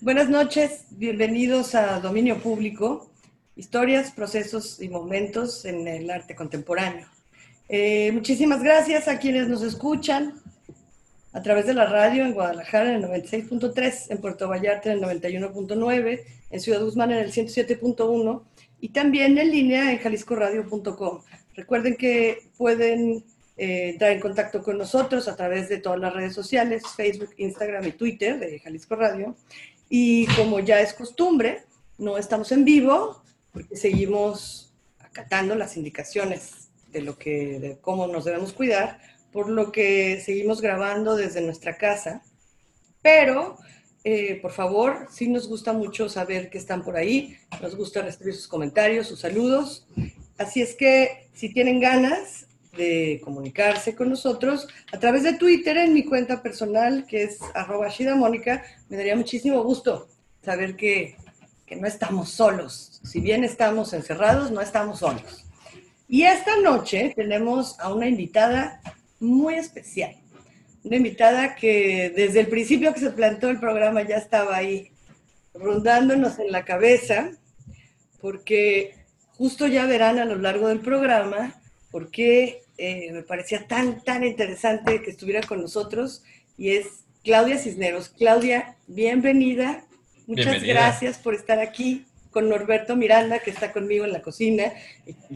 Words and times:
Buenas 0.00 0.28
noches, 0.28 0.86
bienvenidos 0.90 1.76
a 1.76 2.00
Dominio 2.00 2.38
Público, 2.38 3.12
historias, 3.54 4.10
procesos 4.10 4.82
y 4.82 4.88
momentos 4.88 5.66
en 5.66 5.86
el 5.86 6.10
arte 6.10 6.34
contemporáneo. 6.34 7.06
Eh, 7.68 8.10
muchísimas 8.10 8.60
gracias 8.60 9.06
a 9.06 9.20
quienes 9.20 9.46
nos 9.46 9.62
escuchan 9.62 10.34
a 11.32 11.42
través 11.42 11.66
de 11.66 11.74
la 11.74 11.86
radio 11.86 12.24
en 12.24 12.34
Guadalajara 12.34 12.92
en 12.92 13.04
el 13.04 13.08
96.3, 13.08 14.06
en 14.10 14.18
Puerto 14.18 14.48
Vallarta 14.48 14.92
en 14.92 14.98
el 14.98 15.20
91.9, 15.22 16.24
en 16.50 16.60
Ciudad 16.60 16.82
Guzmán 16.82 17.12
en 17.12 17.18
el 17.18 17.32
107.1 17.32 18.42
y 18.82 18.88
también 18.88 19.38
en 19.38 19.52
línea 19.52 19.92
en 19.92 19.98
jaliscoradio.com. 19.98 21.20
Recuerden 21.54 21.96
que 21.96 22.48
pueden 22.58 23.24
eh, 23.56 23.90
entrar 23.90 24.10
en 24.10 24.18
contacto 24.18 24.60
con 24.60 24.76
nosotros 24.76 25.28
a 25.28 25.36
través 25.36 25.68
de 25.68 25.78
todas 25.78 26.00
las 26.00 26.12
redes 26.12 26.34
sociales, 26.34 26.82
Facebook, 26.96 27.30
Instagram 27.36 27.86
y 27.86 27.92
Twitter 27.92 28.40
de 28.40 28.58
Jalisco 28.58 28.96
Radio. 28.96 29.36
Y 29.88 30.26
como 30.34 30.58
ya 30.58 30.80
es 30.80 30.94
costumbre, 30.94 31.62
no 31.96 32.18
estamos 32.18 32.50
en 32.50 32.64
vivo 32.64 33.22
porque 33.52 33.76
seguimos 33.76 34.74
acatando 34.98 35.54
las 35.54 35.76
indicaciones 35.76 36.70
de 36.90 37.02
lo 37.02 37.16
que, 37.16 37.60
de 37.60 37.78
cómo 37.80 38.08
nos 38.08 38.24
debemos 38.24 38.52
cuidar, 38.52 38.98
por 39.30 39.48
lo 39.48 39.70
que 39.70 40.20
seguimos 40.20 40.60
grabando 40.60 41.14
desde 41.14 41.40
nuestra 41.40 41.76
casa. 41.76 42.24
Pero, 43.00 43.58
eh, 44.04 44.38
por 44.40 44.52
favor, 44.52 45.06
sí 45.10 45.28
nos 45.28 45.48
gusta 45.48 45.72
mucho 45.72 46.08
saber 46.08 46.50
que 46.50 46.58
están 46.58 46.82
por 46.82 46.96
ahí, 46.96 47.36
nos 47.60 47.76
gusta 47.76 48.02
recibir 48.02 48.34
sus 48.34 48.48
comentarios, 48.48 49.06
sus 49.06 49.20
saludos. 49.20 49.86
Así 50.38 50.60
es 50.60 50.74
que 50.74 51.28
si 51.34 51.52
tienen 51.52 51.80
ganas, 51.80 52.46
de 52.76 53.20
comunicarse 53.22 53.94
con 53.94 54.08
nosotros 54.08 54.66
a 54.92 54.98
través 54.98 55.22
de 55.22 55.34
Twitter 55.34 55.76
en 55.76 55.92
mi 55.92 56.04
cuenta 56.04 56.42
personal, 56.42 57.06
que 57.06 57.24
es 57.24 57.38
arroba 57.54 57.88
Mónica. 58.16 58.62
Me 58.88 58.96
daría 58.96 59.16
muchísimo 59.16 59.62
gusto 59.62 60.08
saber 60.42 60.76
que, 60.76 61.16
que 61.66 61.76
no 61.76 61.86
estamos 61.86 62.30
solos. 62.30 63.00
Si 63.04 63.20
bien 63.20 63.44
estamos 63.44 63.92
encerrados, 63.92 64.50
no 64.50 64.60
estamos 64.60 65.00
solos. 65.00 65.44
Y 66.08 66.22
esta 66.22 66.56
noche 66.56 67.12
tenemos 67.14 67.78
a 67.78 67.92
una 67.92 68.08
invitada 68.08 68.80
muy 69.20 69.54
especial. 69.54 70.21
Una 70.84 70.96
invitada 70.96 71.54
que 71.54 72.12
desde 72.14 72.40
el 72.40 72.48
principio 72.48 72.92
que 72.92 73.00
se 73.00 73.10
plantó 73.10 73.48
el 73.48 73.60
programa 73.60 74.02
ya 74.02 74.16
estaba 74.16 74.56
ahí 74.56 74.90
rondándonos 75.54 76.38
en 76.38 76.50
la 76.50 76.64
cabeza, 76.64 77.30
porque 78.20 78.94
justo 79.36 79.66
ya 79.66 79.86
verán 79.86 80.18
a 80.18 80.24
lo 80.24 80.36
largo 80.36 80.68
del 80.68 80.80
programa 80.80 81.54
por 81.90 82.10
qué 82.10 82.62
eh, 82.78 83.12
me 83.12 83.22
parecía 83.22 83.66
tan, 83.66 84.02
tan 84.02 84.24
interesante 84.24 85.02
que 85.02 85.10
estuviera 85.10 85.42
con 85.42 85.60
nosotros 85.60 86.22
y 86.56 86.70
es 86.70 87.04
Claudia 87.22 87.58
Cisneros. 87.58 88.08
Claudia, 88.08 88.76
bienvenida. 88.86 89.84
Muchas 90.26 90.62
gracias 90.62 91.18
por 91.18 91.34
estar 91.34 91.60
aquí 91.60 92.06
con 92.30 92.48
Norberto 92.48 92.96
Miranda, 92.96 93.38
que 93.38 93.50
está 93.50 93.72
conmigo 93.72 94.04
en 94.04 94.12
la 94.12 94.22
cocina. 94.22 94.72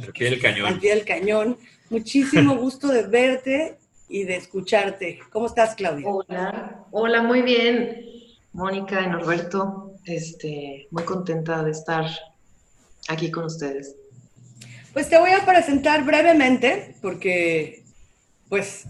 Al 0.03 0.13
pie 0.13 0.31
del 0.31 0.41
cañón. 0.41 0.67
Al 0.67 0.81
pie 0.81 0.95
del 0.95 1.05
cañón. 1.05 1.59
Muchísimo 1.91 2.57
gusto 2.57 2.89
de 2.89 3.03
verte 3.03 3.77
y 4.09 4.25
de 4.25 4.37
escucharte. 4.37 5.21
¿Cómo 5.31 5.47
estás, 5.47 5.75
Claudia? 5.75 6.07
Hola, 6.09 6.85
hola, 6.91 7.23
muy 7.23 7.43
bien. 7.43 8.05
Mónica 8.53 9.03
y 9.03 9.09
Norberto, 9.09 9.93
este, 10.05 10.89
muy 10.91 11.05
contenta 11.05 11.63
de 11.63 11.73
estar 11.73 12.07
aquí 13.09 13.31
con 13.31 13.45
ustedes. 13.45 13.97
Pues 14.93 15.09
te 15.11 15.19
voy 15.19 15.31
a 15.31 15.45
presentar 15.45 16.05
brevemente, 16.05 16.97
porque 17.03 17.85
pues 18.49 18.87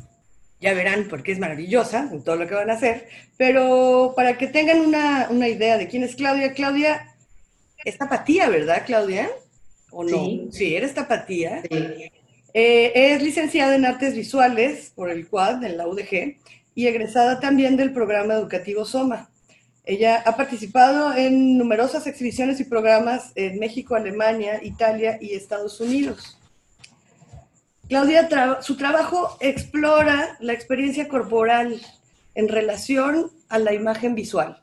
ya 0.60 0.72
verán 0.72 1.08
por 1.08 1.22
qué 1.22 1.32
es 1.32 1.38
maravillosa 1.38 2.08
en 2.12 2.22
todo 2.22 2.36
lo 2.36 2.46
que 2.46 2.54
van 2.54 2.70
a 2.70 2.74
hacer, 2.74 3.08
pero 3.36 4.12
para 4.14 4.38
que 4.38 4.46
tengan 4.46 4.80
una, 4.80 5.48
idea 5.48 5.76
de 5.76 5.88
quién 5.88 6.02
es 6.02 6.14
Claudia, 6.14 6.52
Claudia 6.52 7.16
es 7.84 7.98
tapatía, 7.98 8.48
¿verdad, 8.48 8.84
Claudia? 8.86 9.30
¿O 9.90 10.04
no? 10.04 10.10
Sí, 10.10 10.48
sí 10.52 10.76
eres 10.76 10.94
tapatía. 10.94 11.62
Sí. 11.70 12.12
Eh, 12.58 13.12
es 13.12 13.22
licenciada 13.22 13.74
en 13.76 13.84
Artes 13.84 14.14
Visuales 14.14 14.90
por 14.94 15.10
el 15.10 15.28
CUAD 15.28 15.62
en 15.62 15.76
la 15.76 15.86
UDG 15.86 16.38
y 16.74 16.86
egresada 16.86 17.38
también 17.38 17.76
del 17.76 17.92
programa 17.92 18.32
educativo 18.32 18.86
SOMA. 18.86 19.28
Ella 19.84 20.22
ha 20.24 20.36
participado 20.36 21.14
en 21.14 21.58
numerosas 21.58 22.06
exhibiciones 22.06 22.58
y 22.58 22.64
programas 22.64 23.32
en 23.34 23.58
México, 23.58 23.94
Alemania, 23.94 24.58
Italia 24.62 25.18
y 25.20 25.34
Estados 25.34 25.82
Unidos. 25.82 26.38
Claudia, 27.90 28.26
su 28.62 28.78
trabajo 28.78 29.36
explora 29.40 30.38
la 30.40 30.54
experiencia 30.54 31.08
corporal 31.08 31.78
en 32.34 32.48
relación 32.48 33.32
a 33.50 33.58
la 33.58 33.74
imagen 33.74 34.14
visual. 34.14 34.62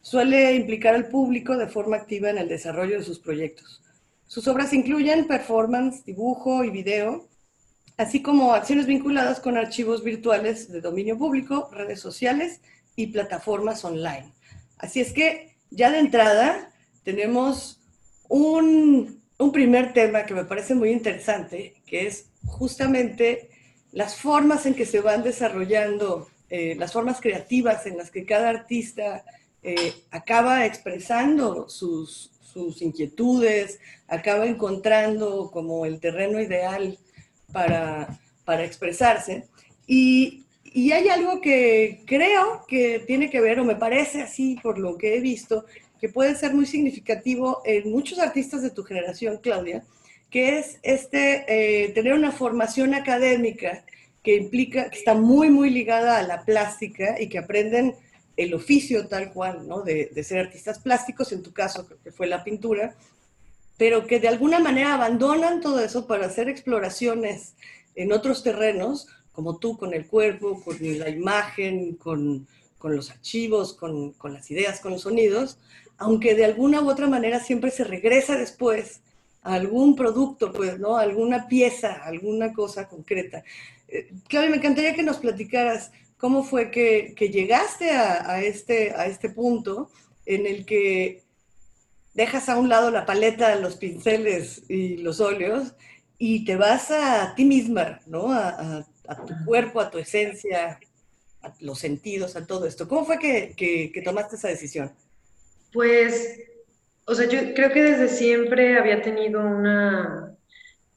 Suele 0.00 0.54
implicar 0.54 0.94
al 0.94 1.08
público 1.08 1.58
de 1.58 1.66
forma 1.66 1.98
activa 1.98 2.30
en 2.30 2.38
el 2.38 2.48
desarrollo 2.48 2.96
de 2.96 3.04
sus 3.04 3.18
proyectos. 3.18 3.82
Sus 4.28 4.46
obras 4.46 4.74
incluyen 4.74 5.26
performance, 5.26 6.04
dibujo 6.04 6.62
y 6.62 6.68
video, 6.68 7.26
así 7.96 8.20
como 8.20 8.52
acciones 8.52 8.84
vinculadas 8.84 9.40
con 9.40 9.56
archivos 9.56 10.04
virtuales 10.04 10.70
de 10.70 10.82
dominio 10.82 11.16
público, 11.16 11.70
redes 11.72 12.00
sociales 12.00 12.60
y 12.94 13.06
plataformas 13.06 13.82
online. 13.86 14.30
Así 14.76 15.00
es 15.00 15.14
que 15.14 15.56
ya 15.70 15.90
de 15.90 16.00
entrada 16.00 16.70
tenemos 17.04 17.80
un, 18.28 19.18
primer 19.50 19.94
tema 19.94 20.26
que 20.26 20.34
me 20.34 20.44
parece 20.44 20.74
muy 20.74 20.90
interesante, 20.90 21.80
que 21.86 22.06
es 22.06 22.26
justamente 22.44 23.48
las 23.92 24.16
formas 24.16 24.66
en 24.66 24.74
que 24.74 24.84
se 24.84 25.00
van 25.00 25.22
desarrollando, 25.22 26.28
eh, 26.50 26.74
las 26.74 26.92
formas 26.92 27.22
creativas 27.22 27.86
en 27.86 27.96
las 27.96 28.10
que 28.10 28.26
cada 28.26 28.50
artista 28.50 29.24
eh, 29.62 29.94
acaba 30.10 30.66
expresando 30.66 31.66
sus, 31.70 32.37
inquietudes, 32.80 33.80
acaba 34.06 34.46
encontrando 34.46 35.50
como 35.50 35.86
el 35.86 36.00
terreno 36.00 36.40
ideal 36.40 36.98
para, 37.52 38.18
para 38.44 38.64
expresarse. 38.64 39.44
Y 39.86 40.44
y 40.72 40.92
hay 40.92 41.08
algo 41.08 41.40
que 41.40 42.02
creo 42.06 42.64
que 42.68 43.00
tiene 43.00 43.30
que 43.30 43.40
ver, 43.40 43.60
o 43.60 43.64
me 43.64 43.76
parece 43.76 44.22
así 44.22 44.58
por 44.62 44.78
lo 44.78 44.98
que 44.98 45.16
he 45.16 45.20
visto, 45.20 45.64
que 46.00 46.08
puede 46.08 46.34
ser 46.34 46.54
muy 46.54 46.66
significativo 46.66 47.62
en 47.64 47.90
muchos 47.90 48.18
artistas 48.18 48.62
de 48.62 48.70
tu 48.70 48.84
generación, 48.84 49.38
Claudia, 49.42 49.84
que 50.30 50.58
es 50.58 50.78
este, 50.82 51.44
eh, 51.48 51.88
tener 51.90 52.12
una 52.12 52.32
formación 52.32 52.94
académica 52.94 53.84
que 54.22 54.36
implica, 54.36 54.90
que 54.90 54.98
está 54.98 55.14
muy, 55.14 55.48
muy 55.48 55.70
ligada 55.70 56.18
a 56.18 56.22
la 56.22 56.44
plástica 56.44 57.20
y 57.20 57.28
que 57.28 57.38
aprenden 57.38 57.94
el 58.38 58.54
oficio 58.54 59.08
tal 59.08 59.32
cual, 59.32 59.66
¿no? 59.66 59.82
De, 59.82 60.10
ser 60.22 60.38
artistas 60.38 60.78
plásticos, 60.78 61.32
en 61.32 61.42
tu 61.42 61.52
caso 61.52 61.88
que 62.04 62.12
fue 62.12 62.28
la 62.28 62.44
pintura, 62.44 62.94
pero 63.76 64.06
que 64.06 64.20
de 64.20 64.28
alguna 64.28 64.60
manera 64.60 64.94
abandonan 64.94 65.60
todo 65.60 65.80
eso 65.80 66.06
para 66.06 66.26
hacer 66.26 66.48
exploraciones 66.48 67.54
en 67.96 68.12
otros 68.12 68.44
terrenos 68.44 69.08
como 69.32 69.58
tú, 69.58 69.76
con 69.76 69.92
el 69.92 70.06
cuerpo, 70.06 70.62
con 70.64 70.76
la 70.80 71.08
imagen, 71.08 71.96
con, 71.96 72.46
los 72.82 73.10
archivos, 73.10 73.74
con, 73.74 74.14
las 74.24 74.50
ideas, 74.50 74.80
con 74.80 74.92
los 74.92 75.02
sonidos, 75.02 75.58
aunque 75.96 76.34
de 76.34 76.44
alguna 76.44 76.80
u 76.80 76.88
otra 76.88 77.08
manera 77.08 77.40
siempre 77.40 77.72
se 77.72 77.84
regresa 77.84 78.36
después 78.36 79.00
a 79.42 79.54
algún 79.54 79.96
producto, 79.96 80.52
pues, 80.52 80.78
¿no? 80.78 80.96
alguna 80.96 81.48
pieza, 81.48 82.04
alguna 82.04 82.52
cosa 82.52 82.88
concreta. 82.88 83.42
Eh, 83.88 84.10
Claudia, 84.28 84.50
me 84.50 84.56
encantaría 84.56 84.94
que 84.94 85.02
nos 85.02 85.18
platicaras 85.18 85.90
cómo 86.18 86.44
fue 86.44 86.70
que, 86.70 87.14
llegaste 87.16 87.90
a, 87.90 88.42
este, 88.42 88.92
a 88.92 89.06
este 89.06 89.30
punto 89.30 89.90
en 90.26 90.46
el 90.46 90.66
que 90.66 91.22
dejas 92.14 92.48
a 92.48 92.58
un 92.58 92.68
lado 92.68 92.90
la 92.90 93.06
paleta, 93.06 93.56
los 93.56 93.76
pinceles 93.76 94.62
y 94.68 94.98
los 94.98 95.20
óleos 95.20 95.74
y 96.18 96.44
te 96.44 96.56
vas 96.56 96.90
a 96.90 97.34
ti 97.34 97.44
misma, 97.44 98.00
¿no? 98.06 98.32
a 98.32 98.84
a 99.08 99.16
tu 99.24 99.34
cuerpo, 99.44 99.80
a 99.80 99.90
tu 99.90 99.98
esencia, 99.98 100.78
a 101.42 101.52
los 101.60 101.78
sentidos, 101.78 102.36
a 102.36 102.46
todo 102.46 102.66
esto. 102.66 102.86
¿Cómo 102.86 103.04
fue 103.04 103.18
que, 103.18 103.54
que, 103.56 104.02
tomaste 104.02 104.36
esa 104.36 104.48
decisión? 104.48 104.92
Pues, 105.72 106.40
o 107.06 107.14
sea, 107.14 107.26
yo 107.26 107.54
creo 107.54 107.72
que 107.72 107.82
desde 107.82 108.08
siempre 108.08 108.78
había 108.78 109.02
tenido 109.02 109.40
una 109.40 110.36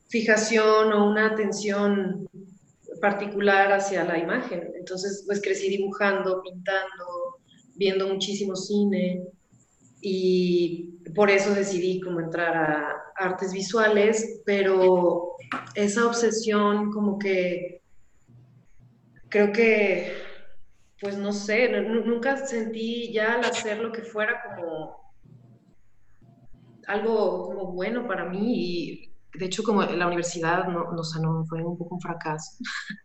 fijación 0.09 0.91
o 0.91 1.09
una 1.09 1.27
atención 1.27 2.27
particular 3.01 3.73
hacia 3.73 4.03
la 4.05 4.17
imagen. 4.17 4.71
Entonces, 4.75 5.23
pues 5.25 5.41
crecí 5.41 5.69
dibujando, 5.69 6.41
pintando, 6.41 7.39
viendo 7.75 8.07
muchísimo 8.07 8.55
cine 8.55 9.23
y 10.01 10.99
por 11.15 11.29
eso 11.29 11.53
decidí 11.53 11.99
como 11.99 12.19
entrar 12.19 12.55
a 12.55 12.95
artes 13.15 13.53
visuales, 13.53 14.41
pero 14.45 15.33
esa 15.75 16.05
obsesión 16.05 16.91
como 16.91 17.19
que 17.19 17.81
creo 19.29 19.51
que, 19.51 20.13
pues 20.99 21.17
no 21.17 21.33
sé, 21.33 21.69
nunca 21.81 22.45
sentí 22.45 23.11
ya 23.11 23.33
al 23.33 23.45
hacer 23.45 23.79
lo 23.79 23.91
que 23.91 24.03
fuera 24.03 24.41
como 24.43 25.01
algo 26.87 27.45
como 27.45 27.71
bueno 27.71 28.07
para 28.07 28.25
mí 28.25 29.10
de 29.33 29.45
hecho 29.45 29.63
como 29.63 29.83
la 29.83 30.07
universidad 30.07 30.67
no, 30.67 30.91
no, 30.91 31.01
no 31.21 31.45
fue 31.45 31.63
un 31.63 31.77
poco 31.77 31.95
un 31.95 32.01
fracaso. 32.01 32.57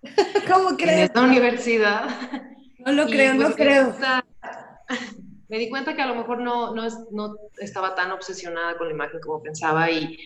¿Cómo 0.53 0.71
crees? 0.77 0.99
En 0.99 1.05
esta 1.05 1.23
universidad. 1.23 2.09
No 2.85 2.93
lo 2.93 3.07
creo, 3.07 3.35
no 3.35 3.45
pues 3.45 3.57
creo. 3.57 3.95
me 5.49 5.59
di 5.59 5.69
cuenta 5.69 5.95
que 5.95 6.03
a 6.03 6.07
lo 6.07 6.15
mejor 6.15 6.41
no, 6.41 6.75
no, 6.75 6.87
no, 7.13 7.37
estaba 7.59 7.95
tan 7.95 8.13
obsesionada 8.13 8.77
con 8.77 8.89
la 8.89 8.95
imagen 8.95 9.21
como 9.21 9.43
pensaba 9.43 9.91
y, 9.91 10.19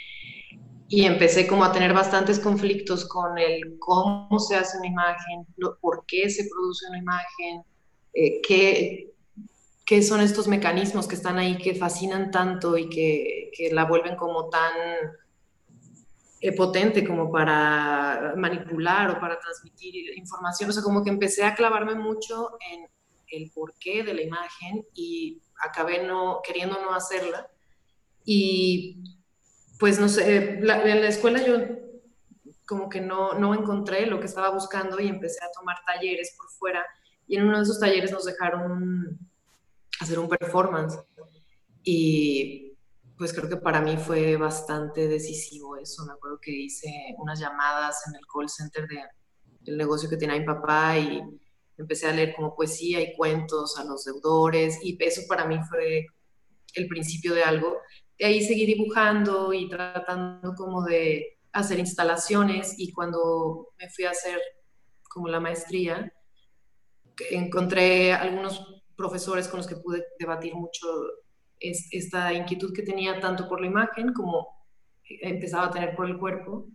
y, 0.89 1.05
empecé 1.05 1.47
como 1.47 1.65
a 1.65 1.73
tener 1.73 1.93
bastantes 1.93 2.39
conflictos 2.39 3.07
con 3.07 3.39
el 3.39 3.79
cómo 3.79 4.39
se 4.39 4.57
hace 4.57 4.79
una 4.79 4.89
imagen, 4.89 5.47
por 5.81 6.05
qué 6.07 6.29
se 6.31 6.49
produce 6.49 6.87
una 6.89 6.99
imagen, 6.99 7.63
eh, 8.15 8.41
qué, 8.43 9.13
qué 9.85 10.03
son 10.03 10.21
estos 10.21 10.49
mecanismos 10.49 11.07
que 11.07 11.15
están 11.15 11.39
ahí 11.39 11.59
que 11.59 11.75
fascinan 11.75 12.31
tanto 12.31 12.79
y 12.79 12.89
que, 12.89 13.51
que 13.57 13.73
la 13.73 13.85
vuelven 13.85 14.17
como 14.17 14.49
tan 14.49 14.73
eh, 16.41 16.53
potente 16.53 17.07
como 17.07 17.31
para 17.31 18.35
manipular 18.37 19.11
o 19.11 19.21
para 19.21 19.39
transmitir 19.39 20.17
información. 20.17 20.71
O 20.71 20.73
sea, 20.73 20.83
como 20.83 21.05
que 21.05 21.11
empecé 21.11 21.45
a 21.45 21.55
clavarme 21.55 21.95
mucho 21.95 22.57
en 22.71 22.89
el 23.29 23.51
porqué 23.51 24.03
de 24.03 24.15
la 24.15 24.23
imagen 24.23 24.85
y 24.95 25.41
acabé 25.63 26.07
no, 26.07 26.41
queriendo 26.45 26.81
no 26.81 26.95
hacerla. 26.95 27.49
Y 28.25 29.19
pues 29.79 29.99
no 29.99 30.09
sé, 30.09 30.59
en 30.59 30.67
la 30.67 31.09
escuela 31.09 31.45
yo 31.45 31.57
como 32.71 32.89
que 32.89 33.01
no, 33.01 33.33
no 33.33 33.53
encontré 33.53 34.07
lo 34.07 34.21
que 34.21 34.27
estaba 34.27 34.51
buscando 34.51 35.01
y 35.01 35.09
empecé 35.09 35.45
a 35.45 35.51
tomar 35.53 35.79
talleres 35.85 36.37
por 36.37 36.49
fuera 36.51 36.87
y 37.27 37.37
en 37.37 37.49
uno 37.49 37.57
de 37.57 37.65
esos 37.65 37.81
talleres 37.81 38.13
nos 38.13 38.25
dejaron 38.25 39.19
hacer 40.01 40.21
un 40.21 40.29
performance 40.29 40.97
y 41.83 42.70
pues 43.21 43.35
creo 43.35 43.51
que 43.51 43.59
para 43.59 43.83
mí 43.83 43.99
fue 43.99 44.39
bastante 44.39 45.07
decisivo 45.07 45.77
eso. 45.77 46.07
Me 46.07 46.15
acuerdo 46.15 46.39
que 46.41 46.53
hice 46.53 46.89
unas 47.19 47.39
llamadas 47.39 48.03
en 48.09 48.15
el 48.15 48.23
call 48.27 48.49
center 48.49 48.89
de, 48.89 49.03
del 49.61 49.77
negocio 49.77 50.09
que 50.09 50.17
tenía 50.17 50.39
mi 50.39 50.47
papá 50.47 50.97
y 50.97 51.21
empecé 51.77 52.09
a 52.09 52.15
leer 52.15 52.35
como 52.35 52.57
poesía 52.57 52.99
y 52.99 53.15
cuentos 53.15 53.79
a 53.79 53.85
los 53.85 54.07
deudores 54.07 54.79
y 54.83 54.97
eso 55.05 55.21
para 55.29 55.45
mí 55.45 55.59
fue 55.69 56.07
el 56.73 56.89
principio 56.89 57.35
de 57.35 57.43
algo. 57.43 57.77
De 58.19 58.25
ahí 58.25 58.43
seguí 58.43 58.65
dibujando 58.65 59.53
y 59.53 59.69
tratando 59.69 60.55
como 60.55 60.83
de 60.83 61.41
hacer 61.53 61.79
instalaciones 61.79 62.75
y 62.79 62.91
cuando 62.91 63.75
me 63.79 63.91
fui 63.91 64.07
a 64.07 64.13
hacer 64.13 64.41
como 65.11 65.29
la 65.29 65.41
maestría, 65.41 66.11
encontré 67.31 68.15
algunos 68.15 68.83
profesores 68.97 69.47
con 69.47 69.59
los 69.59 69.67
que 69.67 69.77
pude 69.77 70.07
debatir 70.19 70.55
mucho 70.55 70.87
esta 71.61 72.33
inquietud 72.33 72.73
que 72.73 72.83
tenía 72.83 73.21
tanto 73.21 73.49
por 73.49 73.61
la 73.61 73.67
imagen 73.67 74.13
como 74.13 74.49
empezaba 75.05 75.67
a 75.67 75.71
tener 75.71 75.95
por 75.95 76.07
el 76.07 76.19
cuerpo. 76.19 76.67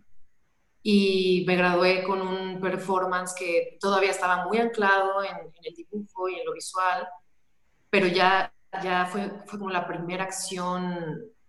Y 0.82 1.44
me 1.46 1.56
gradué 1.56 2.04
con 2.04 2.20
un 2.20 2.60
performance 2.60 3.34
que 3.36 3.76
todavía 3.80 4.10
estaba 4.10 4.46
muy 4.46 4.58
anclado 4.58 5.24
en, 5.24 5.36
el 5.62 5.74
dibujo 5.74 6.28
y 6.28 6.36
en 6.36 6.46
lo 6.46 6.52
visual, 6.52 7.08
pero 7.90 8.06
ya, 8.06 8.52
ya 8.84 9.06
fue, 9.06 9.28
fue, 9.46 9.58
como 9.58 9.70
la 9.70 9.86
primera 9.88 10.22
acción 10.22 10.96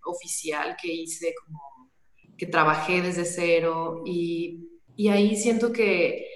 oficial 0.04 0.76
que 0.82 0.92
hice, 0.92 1.36
como 1.46 1.92
que 2.36 2.48
trabajé 2.48 3.02
desde 3.04 3.26
cero. 3.26 4.02
Y, 4.06 4.68
y 4.96 5.10
ahí 5.10 5.36
siento 5.36 5.72
que 5.72 6.28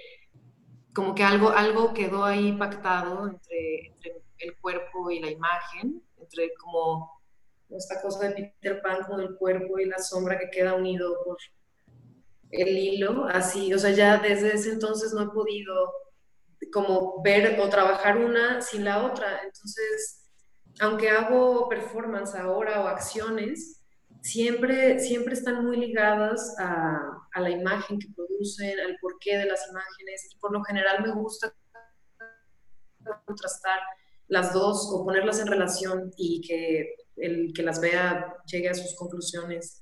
como 0.93 1.15
que 1.15 1.23
algo, 1.23 1.49
algo 1.49 1.93
quedó 1.93 2.23
ahí 2.23 2.51
pactado 2.53 3.27
entre, 3.27 3.87
entre 3.87 4.23
el 4.39 4.57
cuerpo 4.57 5.09
y 5.09 5.19
la 5.19 5.31
imagen, 5.31 6.03
entre 6.31 6.53
como 6.55 7.21
esta 7.69 8.01
cosa 8.01 8.27
de 8.27 8.53
Peter 8.61 8.81
Pan 8.81 9.03
con 9.03 9.21
el 9.21 9.35
cuerpo 9.35 9.79
y 9.79 9.85
la 9.85 9.99
sombra 9.99 10.37
que 10.37 10.49
queda 10.49 10.75
unido 10.75 11.23
por 11.23 11.37
el 12.51 12.77
hilo, 12.77 13.25
así, 13.27 13.73
o 13.73 13.79
sea, 13.79 13.91
ya 13.91 14.17
desde 14.17 14.53
ese 14.53 14.71
entonces 14.71 15.13
no 15.13 15.21
he 15.23 15.29
podido 15.29 15.93
como 16.73 17.21
ver 17.23 17.59
o 17.59 17.69
trabajar 17.69 18.17
una 18.17 18.61
sin 18.61 18.83
la 18.83 19.05
otra. 19.05 19.41
Entonces, 19.43 20.29
aunque 20.81 21.09
hago 21.09 21.69
performance 21.69 22.35
ahora 22.35 22.81
o 22.81 22.87
acciones, 22.87 23.81
siempre, 24.21 24.99
siempre 24.99 25.33
están 25.33 25.65
muy 25.65 25.77
ligadas 25.77 26.55
a, 26.59 27.25
a 27.33 27.39
la 27.39 27.49
imagen 27.49 27.99
que 27.99 28.09
producen, 28.13 28.79
al 28.81 28.97
porqué 28.99 29.37
de 29.37 29.45
las 29.45 29.69
imágenes, 29.69 30.29
y 30.33 30.37
por 30.37 30.51
lo 30.51 30.61
general 30.63 31.03
me 31.03 31.13
gusta 31.13 31.55
contrastar 33.25 33.79
las 34.31 34.53
dos 34.53 34.89
o 34.91 35.05
ponerlas 35.05 35.39
en 35.39 35.47
relación 35.47 36.11
y 36.17 36.41
que 36.41 36.95
el 37.17 37.53
que 37.53 37.63
las 37.63 37.79
vea 37.79 38.35
llegue 38.45 38.69
a 38.69 38.73
sus 38.73 38.95
conclusiones 38.95 39.81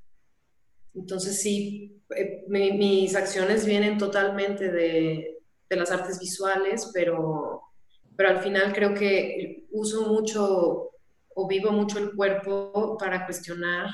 entonces 0.95 1.41
sí, 1.41 2.01
eh, 2.15 2.43
mis 2.47 3.15
acciones 3.15 3.65
vienen 3.65 3.97
totalmente 3.97 4.71
de, 4.71 5.35
las 5.69 5.91
artes 5.91 6.19
visuales, 6.19 6.89
pero, 6.93 7.61
pero 8.17 8.29
al 8.29 8.39
final 8.39 8.73
creo 8.73 8.93
que 8.95 9.65
uso 9.69 10.07
mucho 10.07 10.91
o 11.35 11.47
vivo 11.47 11.71
mucho 11.71 11.99
el 11.99 12.11
cuerpo 12.15 12.97
para 12.99 13.25
cuestionar 13.25 13.87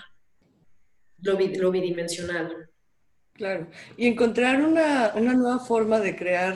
lo, 1.22 1.38
bidimensional. 1.72 2.70
Claro, 3.34 3.68
y 3.98 4.08
encontrar 4.08 4.62
una, 4.62 5.12
nueva 5.16 5.60
forma 5.60 6.00
de 6.00 6.16
crear 6.16 6.56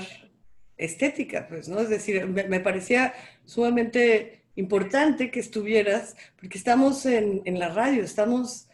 estética, 0.77 1.47
pues, 1.49 1.67
¿no? 1.67 1.81
Es 1.81 1.89
decir, 1.89 2.25
me, 2.25 2.59
parecía 2.61 3.13
sumamente 3.49 4.43
importante 4.55 5.31
que 5.31 5.39
estuvieras, 5.39 6.15
porque 6.39 6.57
estamos 6.57 7.05
en, 7.07 7.41
en 7.45 7.57
la 7.57 7.69
radio, 7.69 8.03
estamos 8.03 8.67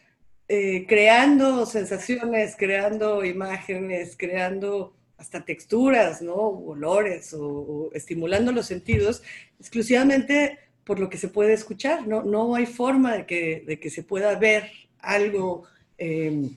eh, 0.48 0.84
creando 0.86 1.64
sensaciones, 1.64 2.56
creando 2.58 3.24
imágenes, 3.24 4.16
creando 4.18 4.94
hasta 5.16 5.46
texturas, 5.46 6.20
¿no? 6.20 6.34
olores 6.34 7.34
o, 7.34 7.90
estimulando 7.94 8.52
los 8.52 8.66
sentidos 8.66 9.22
exclusivamente 9.58 10.58
por 10.84 11.00
lo 11.00 11.08
que 11.08 11.16
se 11.16 11.28
puede 11.28 11.54
escuchar. 11.54 12.06
No, 12.06 12.22
no 12.22 12.54
hay 12.54 12.66
forma 12.66 13.16
de 13.16 13.26
que, 13.26 13.64
de 13.66 13.80
que 13.80 13.88
se 13.88 14.02
pueda 14.02 14.34
ver 14.38 14.70
algo 14.98 15.64
em, 15.96 16.50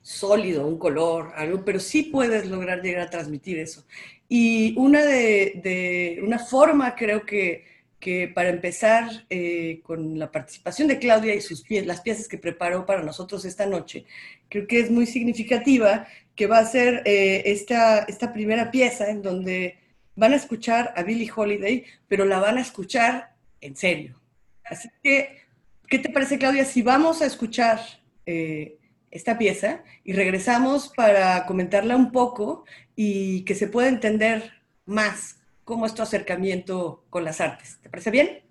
sólido, 0.00 0.66
un 0.66 0.78
color, 0.78 1.32
algo, 1.36 1.62
pero 1.62 1.78
sí 1.78 2.04
puedes 2.04 2.46
lograr 2.46 2.80
llegar 2.82 3.02
a 3.02 3.10
transmitir 3.10 3.58
eso. 3.58 3.84
Y 4.32 4.78
una, 4.78 5.04
de, 5.04 6.20
una 6.22 6.38
forma 6.38 6.94
creo 6.94 7.26
que 7.26 7.68
que 8.00 8.28
para 8.28 8.48
empezar 8.48 9.26
eh, 9.28 9.80
con 9.82 10.18
la 10.18 10.32
participación 10.32 10.88
de 10.88 10.98
Claudia 10.98 11.34
y 11.34 11.42
sus 11.42 11.68
las 11.68 12.00
piezas 12.00 12.28
que 12.28 12.38
preparó 12.38 12.86
para 12.86 13.02
nosotros 13.02 13.44
esta 13.44 13.66
noche, 13.66 14.06
creo 14.48 14.66
que 14.66 14.80
es 14.80 14.90
muy 14.90 15.04
significativa 15.04 16.06
que 16.34 16.46
va 16.46 16.60
a 16.60 16.64
ser 16.64 17.02
eh, 17.04 17.42
esta, 17.44 17.98
esta 18.04 18.32
primera 18.32 18.70
pieza 18.70 19.10
en 19.10 19.20
donde 19.20 19.78
van 20.16 20.32
a 20.32 20.36
escuchar 20.36 20.94
a 20.96 21.02
Billie 21.02 21.30
Holiday, 21.34 21.84
pero 22.08 22.24
la 22.24 22.40
van 22.40 22.56
a 22.56 22.62
escuchar 22.62 23.34
en 23.60 23.76
serio. 23.76 24.18
Así 24.64 24.88
que, 25.02 25.42
¿qué 25.86 25.98
te 25.98 26.08
parece, 26.08 26.38
Claudia, 26.38 26.64
si 26.64 26.80
vamos 26.80 27.20
a 27.20 27.26
escuchar 27.26 27.80
eh, 28.24 28.78
esta 29.10 29.38
pieza 29.38 29.82
y 30.04 30.12
regresamos 30.12 30.88
para 30.88 31.46
comentarla 31.46 31.96
un 31.96 32.12
poco 32.12 32.64
y 32.94 33.44
que 33.44 33.54
se 33.54 33.66
pueda 33.66 33.88
entender 33.88 34.52
más 34.86 35.40
cómo 35.64 35.86
es 35.86 35.94
tu 35.94 36.02
acercamiento 36.02 37.04
con 37.10 37.24
las 37.24 37.40
artes. 37.40 37.78
¿Te 37.82 37.88
parece 37.88 38.10
bien? 38.10 38.42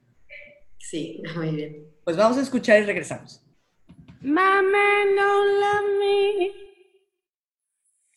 Sí, 0.78 1.22
muy 1.36 1.52
bien. 1.52 1.86
Pues 2.04 2.18
vamos 2.18 2.38
a 2.38 2.42
escuchar 2.42 2.82
y 2.82 2.86
regresamos. 2.86 3.44
My 4.22 4.62
man 4.62 5.16
don't 5.16 5.60
love 5.62 6.00
me, 6.00 6.52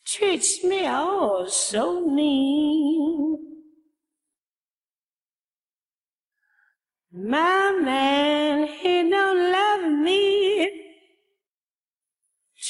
treats 0.05 0.65
me 0.65 0.89
all 0.89 1.49
so 1.49 2.01
mean. 2.09 3.39
My 7.13 7.73
man, 7.81 8.67
he 8.83 9.09
don't 9.09 9.53
love 9.53 9.93
me, 9.93 10.32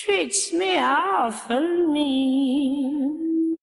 treats 0.05 0.53
me 0.53 0.79
awful 0.79 1.87
mean. 1.93 3.57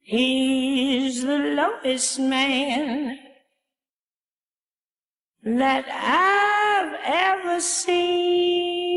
He's 0.00 1.22
the 1.22 1.38
lowest 1.38 2.18
man 2.18 3.18
that 5.44 5.84
I've 5.88 6.94
ever 7.04 7.60
seen. 7.60 8.96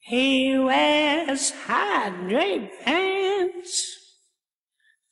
He 0.00 0.58
wears 0.58 1.50
high 1.50 2.10
draped 2.28 2.84
pants, 2.84 3.96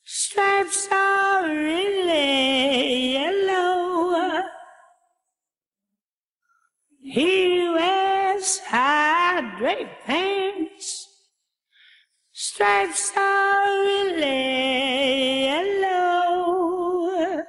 stripes 0.02 0.88
are 0.90 1.48
really 1.48 3.12
yellow. 3.12 3.35
He 7.16 7.66
wears 7.72 8.58
high 8.58 9.40
draped 9.58 10.04
pants 10.04 11.08
stripes 12.30 13.10
are 13.16 13.84
really 13.84 15.44
yellow. 15.44 17.42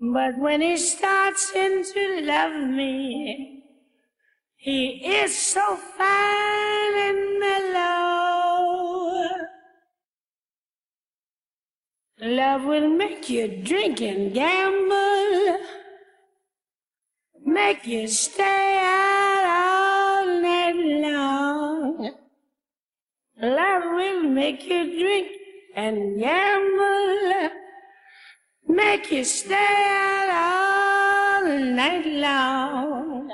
But 0.00 0.36
when 0.38 0.62
he 0.62 0.76
starts 0.76 1.52
in 1.54 1.84
to 1.92 2.22
love 2.22 2.68
me, 2.68 3.62
he 4.56 4.86
is 5.20 5.38
so 5.38 5.76
fine 5.76 6.94
and 7.06 7.38
mellow. 7.38 9.28
Love 12.20 12.64
will 12.64 12.88
make 12.88 13.30
you 13.30 13.46
drink 13.62 14.00
and 14.00 14.34
gamble, 14.34 15.58
make 17.46 17.86
you 17.86 18.08
stay 18.08 18.78
out 18.82 19.44
all 19.46 20.42
night 20.42 20.74
long. 20.74 22.10
Love 23.40 23.84
will 23.84 24.22
make 24.24 24.66
you 24.66 24.98
drink 24.98 25.28
and 25.76 26.18
gamble, 26.18 27.50
make 28.66 29.12
you 29.12 29.22
stay 29.24 29.84
out 29.86 31.44
all 31.44 31.58
night 31.58 32.06
long. 32.06 33.30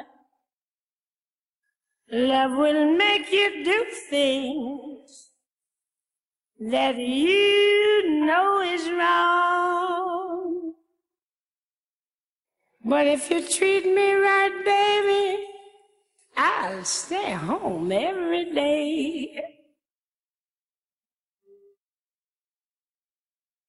Love 2.12 2.58
will 2.58 2.94
make 2.94 3.32
you 3.32 3.64
do 3.64 3.84
things 4.10 5.30
that 6.60 6.98
you 6.98 8.26
know 8.26 8.60
is 8.60 8.90
wrong. 8.90 9.91
But 12.92 13.06
if 13.06 13.30
you 13.30 13.40
treat 13.40 13.86
me 13.86 14.12
right, 14.12 14.52
baby, 14.66 15.46
I'll 16.36 16.84
stay 16.84 17.32
home 17.32 17.90
every 17.90 18.52
day. 18.52 19.42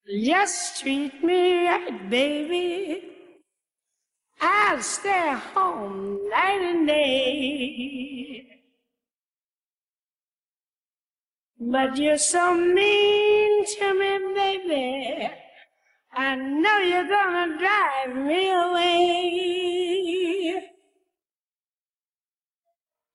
Just 0.06 0.82
treat 0.82 1.24
me 1.24 1.66
right, 1.66 2.10
baby. 2.10 3.02
I'll 4.42 4.82
stay 4.82 5.32
home 5.54 6.28
night 6.28 6.60
and 6.60 6.86
day. 6.86 8.46
But 11.58 11.96
you're 11.96 12.18
so 12.18 12.54
mean 12.54 13.64
to 13.64 13.94
me, 13.94 14.34
baby. 14.34 15.43
I 16.16 16.36
know 16.36 16.78
you're 16.78 17.08
gonna 17.08 17.58
drive 17.58 18.14
me 18.14 18.50
away. 18.52 19.54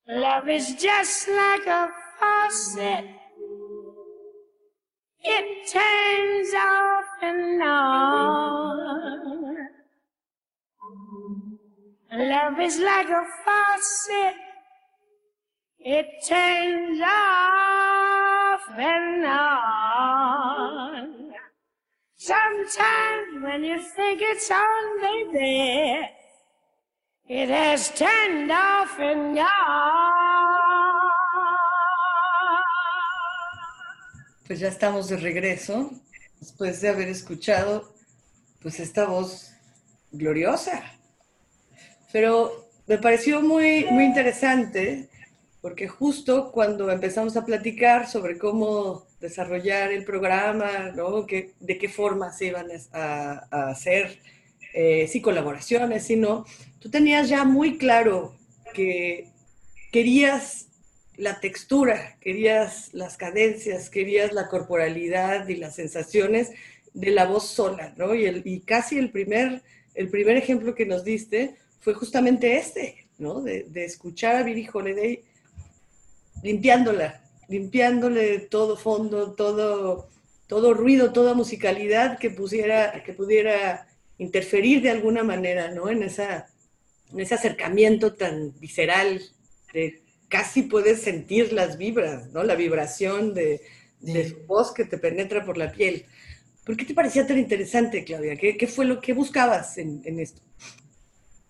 Love 0.09 0.49
is 0.49 0.75
just 0.75 1.29
like 1.29 1.65
a 1.67 1.89
faucet. 2.19 3.05
It 5.23 5.71
turns 5.71 6.53
off 6.55 7.05
and 7.21 7.61
on. 7.61 8.79
Love 12.11 12.59
is 12.59 12.79
like 12.79 13.09
a 13.09 13.23
faucet. 13.45 14.35
It 15.79 16.07
turns 16.27 16.99
off 17.01 18.61
and 18.77 19.25
on. 19.25 21.18
Sometimes 22.21 23.41
when 23.41 23.63
you 23.63 23.79
think 23.79 24.19
it's 24.21 24.51
on, 24.51 25.01
baby, 25.01 26.05
it 27.29 27.47
has 27.47 27.87
turned 27.95 28.51
off 28.51 28.99
and 28.99 29.37
gone. 29.37 29.47
Pues 34.45 34.59
ya 34.59 34.67
estamos 34.67 35.07
de 35.07 35.15
regreso, 35.15 35.91
después 36.41 36.81
de 36.81 36.89
haber 36.89 37.07
escuchado 37.07 37.89
pues 38.61 38.81
esta 38.81 39.05
voz 39.05 39.53
gloriosa. 40.11 40.83
Pero 42.11 42.67
me 42.85 42.97
pareció 42.97 43.41
muy, 43.41 43.85
muy 43.85 44.03
interesante 44.03 45.07
porque 45.61 45.87
justo 45.87 46.51
cuando 46.51 46.89
empezamos 46.89 47.35
a 47.35 47.45
platicar 47.45 48.07
sobre 48.07 48.37
cómo 48.37 49.05
desarrollar 49.19 49.91
el 49.91 50.05
programa, 50.05 50.91
¿no? 50.95 51.23
de 51.23 51.77
qué 51.77 51.89
forma 51.89 52.31
se 52.31 52.47
iban 52.47 52.67
a, 52.93 53.45
a 53.51 53.69
hacer, 53.69 54.19
eh, 54.73 55.07
si 55.07 55.21
colaboraciones, 55.21 56.05
si 56.05 56.15
no, 56.15 56.45
tú 56.79 56.89
tenías 56.89 57.27
ya 57.27 57.43
muy 57.43 57.77
claro 57.77 58.35
que 58.73 59.27
querías 59.91 60.67
la 61.17 61.41
textura, 61.41 62.17
querías 62.21 62.93
las 62.93 63.17
cadencias, 63.17 63.89
querías 63.89 64.31
la 64.31 64.47
corporalidad 64.47 65.47
y 65.49 65.55
las 65.55 65.75
sensaciones 65.75 66.51
de 66.93 67.11
la 67.11 67.25
voz 67.25 67.47
sola, 67.47 67.93
¿no? 67.97 68.15
Y, 68.15 68.25
el, 68.25 68.41
y 68.45 68.61
casi 68.61 68.97
el 68.97 69.11
primer, 69.11 69.61
el 69.95 70.09
primer 70.09 70.37
ejemplo 70.37 70.73
que 70.75 70.85
nos 70.85 71.03
diste 71.03 71.55
fue 71.81 71.93
justamente 71.93 72.55
este, 72.57 73.07
¿no? 73.17 73.41
De, 73.41 73.63
de 73.63 73.83
escuchar 73.83 74.37
a 74.37 74.43
Billie 74.43 74.69
Holiday 74.71 75.23
limpiándola, 76.43 77.21
limpiándole 77.47 78.39
todo 78.39 78.77
fondo, 78.77 79.33
todo, 79.33 80.09
todo 80.47 80.73
ruido, 80.73 81.11
toda 81.11 81.33
musicalidad 81.33 82.17
que, 82.19 82.29
pusiera, 82.29 83.03
que 83.03 83.13
pudiera 83.13 83.87
interferir 84.17 84.81
de 84.81 84.91
alguna 84.91 85.23
manera, 85.23 85.71
¿no? 85.71 85.89
En, 85.89 86.03
esa, 86.03 86.47
en 87.11 87.19
ese 87.19 87.35
acercamiento 87.35 88.13
tan 88.13 88.53
visceral, 88.59 89.21
de 89.73 90.01
casi 90.27 90.63
puedes 90.63 91.01
sentir 91.01 91.53
las 91.53 91.77
vibras, 91.77 92.31
¿no? 92.31 92.43
La 92.43 92.55
vibración 92.55 93.33
de, 93.33 93.61
de 93.99 94.29
su 94.29 94.45
voz 94.45 94.73
que 94.73 94.85
te 94.85 94.97
penetra 94.97 95.43
por 95.43 95.57
la 95.57 95.71
piel. 95.71 96.05
¿Por 96.65 96.77
qué 96.77 96.85
te 96.85 96.93
parecía 96.93 97.25
tan 97.25 97.37
interesante, 97.37 98.03
Claudia? 98.03 98.35
¿Qué, 98.35 98.55
qué 98.55 98.67
fue 98.67 98.85
lo 98.85 99.01
que 99.01 99.13
buscabas 99.13 99.77
en, 99.77 100.01
en, 100.05 100.19
esto? 100.19 100.41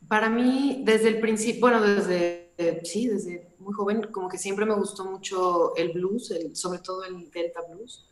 Para 0.07 0.29
mí, 0.29 0.81
desde 0.85 1.09
el 1.09 1.19
principio, 1.19 1.61
bueno, 1.61 1.81
desde, 1.81 2.48
sí, 2.83 3.07
desde 3.07 3.53
muy 3.59 3.73
joven, 3.73 4.03
como 4.11 4.29
que 4.29 4.37
siempre 4.37 4.65
me 4.65 4.75
gustó 4.75 5.05
mucho 5.05 5.75
el 5.75 5.93
blues, 5.93 6.33
sobre 6.53 6.79
todo 6.79 7.03
el 7.03 7.29
Delta 7.31 7.61
Blues 7.69 8.05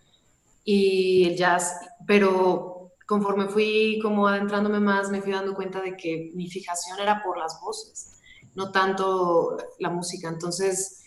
y 0.63 1.25
el 1.29 1.35
jazz, 1.35 1.73
pero 2.05 2.93
conforme 3.05 3.47
fui 3.47 3.99
como 4.01 4.27
adentrándome 4.27 4.79
más, 4.79 5.09
me 5.09 5.21
fui 5.21 5.31
dando 5.31 5.55
cuenta 5.55 5.81
de 5.81 5.95
que 5.95 6.31
mi 6.33 6.49
fijación 6.49 6.99
era 6.99 7.23
por 7.23 7.37
las 7.37 7.59
voces, 7.61 8.19
no 8.55 8.71
tanto 8.71 9.57
la 9.79 9.89
música. 9.89 10.27
Entonces, 10.27 11.03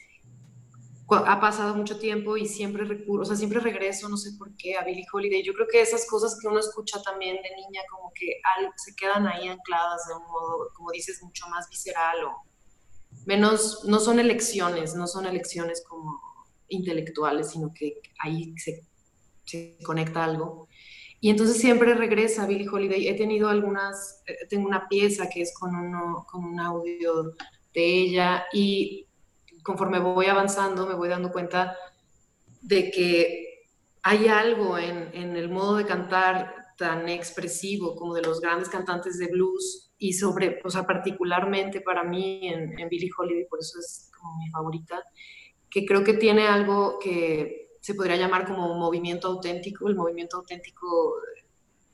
ha 1.09 1.40
pasado 1.40 1.75
mucho 1.75 1.99
tiempo 1.99 2.37
y 2.37 2.47
siempre 2.47 2.85
recurro, 2.85 3.23
o 3.23 3.25
sea, 3.25 3.37
siempre 3.37 3.61
regreso, 3.61 4.09
no 4.09 4.16
sé 4.16 4.30
por 4.38 4.54
qué, 4.56 4.76
a 4.76 4.85
Billie 4.85 5.06
Holiday. 5.12 5.42
Yo 5.42 5.52
creo 5.52 5.66
que 5.66 5.82
esas 5.82 6.06
cosas 6.06 6.38
que 6.40 6.47
uno 6.47 6.61
escucha 6.61 7.02
también 7.02 7.37
de 7.37 7.56
niña, 7.56 7.82
como 7.90 8.12
que 8.14 8.40
se 8.76 8.94
quedan 8.94 9.26
ahí 9.26 9.49
ancladas 9.49 10.06
de 10.06 10.14
un 10.14 10.23
modo, 10.23 10.70
como 10.75 10.90
dices, 10.92 11.23
mucho 11.23 11.47
más 11.49 11.68
visceral 11.68 12.25
o 12.25 12.50
menos, 13.27 13.85
no 13.85 14.00
son 14.00 14.19
elecciones, 14.19 14.95
no 14.95 15.07
son 15.07 15.27
elecciones 15.27 15.83
como 15.87 16.21
intelectuales, 16.69 17.50
sino 17.50 17.73
que 17.75 18.00
ahí 18.19 18.55
se, 18.57 18.87
conecta 19.85 20.25
algo. 20.25 20.69
Y 21.21 21.29
entonces 21.29 21.59
siempre 21.59 21.95
regresa 21.95 22.47
Billie 22.47 22.69
Holiday. 22.69 23.09
He 23.09 23.15
tenido 23.15 23.49
algunas, 23.49 24.23
eh, 24.27 24.47
tengo 24.49 24.67
una 24.67 24.89
pieza 24.89 25.29
que 25.29 25.43
es 25.43 25.53
con, 25.53 25.75
un 25.75 26.61
audio 26.61 27.35
de 27.75 27.85
ella 27.85 28.47
y 28.53 29.07
conforme 29.62 29.99
voy 29.99 30.27
avanzando 30.27 30.87
me 30.87 30.95
voy 30.95 31.09
dando 31.09 31.31
cuenta 31.31 31.77
de 32.62 32.91
que 32.91 33.50
hay 34.03 34.29
algo 34.29 34.79
en, 34.79 35.37
el 35.37 35.49
modo 35.50 35.77
de 35.77 35.85
cantar 35.87 36.55
tan 36.79 37.09
expresivo 37.09 37.95
como 37.95 38.15
de 38.15 38.23
los 38.23 38.41
grandes 38.41 38.69
cantantes 38.69 39.19
de 39.19 39.27
blues 39.27 39.89
y 40.00 40.14
sobre, 40.14 40.61
o 40.64 40.71
sea, 40.71 40.85
particularmente 40.85 41.83
para 41.83 42.02
mí 42.02 42.49
en, 42.49 42.76
en 42.80 42.88
Billie 42.88 43.11
Holiday, 43.16 43.47
por 43.49 43.61
eso 43.61 43.78
es 43.78 44.11
como 44.19 44.38
mi 44.38 44.50
favorita, 44.50 45.00
que 45.71 45.87
creo 45.87 46.02
que 46.02 46.14
tiene 46.14 46.49
algo 46.49 46.99
que 46.99 47.76
se 47.80 47.95
podría 47.95 48.16
llamar 48.16 48.47
como 48.47 48.75
movimiento 48.75 49.28
auténtico. 49.28 49.88
El 49.88 49.97
movimiento 49.97 50.38
auténtico 50.38 51.14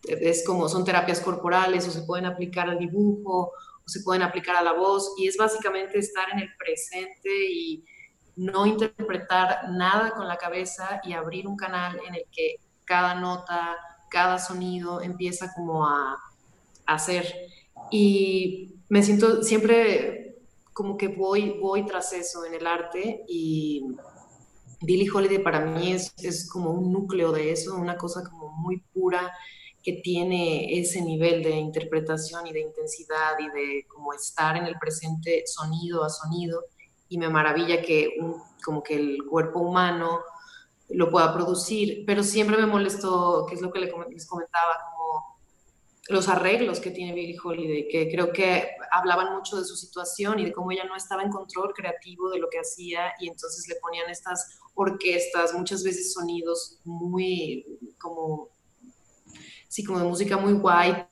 es 0.02 0.44
como 0.46 0.68
son 0.68 0.84
terapias 0.84 1.20
corporales 1.20 1.86
o 1.88 1.90
se 1.90 2.02
pueden 2.02 2.26
aplicar 2.26 2.70
al 2.70 2.78
dibujo 2.78 3.52
o 3.52 3.88
se 3.88 4.00
pueden 4.00 4.22
aplicar 4.22 4.56
a 4.56 4.62
la 4.62 4.72
voz 4.72 5.14
y 5.18 5.26
es 5.26 5.36
básicamente 5.36 5.98
estar 5.98 6.30
en 6.30 6.38
el 6.38 6.48
presente 6.56 7.30
y 7.50 7.84
no 8.36 8.66
interpretar 8.66 9.70
nada 9.70 10.12
con 10.12 10.28
la 10.28 10.36
cabeza 10.36 11.00
y 11.02 11.12
abrir 11.12 11.48
un 11.48 11.56
canal 11.56 11.98
en 12.06 12.14
el 12.14 12.24
que 12.30 12.56
cada 12.84 13.14
nota, 13.14 13.76
cada 14.10 14.38
sonido 14.38 15.00
empieza 15.00 15.52
como 15.54 15.84
a, 15.84 16.12
a 16.86 16.94
hacer. 16.94 17.34
Y 17.90 18.74
me 18.88 19.02
siento 19.02 19.42
siempre 19.42 20.36
como 20.72 20.96
que 20.96 21.08
voy, 21.08 21.58
voy 21.60 21.86
tras 21.86 22.12
eso 22.12 22.44
en 22.44 22.54
el 22.54 22.66
arte 22.66 23.24
y 23.28 23.96
Billie 24.82 25.10
Holiday 25.10 25.38
para 25.38 25.60
mí 25.60 25.92
es, 25.92 26.12
es 26.22 26.48
como 26.50 26.70
un 26.70 26.92
núcleo 26.92 27.32
de 27.32 27.50
eso, 27.50 27.76
una 27.76 27.96
cosa 27.96 28.22
como 28.28 28.48
muy 28.50 28.82
pura 28.92 29.32
que 29.82 29.94
tiene 29.94 30.78
ese 30.78 31.00
nivel 31.00 31.42
de 31.42 31.50
interpretación 31.50 32.46
y 32.46 32.52
de 32.52 32.60
intensidad 32.60 33.38
y 33.38 33.48
de 33.50 33.86
como 33.86 34.12
estar 34.12 34.56
en 34.56 34.66
el 34.66 34.76
presente 34.78 35.44
sonido 35.46 36.02
a 36.02 36.10
sonido. 36.10 36.64
Y 37.08 37.18
me 37.18 37.28
maravilla 37.28 37.80
que 37.82 38.10
como 38.64 38.82
que 38.82 38.96
el 38.96 39.18
cuerpo 39.30 39.60
humano 39.60 40.20
lo 40.88 41.08
pueda 41.08 41.32
producir, 41.32 42.04
pero 42.04 42.24
siempre 42.24 42.56
me 42.56 42.66
molestó, 42.66 43.46
que 43.48 43.54
es 43.54 43.60
lo 43.60 43.70
que 43.70 43.78
les 43.78 44.26
comentaba, 44.26 44.74
los 46.08 46.28
arreglos 46.28 46.80
que 46.80 46.90
tiene 46.90 47.12
Billie 47.12 47.38
Holiday, 47.42 47.88
que 47.88 48.08
creo 48.08 48.32
que 48.32 48.68
hablaban 48.92 49.34
mucho 49.34 49.56
de 49.56 49.64
su 49.64 49.76
situación 49.76 50.38
y 50.38 50.44
de 50.44 50.52
cómo 50.52 50.70
ella 50.70 50.84
no 50.84 50.94
estaba 50.94 51.22
en 51.22 51.30
control 51.30 51.72
creativo 51.74 52.30
de 52.30 52.38
lo 52.38 52.48
que 52.48 52.60
hacía 52.60 53.12
y 53.18 53.28
entonces 53.28 53.66
le 53.68 53.76
ponían 53.76 54.08
estas 54.08 54.58
orquestas, 54.74 55.52
muchas 55.54 55.82
veces 55.82 56.12
sonidos 56.12 56.78
muy 56.84 57.66
como, 57.98 58.50
sí, 59.68 59.82
como 59.82 59.98
de 59.98 60.04
música 60.04 60.36
muy 60.36 60.52
guay 60.52 61.06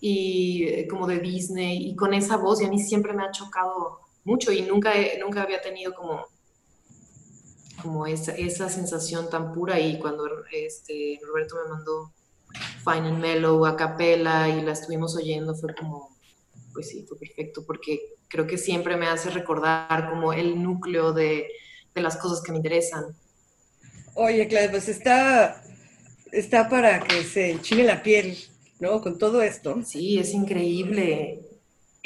y 0.00 0.64
eh, 0.64 0.88
como 0.88 1.06
de 1.06 1.20
Disney 1.20 1.90
y 1.90 1.96
con 1.96 2.12
esa 2.12 2.36
voz 2.36 2.60
y 2.60 2.64
a 2.64 2.68
mí 2.68 2.78
siempre 2.80 3.12
me 3.12 3.24
ha 3.24 3.30
chocado 3.30 4.00
mucho 4.24 4.52
y 4.52 4.62
nunca, 4.62 4.92
nunca 5.20 5.42
había 5.42 5.60
tenido 5.60 5.94
como 5.94 6.26
como 7.82 8.06
esa, 8.06 8.32
esa 8.32 8.70
sensación 8.70 9.28
tan 9.28 9.52
pura 9.52 9.78
y 9.78 9.98
cuando 9.98 10.26
este, 10.50 11.20
Roberto 11.22 11.56
me 11.62 11.70
mandó 11.70 12.12
Fine 12.84 13.08
and 13.08 13.18
Mellow 13.18 13.64
a 13.66 13.76
capela 13.76 14.48
y 14.48 14.62
la 14.62 14.72
estuvimos 14.72 15.16
oyendo, 15.16 15.54
fue 15.54 15.74
como, 15.74 16.10
pues 16.72 16.88
sí, 16.88 17.04
fue 17.08 17.18
perfecto, 17.18 17.64
porque 17.66 18.00
creo 18.28 18.46
que 18.46 18.58
siempre 18.58 18.96
me 18.96 19.06
hace 19.06 19.30
recordar 19.30 20.10
como 20.10 20.32
el 20.32 20.62
núcleo 20.62 21.12
de, 21.12 21.48
de 21.94 22.00
las 22.00 22.16
cosas 22.16 22.42
que 22.42 22.52
me 22.52 22.58
interesan. 22.58 23.04
Oye, 24.14 24.46
Claudia, 24.46 24.70
pues 24.70 24.88
está, 24.88 25.62
está 26.30 26.68
para 26.68 27.00
que 27.00 27.24
se 27.24 27.50
enchine 27.50 27.84
la 27.84 28.02
piel, 28.02 28.36
¿no? 28.80 29.00
Con 29.00 29.18
todo 29.18 29.42
esto. 29.42 29.82
Sí, 29.84 30.18
es 30.18 30.32
increíble. 30.34 31.40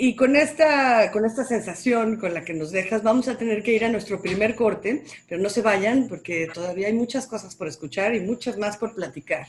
Y 0.00 0.14
con 0.14 0.36
esta, 0.36 1.10
con 1.10 1.24
esta 1.24 1.44
sensación 1.44 2.18
con 2.18 2.32
la 2.32 2.44
que 2.44 2.54
nos 2.54 2.70
dejas, 2.70 3.02
vamos 3.02 3.26
a 3.26 3.36
tener 3.36 3.64
que 3.64 3.72
ir 3.72 3.84
a 3.84 3.90
nuestro 3.90 4.22
primer 4.22 4.54
corte, 4.54 5.02
pero 5.28 5.42
no 5.42 5.50
se 5.50 5.60
vayan 5.60 6.06
porque 6.08 6.48
todavía 6.54 6.86
hay 6.86 6.92
muchas 6.92 7.26
cosas 7.26 7.56
por 7.56 7.66
escuchar 7.66 8.14
y 8.14 8.20
muchas 8.20 8.56
más 8.58 8.76
por 8.76 8.94
platicar. 8.94 9.48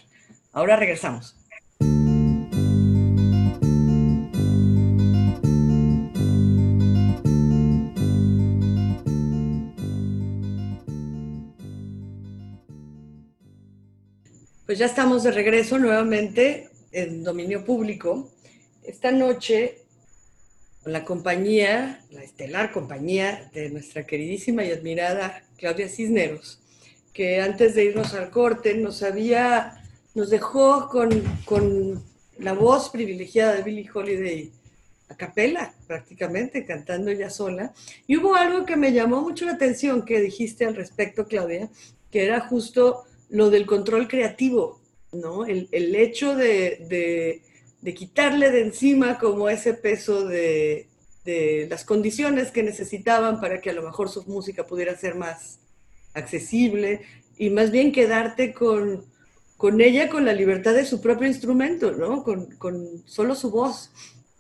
Ahora 0.52 0.76
regresamos. 0.76 1.36
Pues 14.66 14.78
ya 14.78 14.86
estamos 14.86 15.24
de 15.24 15.32
regreso 15.32 15.80
nuevamente 15.80 16.70
en 16.92 17.24
dominio 17.24 17.66
público. 17.66 18.32
Esta 18.84 19.12
noche, 19.12 19.80
con 20.84 20.94
la 20.94 21.06
compañía, 21.06 22.04
la 22.12 22.22
estelar 22.22 22.72
compañía 22.72 23.50
de 23.54 23.70
nuestra 23.70 24.06
queridísima 24.06 24.64
y 24.64 24.72
admirada 24.72 25.44
Claudia 25.58 25.90
Cisneros, 25.90 26.60
que 27.14 27.42
antes 27.42 27.76
de 27.76 27.86
irnos 27.86 28.14
al 28.14 28.30
corte 28.30 28.76
nos 28.76 29.02
había 29.02 29.79
nos 30.16 30.30
dejó 30.30 30.90
con, 30.90 32.04
la 32.38 32.54
voz 32.54 32.90
privilegiada 32.90 33.56
de 33.56 33.64
Billie 33.64 33.90
Holiday 33.94 34.50
a 35.10 35.16
capela, 35.18 35.74
prácticamente, 35.88 36.66
cantando 36.66 37.12
ella 37.12 37.30
sola. 37.30 37.74
Y 38.08 38.16
hubo 38.16 38.34
algo 38.36 38.66
que 38.66 38.78
me 38.78 38.94
llamó 38.94 39.22
mucho 39.22 39.46
la 39.46 39.54
atención 39.54 40.06
que 40.06 40.22
dijiste 40.22 40.66
al 40.66 40.76
respecto, 40.76 41.28
Claudia, 41.28 41.70
que 42.10 42.24
era 42.24 42.40
justo 42.40 43.04
lo 43.30 43.50
del 43.50 43.66
control 43.66 44.08
creativo, 44.08 44.80
¿no? 45.12 45.46
El, 45.46 45.68
hecho 45.96 46.34
de, 46.36 47.42
quitarle 47.94 48.52
de 48.52 48.62
encima 48.62 49.20
como 49.20 49.50
ese 49.50 49.74
peso 49.74 50.26
de, 50.26 50.88
de 51.26 51.68
las 51.70 51.84
condiciones 51.84 52.52
que 52.52 52.64
necesitaban 52.64 53.42
para 53.42 53.60
que 53.60 53.72
a 53.72 53.74
lo 53.74 53.84
mejor 53.84 54.08
su 54.10 54.24
música 54.24 54.66
pudiera 54.66 54.96
ser 54.96 55.16
más 55.16 55.60
accesible 56.14 57.02
y 57.38 57.50
más 57.50 57.72
bien 57.72 57.92
quedarte 57.92 58.54
con 58.54 59.04
con 59.60 59.82
ella 59.82 60.08
con 60.08 60.24
la 60.24 60.32
libertad 60.32 60.74
de 60.74 60.86
su 60.86 61.02
propio 61.02 61.28
instrumento, 61.28 61.92
¿no? 61.92 62.24
Con, 62.24 63.04
solo 63.06 63.36
su 63.36 63.52
voz. 63.52 63.92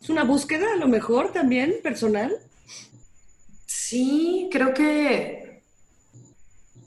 ¿Es 0.01 0.09
una 0.09 0.23
búsqueda 0.23 0.71
a 0.71 0.77
lo 0.77 0.87
mejor 0.87 1.33
también 1.33 1.75
personal? 1.83 2.33
Sí, 3.65 4.47
creo 4.49 4.73
que 4.73 5.61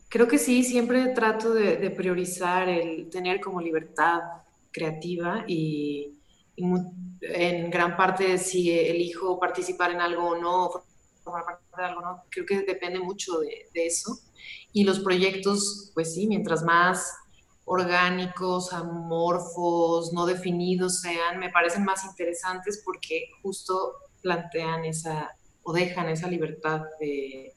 creo 0.09 0.27
que 0.27 0.39
sí, 0.39 0.65
siempre 0.65 1.09
trato 1.09 1.53
de, 1.53 1.91
priorizar 1.91 2.71
el 2.71 3.11
tener 3.11 3.39
como 3.39 3.61
libertad 3.61 4.21
creativa 4.71 5.45
y, 5.47 6.15
en 6.57 7.71
gran 7.71 7.99
parte 7.99 8.39
si 8.39 8.71
elijo 8.71 9.39
participar 9.39 9.91
en 9.91 10.01
algo 10.01 10.29
o 10.29 10.39
no, 10.39 10.71
formar 11.23 11.45
parte 11.45 11.67
de 11.77 11.85
algo 11.85 12.01
o 12.01 12.05
no, 12.05 12.23
creo 12.31 12.47
que 12.47 12.63
depende 12.63 12.99
mucho 12.99 13.41
de, 13.41 13.69
de 13.75 13.87
eso. 13.87 14.21
Y 14.73 14.85
los 14.85 15.01
proyectos, 15.01 15.91
pues 15.93 16.15
sí, 16.15 16.27
mientras 16.27 16.63
más 16.63 17.13
orgánicos, 17.65 18.73
amorfos, 18.73 20.13
no 20.13 20.27
definidos 20.27 21.01
sean, 21.01 21.39
me 21.39 21.51
parecen 21.51 21.85
más 21.85 22.05
interesantes 22.05 22.83
porque 22.85 23.29
justo 23.43 23.95
plantean 24.21 24.85
esa 24.85 25.31
o 25.63 25.73
dejan 25.73 26.09
esa 26.09 26.29
libertad 26.29 26.83
de, 26.99 27.55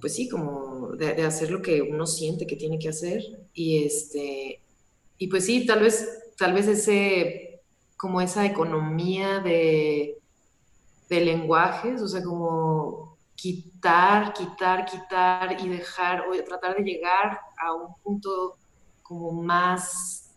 pues 0.00 0.14
sí, 0.14 0.28
como 0.28 0.92
de, 0.92 1.22
hacer 1.24 1.50
lo 1.50 1.60
que 1.60 1.82
uno 1.82 2.06
siente 2.06 2.46
que 2.46 2.56
tiene 2.56 2.78
que 2.78 2.88
hacer. 2.88 3.22
Y 3.52 3.84
este, 3.84 4.60
y 5.18 5.28
pues 5.28 5.44
sí, 5.44 5.66
tal 5.66 5.80
vez, 5.80 6.32
tal 6.38 6.54
vez 6.54 6.66
ese, 6.66 7.62
como 7.96 8.20
esa 8.20 8.46
economía 8.46 9.40
de, 9.40 10.18
de 11.08 11.20
lenguajes, 11.20 12.00
o 12.00 12.08
sea, 12.08 12.22
como 12.22 13.18
quitar, 13.34 14.32
quitar, 14.32 14.86
quitar 14.86 15.60
y 15.60 15.68
dejar, 15.68 16.24
o 16.28 16.44
tratar 16.44 16.76
de 16.76 16.82
llegar 16.82 17.40
a 17.58 17.72
un 17.74 17.94
punto 18.02 18.56
como 19.02 19.32
más, 19.32 20.30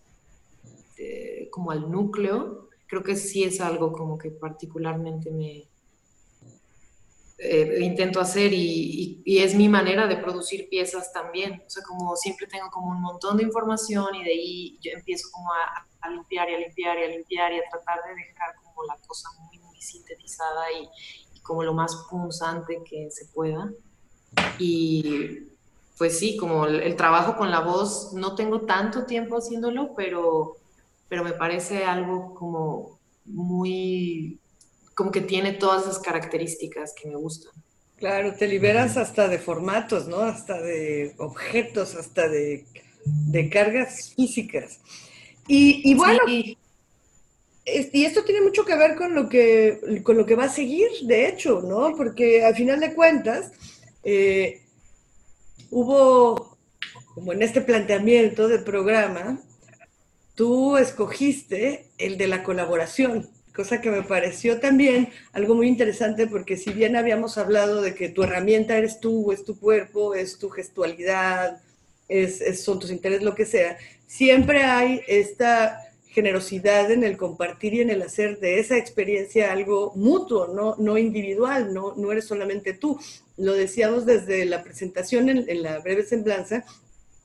eh, 0.97 1.49
como 1.51 1.71
al 1.71 1.89
núcleo, 1.91 2.69
creo 2.88 3.03
que 3.03 3.15
sí 3.15 3.43
es 3.43 3.62
algo 3.62 3.91
como 3.91 4.17
que 4.17 4.32
particularmente 4.32 5.32
me 5.32 5.67
eh, 7.39 7.80
intento 7.82 8.19
hacer 8.19 8.51
y, 8.51 9.23
es 9.25 9.53
mi 9.53 9.69
manera 9.69 10.08
de 10.08 10.17
producir 10.17 10.69
piezas 10.69 11.13
también. 11.13 11.63
O 11.65 11.69
sea, 11.69 11.84
como 11.84 12.15
siempre 12.15 12.47
tengo 12.47 12.69
como 12.71 12.91
un 12.91 13.01
montón 13.01 13.38
de 13.38 13.43
información 13.43 14.15
y 14.15 14.23
de 14.23 14.32
ahí 14.32 14.80
yo 14.82 14.91
empiezo 14.91 15.30
como 15.32 15.51
a, 15.53 15.86
limpiar 16.10 16.49
y 16.49 16.56
a 16.56 16.60
limpiar 16.60 16.97
y 16.97 17.03
a 17.03 17.08
limpiar 17.08 17.51
y 17.51 17.58
a 17.58 17.69
tratar 17.69 17.99
de 18.08 18.15
dejar 18.15 18.56
como 18.63 18.86
la 18.86 18.95
cosa 19.06 19.30
muy, 19.41 19.60
muy 19.60 19.80
sintetizada 19.82 20.71
y, 20.71 20.89
como 21.41 21.63
lo 21.63 21.73
más 21.73 21.95
punzante 22.10 22.82
que 22.89 23.10
se 23.12 23.25
pueda. 23.27 23.71
Y 24.58 25.57
pues 25.97 26.19
sí, 26.19 26.38
como 26.38 26.67
el, 26.67 26.95
trabajo 26.95 27.36
con 27.38 27.49
la 27.49 27.62
voz, 27.62 28.13
no 28.13 28.36
tengo 28.36 28.62
tanto 28.62 29.05
tiempo 29.05 29.38
haciéndolo, 29.38 29.93
pero, 29.95 30.57
pero 31.10 31.23
me 31.23 31.33
parece 31.33 31.86
algo 31.86 32.36
como 32.36 32.99
muy, 33.25 34.39
como 34.93 35.12
que 35.12 35.21
tiene 35.21 35.53
todas 35.53 35.83
esas 35.83 35.99
características 35.99 36.93
que 36.93 37.10
me 37.10 37.15
gustan. 37.15 37.51
Claro, 37.97 38.36
te 38.36 38.47
liberas 38.47 38.95
hasta 38.95 39.27
de 39.27 39.39
formatos, 39.39 40.07
¿no? 40.07 40.17
Hasta 40.17 40.62
de 40.62 41.15
objetos, 41.17 41.95
hasta 41.95 42.27
de, 42.29 42.63
cargas 43.51 44.13
físicas. 44.15 44.79
Y, 45.47 45.95
bueno, 45.95 46.19
y 46.27 46.57
esto 47.65 48.23
tiene 48.23 48.41
mucho 48.41 48.65
que 48.65 48.75
ver 48.75 48.95
con 48.95 49.15
lo 49.15 49.27
que, 49.27 50.01
con 50.03 50.15
lo 50.15 50.25
que 50.25 50.36
va 50.36 50.43
a 50.43 50.49
seguir, 50.49 50.89
de 51.03 51.27
hecho, 51.27 51.62
¿no? 51.62 51.95
Porque 51.97 52.43
al 52.43 52.53
final 52.55 52.79
de 52.79 52.93
cuentas, 52.93 53.51
eh, 54.03 54.62
hubo, 55.69 56.58
como 57.13 57.34
en 57.34 57.41
este 57.41 57.62
planteamiento 57.62 58.47
de 58.47 58.60
programa, 58.60 59.39
tú 60.36 60.77
escogiste 60.77 61.89
el 61.97 62.17
de 62.17 62.27
la 62.27 62.43
colaboración, 62.43 63.30
cosa 63.56 63.82
que 63.82 63.89
me 63.89 64.03
pareció 64.03 64.60
también 64.60 65.10
algo 65.34 65.56
muy 65.56 65.67
interesante 65.67 66.27
porque 66.27 66.58
si 66.58 66.71
bien 66.71 66.95
habíamos 66.95 67.39
hablado 67.39 67.82
de 67.82 67.95
que 67.95 68.08
tu 68.08 68.23
herramienta 68.23 68.77
eres 68.77 68.99
tú, 68.99 69.32
es 69.32 69.43
tu 69.43 69.60
cuerpo, 69.60 70.13
es 70.13 70.38
tu 70.38 70.49
gestualidad, 70.49 71.60
es, 72.08 72.63
son 72.63 72.80
tus 72.80 72.91
intereses, 72.91 73.23
lo 73.23 73.34
que 73.34 73.45
sea, 73.45 73.77
siempre 74.06 74.63
hay 74.63 75.01
esta 75.08 75.87
generosidad 76.17 76.89
en 76.89 77.03
el 77.03 77.15
compartir 77.15 77.75
y 77.75 77.82
en 77.82 77.91
el 77.91 78.01
hacer 78.01 78.39
de 78.39 78.60
esa 78.60 78.75
experiencia 78.75 79.51
algo 79.51 79.93
mutuo, 79.95 80.47
no, 80.47 80.75
no 80.80 80.97
individual, 80.97 81.71
no, 81.75 81.93
no 81.95 82.12
eres 82.12 82.25
solamente 82.25 82.73
tú 82.73 82.99
lo 83.38 83.53
decíamos 83.53 84.08
desde 84.08 84.43
la 84.45 84.63
presentación 84.63 85.30
en, 85.30 85.62
la 85.62 85.77
breve 85.77 86.01
semblanza, 86.01 86.65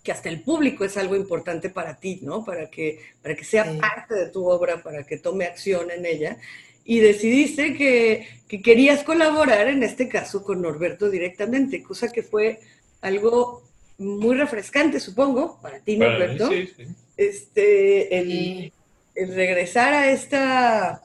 que 0.02 0.12
hasta 0.12 0.28
el 0.28 0.42
público 0.42 0.84
es 0.84 0.98
algo 0.98 1.16
importante 1.16 1.70
para 1.70 1.96
ti, 1.96 2.20
¿no? 2.20 2.44
Para 2.44 2.68
que, 2.68 2.98
para 3.22 3.34
que 3.34 3.44
sea 3.44 3.64
parte 3.80 4.14
de 4.14 4.26
tu 4.28 4.46
obra, 4.46 4.82
para 4.82 5.04
que 5.04 5.16
tome 5.16 5.46
acción 5.46 5.90
en 5.90 6.04
ella. 6.04 6.36
Y 6.84 6.98
decidiste 6.98 7.72
que, 7.72 8.28
querías 8.62 9.04
colaborar, 9.04 9.68
en 9.68 9.82
este 9.82 10.06
caso, 10.06 10.44
con 10.44 10.60
Norberto 10.60 11.08
directamente, 11.08 11.82
cosa 11.82 12.12
que 12.12 12.22
fue 12.22 12.60
algo 13.00 13.62
muy 13.96 14.36
refrescante, 14.36 15.00
supongo, 15.00 15.58
para 15.62 15.80
ti, 15.80 15.96
Norberto. 15.96 16.50
sí, 16.50 16.68
sí. 16.76 16.84
Este, 17.16 18.18
el, 18.18 18.72
el, 19.14 19.34
regresar 19.34 19.92
a 19.92 20.10
esta, 20.10 21.02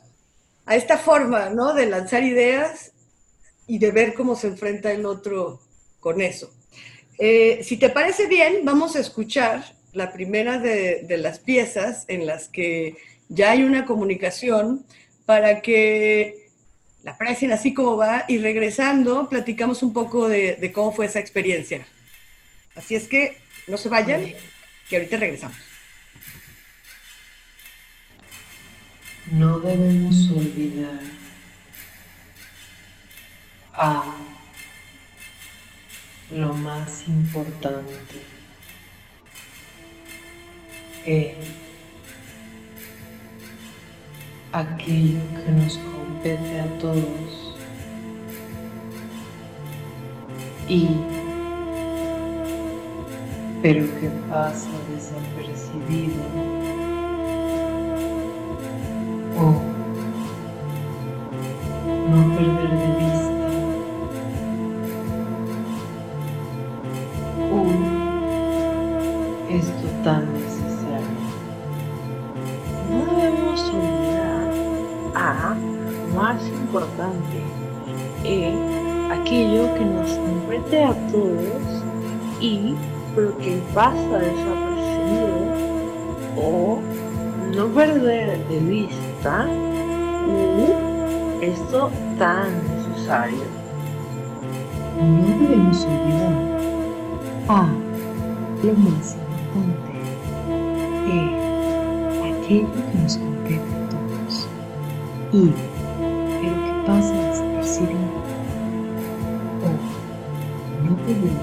a 0.65 0.75
esta 0.75 0.97
forma, 0.97 1.49
¿no? 1.49 1.73
De 1.73 1.85
lanzar 1.85 2.23
ideas 2.23 2.91
y 3.67 3.79
de 3.79 3.91
ver 3.91 4.13
cómo 4.13 4.35
se 4.35 4.47
enfrenta 4.47 4.91
el 4.91 5.05
otro 5.05 5.61
con 5.99 6.21
eso. 6.21 6.51
Eh, 7.19 7.61
si 7.63 7.77
te 7.77 7.89
parece 7.89 8.27
bien, 8.27 8.63
vamos 8.63 8.95
a 8.95 8.99
escuchar 8.99 9.63
la 9.93 10.13
primera 10.13 10.59
de, 10.59 11.03
de 11.03 11.17
las 11.17 11.39
piezas 11.39 12.05
en 12.07 12.25
las 12.25 12.47
que 12.49 12.97
ya 13.29 13.51
hay 13.51 13.63
una 13.63 13.85
comunicación 13.85 14.85
para 15.25 15.61
que 15.61 16.47
la 17.03 17.11
aprecien 17.11 17.51
así 17.51 17.73
como 17.73 17.97
va 17.97 18.25
y 18.27 18.37
regresando 18.37 19.29
platicamos 19.29 19.83
un 19.83 19.93
poco 19.93 20.27
de, 20.27 20.55
de 20.55 20.71
cómo 20.71 20.91
fue 20.91 21.05
esa 21.05 21.19
experiencia. 21.19 21.85
Así 22.75 22.95
es 22.95 23.07
que 23.07 23.37
no 23.67 23.77
se 23.77 23.89
vayan, 23.89 24.33
que 24.89 24.95
ahorita 24.97 25.17
regresamos. 25.17 25.57
No 29.31 29.59
debemos 29.59 30.31
olvidar 30.31 31.01
a 33.73 34.03
lo 36.31 36.53
más 36.53 37.07
importante 37.07 37.93
es 41.05 41.35
aquello 44.53 45.19
que 45.45 45.51
nos 45.51 45.77
compete 45.77 46.61
a 46.61 46.79
todos 46.79 47.55
y 50.69 50.87
pero 53.61 53.85
que 53.99 54.09
pasa 54.29 54.69
desapercibido 54.89 56.46
o 59.39 59.61
no 62.09 62.35
perder 62.35 62.71
de 62.71 62.89
vista 62.97 63.47
un 67.51 67.69
esto 69.49 69.87
tan 70.03 70.33
necesario. 70.33 71.17
No 72.89 72.99
debemos 73.15 73.61
olvidar 73.69 74.49
a 75.15 75.55
más 76.15 76.41
importante, 76.47 77.37
E, 78.23 78.51
aquello 79.11 79.73
que 79.75 79.85
nos 79.85 80.11
compete 80.17 80.83
a 80.83 80.93
todos 81.11 81.83
y 82.41 82.75
pero 83.15 83.37
que 83.37 83.61
pasa 83.73 84.19
desapercibido 84.19 85.37
o 86.35 86.79
no 87.55 87.67
perder 87.69 88.37
de 88.47 88.59
vista 88.59 89.06
u 90.27 90.87
esto 91.41 91.91
tan 92.17 92.49
necesario. 92.75 93.45
No 94.99 95.27
debemos 95.39 95.85
olvidar. 95.85 96.35
A 97.49 97.67
lo 98.63 98.73
más 98.73 99.15
importante, 99.15 99.93
E, 101.07 101.19
aquello 102.29 102.67
que 102.91 102.97
nos 103.01 103.17
compete 103.17 103.55
a 103.55 103.89
todos. 103.89 104.47
Y 105.31 105.53
pero 106.41 106.55
que 106.65 106.73
pasa 106.85 107.13
desapercibido. 107.13 108.17
O 109.63 109.69
no 110.83 110.95
perder 110.97 111.36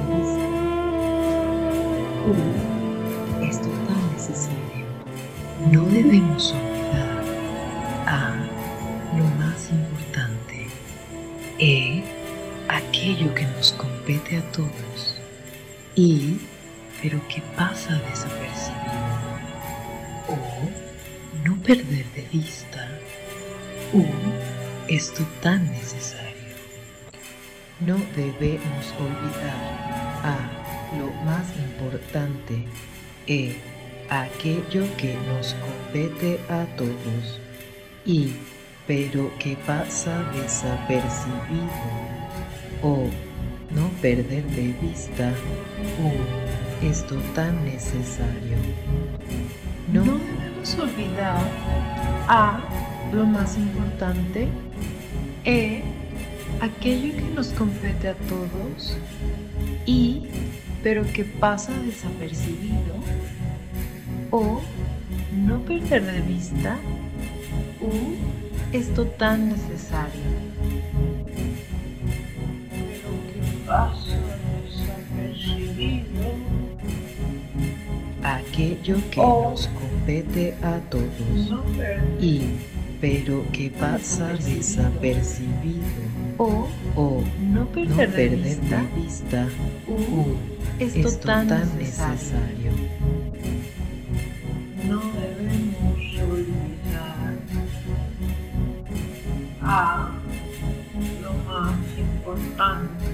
E, 11.66 12.04
aquello 12.68 13.34
que 13.34 13.46
nos 13.46 13.72
compete 13.72 14.36
a 14.36 14.42
todos 14.52 15.16
y 15.94 16.36
pero 17.00 17.26
que 17.26 17.40
pasa 17.56 18.02
desapercibido 18.10 18.84
o 20.28 21.48
no 21.48 21.56
perder 21.62 22.04
de 22.14 22.20
vista 22.30 22.86
u 23.94 24.04
esto 24.88 25.24
tan 25.40 25.66
necesario. 25.70 26.52
No 27.80 27.96
debemos 28.14 28.84
olvidar 29.00 29.62
a 30.22 30.36
lo 30.98 31.10
más 31.24 31.46
importante, 31.56 32.62
E, 33.26 33.56
aquello 34.10 34.84
que 34.98 35.14
nos 35.32 35.54
compete 35.54 36.38
a 36.50 36.66
todos 36.76 37.40
y 38.04 38.34
pero 38.86 39.30
que 39.38 39.56
pasa 39.66 40.22
desapercibido 40.32 41.68
o 42.82 43.08
no 43.70 43.88
perder 44.00 44.44
de 44.44 44.74
vista 44.80 45.32
u 45.98 46.84
esto 46.84 47.16
tan 47.34 47.64
necesario. 47.64 48.58
No 49.92 50.02
debemos 50.02 50.78
olvidar 50.78 51.40
a 52.28 52.60
lo 53.12 53.24
más 53.24 53.56
importante, 53.56 54.48
E, 55.46 55.82
aquello 56.60 57.14
que 57.14 57.34
nos 57.34 57.48
compete 57.48 58.08
a 58.08 58.14
todos 58.14 58.96
y 59.84 60.22
pero 60.82 61.04
que 61.12 61.24
pasa 61.24 61.70
desapercibido 61.84 62.94
o 64.30 64.62
no 65.32 65.60
perder 65.60 66.02
de 66.02 66.20
vista 66.22 66.78
u 67.80 68.43
esto 68.74 69.06
tan 69.06 69.48
necesario. 69.50 70.20
Pero 72.74 73.10
que 73.30 73.40
pasa 73.66 74.16
desapercibido 74.64 76.34
Aquello 78.22 78.96
que 79.10 79.20
O- 79.20 79.50
nos 79.50 79.66
compete 79.68 80.54
a 80.62 80.78
todos 80.90 81.50
no 81.50 81.62
y 82.20 82.42
pero 83.00 83.44
que 83.52 83.70
pasa 83.70 84.32
desapercibido 84.32 85.84
o 86.38 86.68
o 86.96 87.22
no 87.52 87.60
no 87.60 87.66
perder 87.66 88.10
de 88.10 88.16
perder 88.16 88.86
vista 88.96 89.46
u 89.86 90.36
esto, 90.80 91.00
esto 91.00 91.18
tan, 91.26 91.48
tan 91.48 91.78
necesario. 91.78 92.14
necesario. 92.14 92.72
A 99.64 100.10
lo 101.22 101.32
más 101.44 101.78
importante. 101.98 103.06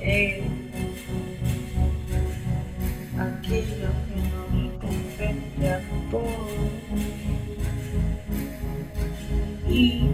Es 0.00 0.44
aquello 3.18 3.88
que 4.08 4.16
nos 4.32 4.48
compete 4.80 5.68
a 5.68 5.80
todos 6.10 6.50
y 9.68 10.08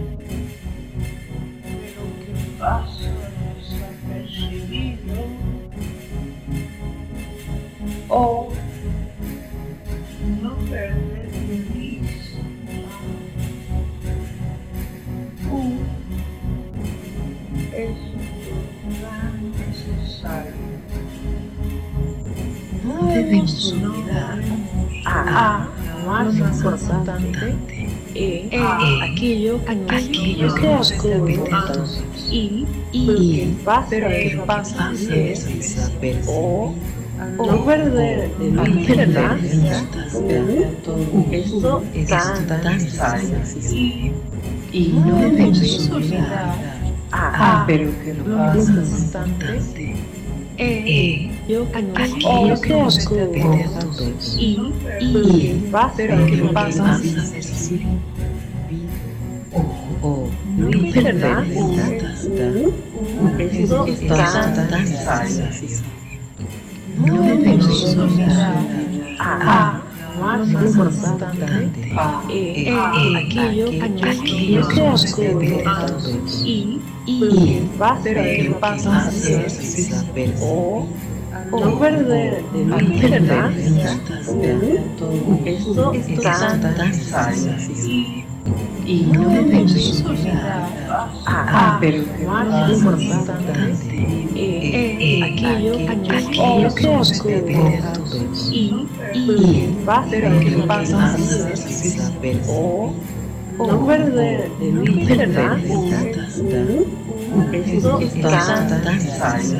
pero 1.61 2.03
que 2.19 2.33
pasa 2.59 3.11
desapercibido 3.55 5.17
o 8.09 8.52
Debemos 23.33 23.73
olvidar 23.73 24.39
a, 25.05 25.67
lo 25.89 26.11
más 26.11 26.35
importante 26.37 27.55
e, 28.13 28.47
aquello 29.01 29.59
que 29.65 29.71
aquello 29.95 30.53
que 30.53 30.67
nos 30.67 30.91
compete 30.91 31.51
a 31.51 31.65
todos 31.65 32.03
y, 32.29 32.67
y 32.91 33.57
pasa 33.65 33.87
pero 33.89 34.09
que 34.09 34.43
pasa 34.45 34.91
desapercibido 34.91 35.33
desapercibido. 35.57 36.31
o 36.31 36.75
no 37.39 37.65
perder 37.65 38.29
de 38.37 38.51
no 38.51 38.63
vista 38.65 39.03
esto 41.31 41.83
esto 41.95 42.07
tan 42.07 42.47
tan. 42.47 42.79
Y 43.71 44.11
y 44.71 44.87
no 44.89 45.15
debemos 45.17 45.89
olvidar 45.89 45.91
olvidar 45.91 46.55
a, 47.11 47.63
pero 47.65 47.89
que 48.03 48.13
lo 48.13 48.37
más 48.37 48.69
importante 48.69 49.59
e, 50.57 51.32
yo 51.47 51.67
aquello 51.73 52.61
que 52.61 52.69
nos 52.69 53.05
compete 53.05 53.63
a 53.63 53.79
todos 53.79 54.37
y, 54.39 54.57
y 54.99 55.71
pero 55.97 56.25
que 56.25 56.37
pasa 56.53 56.99
o 60.01 60.29
no 60.57 60.69
esto 63.37 63.85
tan 64.55 64.69
necesario. 64.71 65.45
No 67.05 67.21
debemos 67.23 67.95
olvidar 67.95 68.55
a, 69.19 69.81
más 70.19 70.47
lo 70.47 70.59
más 70.59 70.75
importante 70.75 71.71
e, 72.29 72.69
e, 72.69 72.77
aquello 73.17 73.83
aquello 73.83 74.67
que 74.67 74.81
nos 74.81 75.05
compete 75.11 75.63
a 75.65 75.85
todos 75.87 76.43
y, 76.45 76.81
y 77.05 77.69
pero 78.03 78.21
que 78.21 78.55
pasa 78.59 79.11
o 80.41 80.87
no 81.59 81.79
perder 81.79 82.43
de 82.51 82.63
vista, 82.63 83.07
¿verdad? 83.09 83.51
Esto 85.45 85.93
es 85.93 86.21
tan 86.21 86.77
necesario. 86.77 87.51
Y 88.85 89.03
no 89.03 89.29
olvidar 89.29 90.67
Ah, 91.25 91.77
pero 91.79 92.03
más 92.27 92.71
importante 92.71 93.51
aquello, 95.23 95.73
aquello 95.89 96.75
que 96.75 96.87
ocurre 96.87 97.81
y, 98.51 98.87
y 99.13 99.75
que 100.39 100.49
pasa 100.65 101.15
o 102.47 102.93
no 103.59 103.85
perder 103.85 104.49
de 104.59 105.15
¿verdad? 105.15 105.57
Esto 107.53 107.99
es 107.99 108.21
tan 108.21 108.83
necesario. 108.83 109.59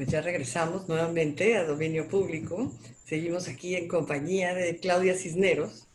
Pues 0.00 0.12
ya 0.12 0.22
regresamos 0.22 0.88
nuevamente 0.88 1.58
a 1.58 1.64
dominio 1.64 2.08
público. 2.08 2.72
Seguimos 3.04 3.48
aquí 3.48 3.76
en 3.76 3.86
compañía 3.86 4.54
de 4.54 4.78
Claudia 4.78 5.14
Cisneros. 5.14 5.88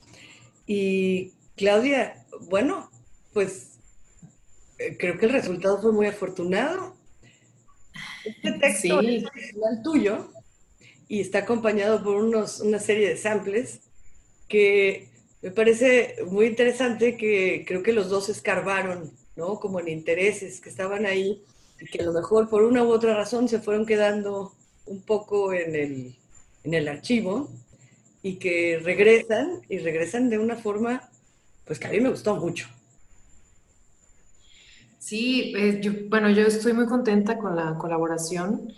Y 0.68 1.32
Claudia, 1.56 2.24
bueno, 2.42 2.92
pues 3.34 3.80
eh, 4.78 4.96
creo 5.00 5.18
que 5.18 5.26
el 5.26 5.32
resultado 5.32 5.82
fue 5.82 5.92
muy 5.92 6.06
afortunado. 6.06 6.96
Este 8.24 8.52
texto 8.52 9.02
Sí. 9.02 9.16
es 9.16 9.26
original 9.26 9.82
tuyo 9.84 10.32
y 11.08 11.22
está 11.22 11.40
acompañado 11.40 12.04
por 12.04 12.18
unos, 12.18 12.60
una 12.60 12.78
serie 12.78 13.10
de 13.10 13.18
samples 13.18 13.80
que 14.48 15.08
me 15.42 15.50
parece 15.50 16.18
muy 16.30 16.46
interesante 16.46 17.18
que 17.18 17.66
creo 17.68 17.82
que 17.82 17.92
los 17.92 18.10
dos 18.10 18.30
escarbaron, 18.30 19.12
¿no? 19.36 19.60
Como 19.60 19.80
en 19.80 19.88
intereses 19.88 20.62
que 20.62 20.70
estaban 20.70 21.08
ahí 21.08 21.42
que 21.92 22.02
a 22.02 22.06
lo 22.06 22.14
mejor 22.14 22.50
por 22.50 22.64
una 22.64 22.84
u 22.84 22.92
otra 22.92 23.16
razón 23.16 23.48
se 23.48 23.60
fueron 23.60 23.86
quedando 23.86 24.54
un 24.86 25.02
poco 25.02 25.54
en 25.54 25.76
el, 25.76 26.16
en 26.64 26.74
el 26.74 26.88
archivo 26.88 27.50
y 28.22 28.36
que 28.36 28.80
regresan 28.84 29.62
y 29.70 29.80
regresan 29.80 30.30
de 30.30 30.40
una 30.40 30.56
forma, 30.56 31.10
pues 31.66 31.80
que 31.80 31.88
a 31.88 31.92
mí 31.92 32.00
me 32.00 32.10
gustó 32.10 32.36
mucho. 32.36 32.68
Sí, 35.00 35.54
eh, 35.56 36.08
bueno, 36.10 36.32
yo 36.32 36.44
estoy 36.48 36.74
muy 36.74 36.88
contenta 36.88 37.38
con 37.38 37.56
la 37.56 37.78
colaboración. 37.78 38.74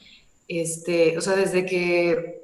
Este, 0.47 1.17
o 1.17 1.21
sea, 1.21 1.35
desde 1.35 1.65
que 1.65 2.41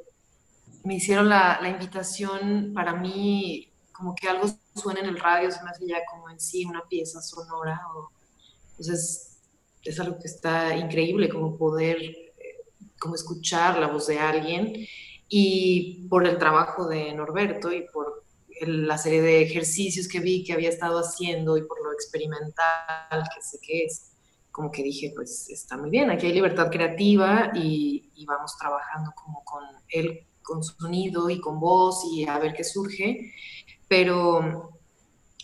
me 0.85 0.95
hicieron 0.95 1.27
la, 1.27 1.59
la 1.61 1.69
invitación, 1.69 2.71
para 2.73 2.95
mí, 2.95 3.69
como 3.91 4.15
que 4.15 4.29
algo 4.29 4.47
suena 4.75 5.01
en 5.01 5.07
el 5.07 5.19
radio, 5.19 5.51
se 5.51 5.61
me 5.63 5.69
hace 5.69 5.85
ya 5.85 5.97
como 6.09 6.29
en 6.29 6.39
sí 6.39 6.65
una 6.65 6.83
pieza 6.87 7.21
sonora. 7.21 7.81
Entonces, 8.71 9.32
es 9.83 9.99
algo 9.99 10.17
que 10.19 10.27
está 10.27 10.75
increíble, 10.77 11.29
como 11.29 11.57
poder, 11.57 11.97
eh, 12.01 12.65
como 12.99 13.15
escuchar 13.15 13.79
la 13.79 13.87
voz 13.87 14.07
de 14.07 14.19
alguien. 14.19 14.87
Y 15.27 16.07
por 16.09 16.27
el 16.27 16.37
trabajo 16.37 16.87
de 16.87 17.13
Norberto 17.13 17.71
y 17.71 17.85
por 17.91 18.23
la 18.61 18.97
serie 18.97 19.21
de 19.21 19.41
ejercicios 19.41 20.07
que 20.07 20.19
vi 20.19 20.43
que 20.43 20.53
había 20.53 20.69
estado 20.69 20.99
haciendo 20.99 21.57
y 21.57 21.63
por 21.63 21.83
lo 21.83 21.91
experimental 21.91 23.23
que 23.33 23.41
sé 23.41 23.59
que 23.61 23.85
es, 23.85 24.11
como 24.51 24.71
que 24.71 24.83
dije, 24.83 25.11
pues 25.15 25.49
está 25.49 25.77
muy 25.77 25.89
bien, 25.89 26.11
aquí 26.11 26.27
hay 26.27 26.33
libertad 26.33 26.69
creativa 26.69 27.51
y, 27.55 28.09
vamos 28.25 28.55
trabajando 28.57 29.11
como 29.21 29.43
con 29.43 29.63
él, 29.89 30.25
con 30.41 30.63
sonido 30.63 31.29
y 31.29 31.41
con 31.41 31.59
voz 31.59 32.05
y 32.09 32.25
a 32.25 32.39
ver 32.39 32.53
qué 32.53 32.63
surge. 32.63 33.33
Pero 33.89 34.79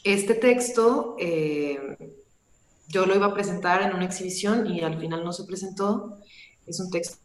este 0.02 0.36
texto 0.36 1.17
eh, 1.19 1.97
yo 2.89 3.06
lo 3.06 3.15
iba 3.15 3.28
a 3.28 3.34
presentar 3.34 3.82
en 3.84 3.95
una 3.95 4.06
exhibición 4.06 4.67
y 4.67 4.82
al 4.82 4.99
final 4.99 5.23
no 5.23 5.32
se 5.32 5.45
presentó. 5.45 6.19
Es 6.67 6.80
un 6.80 6.89
texto 6.89 7.19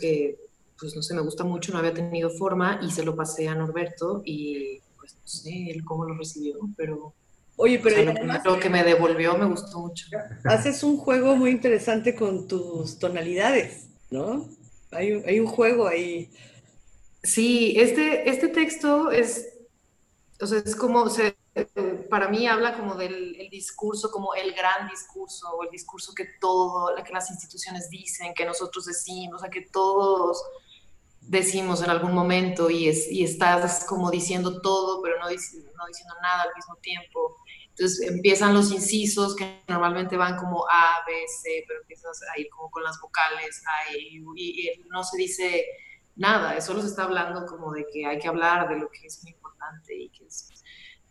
que, 0.00 0.38
pues 0.78 0.94
no 0.94 1.02
sé, 1.02 1.14
me 1.14 1.22
gusta 1.22 1.44
mucho, 1.44 1.72
no 1.72 1.78
había 1.78 1.94
tenido 1.94 2.30
forma 2.30 2.78
y 2.82 2.90
se 2.90 3.04
lo 3.04 3.16
pasé 3.16 3.48
a 3.48 3.54
Norberto 3.54 4.22
y 4.24 4.80
pues 4.98 5.14
no 5.14 5.26
sé 5.26 5.70
él 5.70 5.84
cómo 5.84 6.04
lo 6.04 6.14
recibió, 6.16 6.58
pero 6.76 7.14
Oye, 7.56 7.78
o 7.78 7.82
pero 7.82 7.96
sea, 7.96 8.04
lo 8.04 8.10
además 8.12 8.42
que 8.60 8.70
me 8.70 8.82
devolvió 8.84 9.36
me 9.36 9.46
gustó 9.46 9.80
mucho. 9.80 10.06
haces 10.44 10.82
un 10.82 10.96
juego 10.96 11.36
muy 11.36 11.50
interesante 11.50 12.14
con 12.14 12.48
tus 12.48 12.98
tonalidades, 12.98 13.88
¿no? 14.10 14.48
Hay 14.90 15.12
un, 15.12 15.22
hay 15.26 15.40
un 15.40 15.46
juego 15.46 15.86
ahí. 15.86 16.30
Sí, 17.22 17.74
este, 17.78 18.28
este 18.28 18.48
texto 18.48 19.10
es, 19.10 19.48
o 20.40 20.46
sea, 20.46 20.58
es 20.58 20.74
como, 20.74 21.08
se, 21.08 21.36
eh, 21.54 22.06
para 22.08 22.28
mí 22.28 22.46
habla 22.46 22.76
como 22.76 22.94
del 22.94 23.36
el 23.38 23.50
discurso, 23.50 24.10
como 24.10 24.34
el 24.34 24.54
gran 24.54 24.88
discurso, 24.88 25.50
o 25.50 25.64
el 25.64 25.70
discurso 25.70 26.14
que 26.14 26.26
todo, 26.40 26.94
que 27.04 27.12
las 27.12 27.30
instituciones 27.30 27.90
dicen, 27.90 28.32
que 28.34 28.44
nosotros 28.44 28.86
decimos, 28.86 29.36
o 29.36 29.38
sea, 29.40 29.50
que 29.50 29.62
todos 29.62 30.42
decimos 31.20 31.82
en 31.82 31.90
algún 31.90 32.14
momento 32.14 32.68
y, 32.70 32.88
es, 32.88 33.10
y 33.10 33.22
estás 33.22 33.84
como 33.84 34.10
diciendo 34.10 34.60
todo, 34.60 35.02
pero 35.02 35.18
no, 35.18 35.26
no 35.26 35.28
diciendo 35.28 36.14
nada 36.22 36.42
al 36.42 36.54
mismo 36.56 36.76
tiempo. 36.76 37.36
Entonces 37.68 38.06
empiezan 38.08 38.54
los 38.54 38.70
incisos 38.70 39.34
que 39.34 39.62
normalmente 39.68 40.16
van 40.16 40.36
como 40.36 40.66
A, 40.68 41.04
B, 41.06 41.12
C, 41.42 41.64
pero 41.66 41.80
empiezas 41.80 42.20
a 42.34 42.38
ir 42.38 42.48
como 42.50 42.70
con 42.70 42.82
las 42.82 43.00
vocales, 43.00 43.62
A, 43.66 43.92
E, 43.94 44.20
U, 44.20 44.34
y, 44.36 44.68
y 44.68 44.84
no 44.90 45.04
se 45.04 45.16
dice 45.16 45.64
nada, 46.16 46.60
solo 46.60 46.82
se 46.82 46.88
está 46.88 47.04
hablando 47.04 47.46
como 47.46 47.72
de 47.72 47.86
que 47.90 48.04
hay 48.04 48.18
que 48.18 48.28
hablar 48.28 48.68
de 48.68 48.76
lo 48.76 48.90
que 48.90 49.06
es 49.06 49.22
muy 49.22 49.32
importante 49.32 49.94
y 49.94 50.10
que 50.10 50.26
es 50.26 50.61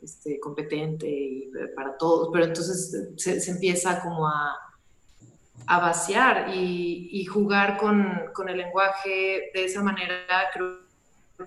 este, 0.02 0.40
competente 0.40 1.08
y 1.08 1.52
para 1.76 1.98
todos, 1.98 2.30
pero 2.34 2.46
entonces 2.46 3.14
se, 3.18 3.52
empieza 3.52 4.02
como 4.02 4.28
a, 4.28 4.56
a 5.68 5.80
vaciar 5.80 6.52
y, 6.56 7.26
jugar 7.26 7.78
con, 7.78 8.50
el 8.50 8.58
lenguaje 8.58 9.52
de 9.54 9.66
esa 9.66 9.82
manera, 9.82 10.26
creo 10.54 10.80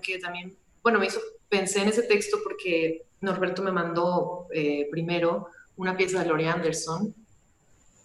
que 0.01 0.19
también, 0.19 0.55
bueno, 0.81 0.99
me 0.99 1.07
hizo, 1.07 1.19
pensé 1.49 1.81
en 1.81 1.89
ese 1.89 2.03
texto 2.03 2.37
porque 2.43 3.05
Norberto 3.21 3.61
me 3.61 3.71
mandó 3.71 4.47
eh, 4.51 4.87
primero 4.89 5.47
una 5.77 5.95
pieza 5.97 6.19
de 6.19 6.27
Laurie 6.27 6.47
Anderson, 6.47 7.13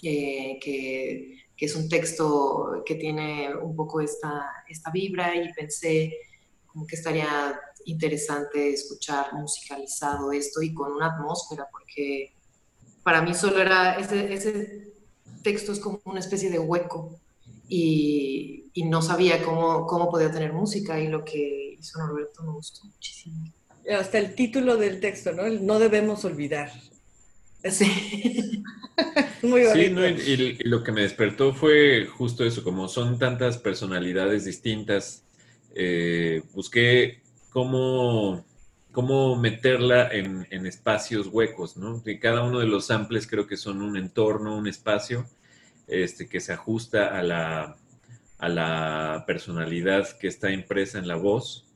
eh, 0.02 0.58
que, 0.60 1.44
que, 1.56 1.66
es 1.66 1.76
un 1.76 1.88
texto 1.88 2.82
que 2.84 2.94
tiene 2.96 3.54
un 3.54 3.76
poco 3.76 4.00
esta, 4.00 4.64
esta 4.68 4.90
vibra 4.90 5.34
y 5.36 5.52
pensé 5.52 6.16
como 6.66 6.86
que 6.86 6.96
estaría 6.96 7.60
interesante 7.86 8.72
escuchar 8.72 9.32
musicalizado 9.34 10.32
esto 10.32 10.62
y 10.62 10.74
con 10.74 10.92
una 10.92 11.14
atmósfera, 11.14 11.66
porque 11.70 12.32
para 13.02 13.22
mí 13.22 13.34
solo 13.34 13.60
era 13.60 13.98
ese, 13.98 14.32
ese 14.32 14.92
texto 15.42 15.72
es 15.72 15.80
como 15.80 16.00
una 16.04 16.20
especie 16.20 16.50
de 16.50 16.58
hueco 16.58 17.18
y, 17.68 18.70
y, 18.74 18.84
no 18.84 19.00
sabía 19.00 19.42
cómo, 19.42 19.86
cómo 19.86 20.10
podía 20.10 20.30
tener 20.30 20.52
música 20.52 21.00
y 21.00 21.08
lo 21.08 21.24
que 21.24 21.76
hizo 21.78 21.98
Norberto 21.98 22.42
me 22.42 22.52
gustó 22.52 22.84
muchísimo. 22.84 23.52
Hasta 23.98 24.18
el 24.18 24.34
título 24.34 24.76
del 24.76 25.00
texto, 25.00 25.32
¿no? 25.32 25.46
El 25.46 25.64
no 25.64 25.78
debemos 25.78 26.24
olvidar. 26.24 26.70
Sí. 27.70 28.62
Muy 29.42 29.64
bonito. 29.64 29.74
Sí, 29.74 29.90
no, 29.90 30.06
y, 30.06 30.58
y, 30.58 30.68
lo 30.68 30.82
que 30.82 30.92
me 30.92 31.02
despertó 31.02 31.54
fue 31.54 32.06
justo 32.06 32.44
eso, 32.44 32.62
como 32.62 32.88
son 32.88 33.18
tantas 33.18 33.56
personalidades 33.58 34.44
distintas, 34.44 35.24
eh, 35.74 36.42
busqué 36.52 37.22
cómo, 37.50 38.44
cómo 38.92 39.36
meterla 39.36 40.08
en, 40.10 40.46
en, 40.50 40.66
espacios 40.66 41.26
huecos, 41.26 41.76
¿no? 41.76 42.02
Que 42.02 42.18
cada 42.18 42.42
uno 42.42 42.60
de 42.60 42.66
los 42.66 42.86
samples 42.86 43.26
creo 43.26 43.46
que 43.46 43.56
son 43.56 43.82
un 43.82 43.96
entorno, 43.96 44.56
un 44.56 44.66
espacio 44.66 45.26
este, 45.86 46.28
que 46.28 46.40
se 46.40 46.52
ajusta 46.52 47.18
a 47.18 47.22
la, 47.22 47.76
a 48.38 48.48
la 48.48 49.24
personalidad 49.26 50.08
que 50.18 50.28
está 50.28 50.50
impresa 50.50 50.98
en 50.98 51.08
la 51.08 51.16
voz. 51.16 51.66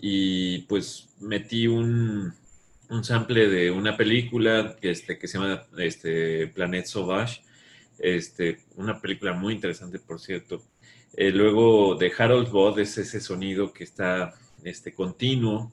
Y 0.00 0.60
pues 0.62 1.08
metí 1.20 1.66
un, 1.66 2.34
un 2.90 3.04
sample 3.04 3.48
de 3.48 3.70
una 3.70 3.96
película 3.96 4.76
que, 4.80 4.90
este, 4.90 5.18
que 5.18 5.28
se 5.28 5.38
llama 5.38 5.62
este, 5.78 6.48
Planet 6.48 6.86
Sauvage, 6.86 7.42
este, 7.98 8.60
una 8.76 9.00
película 9.00 9.32
muy 9.32 9.54
interesante, 9.54 9.98
por 9.98 10.20
cierto. 10.20 10.62
Eh, 11.16 11.30
luego 11.30 11.94
de 11.96 12.12
Harold 12.16 12.50
Bod 12.50 12.78
es 12.78 12.98
ese 12.98 13.20
sonido 13.20 13.72
que 13.72 13.84
está 13.84 14.34
este, 14.64 14.92
continuo. 14.92 15.72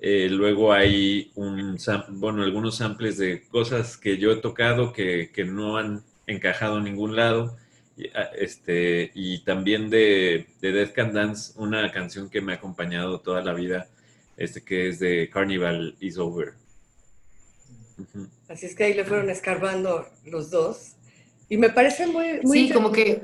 Eh, 0.00 0.28
luego 0.28 0.72
hay 0.72 1.30
un, 1.36 1.78
bueno, 2.10 2.42
algunos 2.42 2.76
samples 2.78 3.18
de 3.18 3.44
cosas 3.44 3.96
que 3.96 4.18
yo 4.18 4.32
he 4.32 4.36
tocado 4.36 4.92
que, 4.92 5.30
que 5.32 5.44
no 5.44 5.76
han 5.76 6.02
encajado 6.26 6.78
en 6.78 6.84
ningún 6.84 7.14
lado. 7.14 7.56
Y, 7.96 8.10
este, 8.36 9.12
y 9.14 9.44
también 9.44 9.90
de, 9.90 10.46
de 10.60 10.72
Death 10.72 10.92
Can 10.92 11.12
Dance, 11.12 11.52
una 11.56 11.92
canción 11.92 12.30
que 12.30 12.40
me 12.40 12.52
ha 12.52 12.56
acompañado 12.56 13.20
toda 13.20 13.42
la 13.42 13.52
vida, 13.52 13.88
este, 14.36 14.62
que 14.62 14.88
es 14.88 14.98
de 14.98 15.28
Carnival 15.30 15.94
is 16.00 16.18
Over. 16.18 16.54
Uh 17.98 18.02
-huh. 18.02 18.28
Así 18.48 18.66
es 18.66 18.74
que 18.74 18.84
ahí 18.84 18.94
le 18.94 19.04
fueron 19.04 19.30
escarbando 19.30 20.08
los 20.24 20.50
dos. 20.50 20.94
Y 21.48 21.58
me 21.58 21.70
parece 21.70 22.06
muy... 22.06 22.40
muy 22.42 22.68
sí, 22.68 22.72
como 22.72 22.90
que 22.90 23.20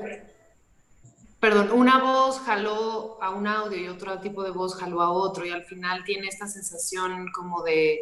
perdón, 1.41 1.71
una 1.73 2.03
voz 2.03 2.41
jaló 2.41 3.23
a 3.23 3.31
un 3.31 3.47
audio 3.47 3.79
y 3.79 3.89
otro 3.89 4.21
tipo 4.21 4.43
de 4.43 4.51
voz 4.51 4.75
jaló 4.75 5.03
a 5.03 5.11
otro 5.11 5.47
y 5.47 5.51
al 5.51 5.65
final 5.65 6.05
tiene 6.05 6.29
esta 6.29 6.47
sensación 6.47 7.27
como 7.33 7.63
de, 7.63 8.01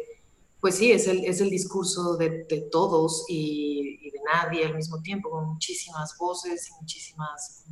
pues 0.59 0.75
sí, 0.75 0.91
es 0.91 1.07
el, 1.07 1.23
es 1.25 1.39
el 1.41 1.49
discurso 1.49 2.17
de, 2.17 2.45
todos 2.71 3.25
y, 3.27 4.09
de 4.09 4.19
nadie 4.33 4.65
al 4.65 4.75
mismo 4.75 5.01
tiempo, 5.01 5.29
con 5.29 5.49
muchísimas 5.49 6.17
voces 6.17 6.69
y 6.69 6.81
muchísimas 6.81 7.65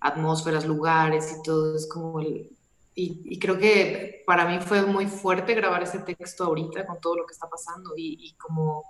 atmósferas, 0.00 0.66
lugares 0.66 1.34
y 1.38 1.42
todo, 1.42 1.76
es 1.76 1.86
como 1.88 2.20
el... 2.20 2.50
Y, 2.96 3.22
y 3.24 3.38
creo 3.40 3.58
que 3.58 4.22
para 4.24 4.46
mí 4.46 4.60
fue 4.64 4.82
muy 4.86 5.06
fuerte 5.06 5.54
grabar 5.54 5.82
ese 5.82 5.98
texto 5.98 6.44
ahorita 6.44 6.86
con 6.86 7.00
todo 7.00 7.16
lo 7.16 7.26
que 7.26 7.32
está 7.32 7.48
pasando 7.50 7.90
y, 7.96 8.16
y 8.20 8.34
como 8.34 8.84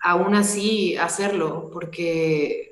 aún 0.00 0.34
así 0.34 0.96
hacerlo, 0.96 1.70
porque 1.72 2.67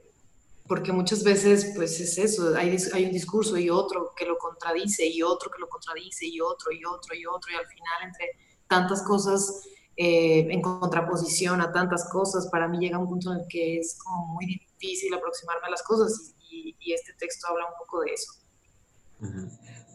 porque 0.69 0.93
muchas 0.93 1.23
veces 1.23 1.73
pues 1.75 2.01
es 2.01 2.19
eso, 2.19 2.55
hay, 2.57 2.77
hay, 2.93 3.05
un 3.05 3.13
discurso 3.13 3.57
y 3.57 3.71
otro 3.71 4.13
que 4.17 4.25
lo 4.25 4.37
contradice 4.39 5.07
y 5.07 5.23
otro 5.23 5.51
que 5.51 5.61
lo 5.61 5.69
contradice 5.69 6.27
y 6.27 6.41
otro 6.41 6.73
y 6.73 6.85
otro 6.85 7.15
y 7.15 7.27
otro 7.27 7.53
y 7.53 7.57
al 7.57 7.67
final 7.67 8.03
entre 8.05 8.31
tantas 8.67 9.03
cosas 9.03 9.63
eh, 9.97 10.47
en 10.51 10.61
contraposición 10.61 11.63
a 11.63 11.73
tantas 11.73 12.11
cosas, 12.11 12.49
para 12.49 12.69
mí 12.69 12.79
llega 12.79 12.99
un 12.99 13.09
punto 13.09 13.33
en 13.33 13.41
el 13.41 13.47
que 13.49 13.79
es 13.79 13.97
como 13.97 14.35
muy 14.35 14.45
difícil 14.45 15.15
aproximarme 15.15 15.69
a 15.69 15.71
las 15.71 15.83
cosas 15.83 16.35
y, 16.51 16.77
y, 16.79 16.93
este 16.93 17.15
texto 17.15 17.49
habla 17.49 17.65
un 17.65 17.79
poco 17.79 18.03
de 18.03 18.13
eso. 18.13 18.33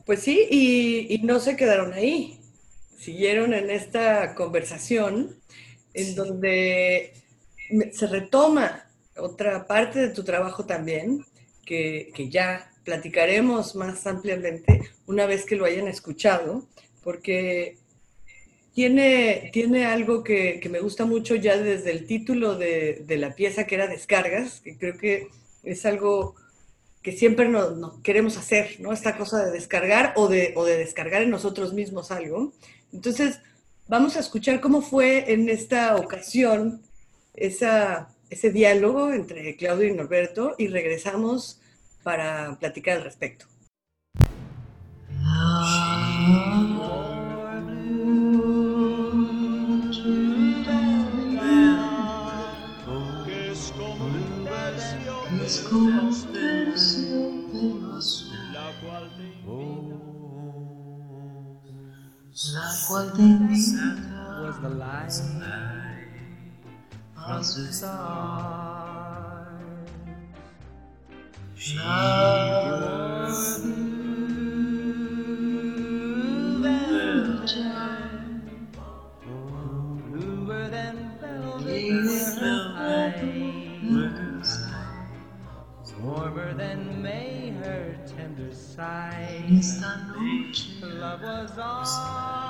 Pues 0.08 0.22
sí, 0.22 0.48
y, 0.50 1.14
y 1.14 1.20
no 1.20 1.40
se 1.40 1.56
quedaron 1.56 1.94
ahí, 1.94 2.42
siguieron 2.98 3.54
en 3.54 3.70
esta 3.70 4.34
conversación 4.34 5.40
en 5.94 6.16
donde 6.16 7.14
se 7.92 8.08
retoma 8.08 8.91
otra 9.18 9.68
parte 9.68 10.00
de 10.00 10.10
tu 10.10 10.24
trabajo 10.24 10.66
también, 10.66 11.26
que, 11.66 12.12
que, 12.16 12.30
ya 12.30 12.72
platicaremos 12.84 13.76
más 13.76 14.08
ampliamente 14.08 14.82
una 15.06 15.26
vez 15.26 15.46
que 15.46 15.56
lo 15.56 15.66
hayan 15.66 15.88
escuchado, 15.88 16.66
porque 17.04 17.78
tiene, 18.74 19.50
tiene 19.54 19.86
algo 19.86 20.24
que, 20.24 20.60
que 20.60 20.70
me 20.70 20.80
gusta 20.80 21.06
mucho 21.06 21.36
ya 21.36 21.58
desde 21.58 21.92
el 21.92 22.06
título 22.08 22.56
de, 22.56 23.04
de, 23.06 23.18
la 23.18 23.36
pieza, 23.36 23.66
que 23.66 23.76
era 23.76 23.88
Descargas, 23.88 24.62
que 24.62 24.78
creo 24.78 24.98
que 24.98 25.28
es 25.64 25.86
algo 25.86 26.36
que 27.02 27.12
siempre 27.12 27.50
nos, 27.50 28.00
queremos 28.02 28.38
hacer, 28.38 28.78
¿no? 28.80 28.94
Esta 28.94 29.18
cosa 29.18 29.46
de 29.46 29.52
descargar 29.52 30.14
o 30.16 30.28
de, 30.28 30.54
o 30.56 30.66
de 30.66 30.78
descargar 30.78 31.22
en 31.24 31.32
nosotros 31.32 31.74
mismos 31.74 32.12
algo. 32.12 32.54
Entonces, 32.94 33.40
vamos 33.88 34.16
a 34.16 34.20
escuchar 34.20 34.62
cómo 34.62 34.82
fue 34.82 35.34
en 35.34 35.50
esta 35.50 35.96
ocasión 35.96 36.82
esa 37.34 38.10
ese 38.32 38.50
diálogo 38.50 39.12
entre 39.12 39.56
Claudio 39.58 39.90
y 39.90 39.94
Norberto 39.94 40.56
y 40.58 40.68
regresamos 40.68 41.60
para 42.02 42.58
platicar 42.60 42.98
al 42.98 43.04
respecto. 43.04 43.46
La 62.54 62.72
cual 62.88 63.14
te 63.14 63.22
as 67.28 67.58
a 67.58 67.74
star. 67.74 69.48
She 71.56 71.78
was 71.78 73.60
bluer 80.10 80.68
than 80.70 81.12
velvet, 81.22 82.02
warmer 86.02 86.54
than 86.56 87.02
May, 87.02 87.52
her 87.64 87.96
tender 88.08 88.52
sigh. 88.52 89.44
Love 90.82 91.22
was 91.22 91.58
on. 91.60 92.41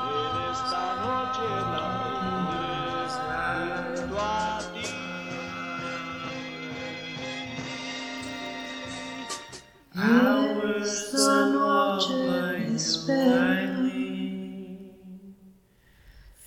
Esta 11.13 11.45
noche 11.47 12.74
espera 12.74 13.52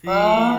para 0.03 0.54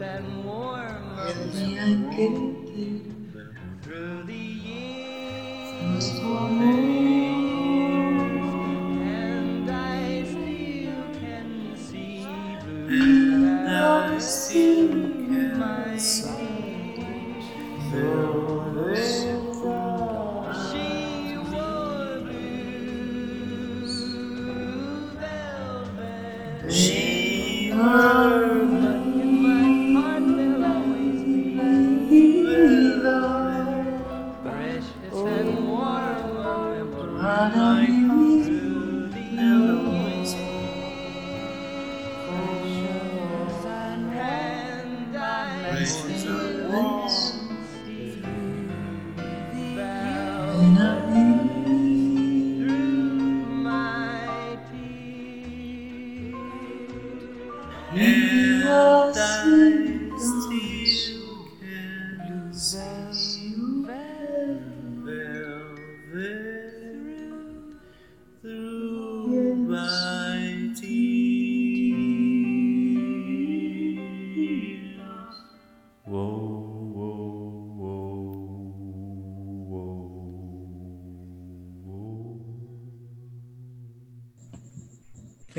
and 0.00 0.44
warm 0.44 1.16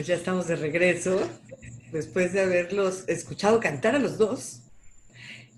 ya 0.07 0.15
estamos 0.15 0.47
de 0.47 0.55
regreso, 0.55 1.19
después 1.91 2.31
de 2.31 2.41
haberlos 2.41 3.03
escuchado 3.07 3.59
cantar 3.59 3.93
a 3.95 3.99
los 3.99 4.17
dos. 4.17 4.61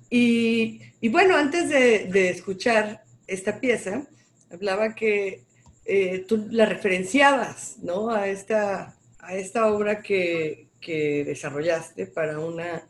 Y, 0.09 0.81
bueno, 1.09 1.37
antes 1.37 1.69
de, 1.69 2.05
de, 2.05 2.29
escuchar 2.29 3.03
esta 3.27 3.59
pieza, 3.59 4.07
hablaba 4.51 4.95
que 4.95 5.43
eh, 5.85 6.25
tú 6.27 6.47
la 6.49 6.65
referenciabas, 6.65 7.77
¿no? 7.83 8.09
A 8.09 8.27
esta, 8.27 8.97
a 9.19 9.35
esta 9.35 9.67
obra 9.71 10.01
que, 10.01 10.67
que 10.81 11.23
desarrollaste 11.25 12.07
para 12.07 12.39
una, 12.39 12.87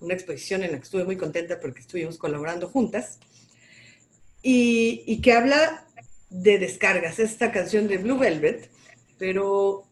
una, 0.00 0.14
exposición 0.14 0.62
en 0.62 0.72
la 0.72 0.78
que 0.78 0.84
estuve 0.84 1.04
muy 1.04 1.18
contenta 1.18 1.60
porque 1.60 1.80
estuvimos 1.80 2.16
colaborando 2.16 2.68
juntas. 2.68 3.18
Y, 4.42 5.04
y 5.06 5.20
que 5.20 5.34
habla 5.34 5.86
de 6.30 6.58
descargas, 6.58 7.18
esta 7.18 7.52
canción 7.52 7.86
de 7.86 7.98
Blue 7.98 8.18
Velvet, 8.18 8.70
pero 9.18 9.84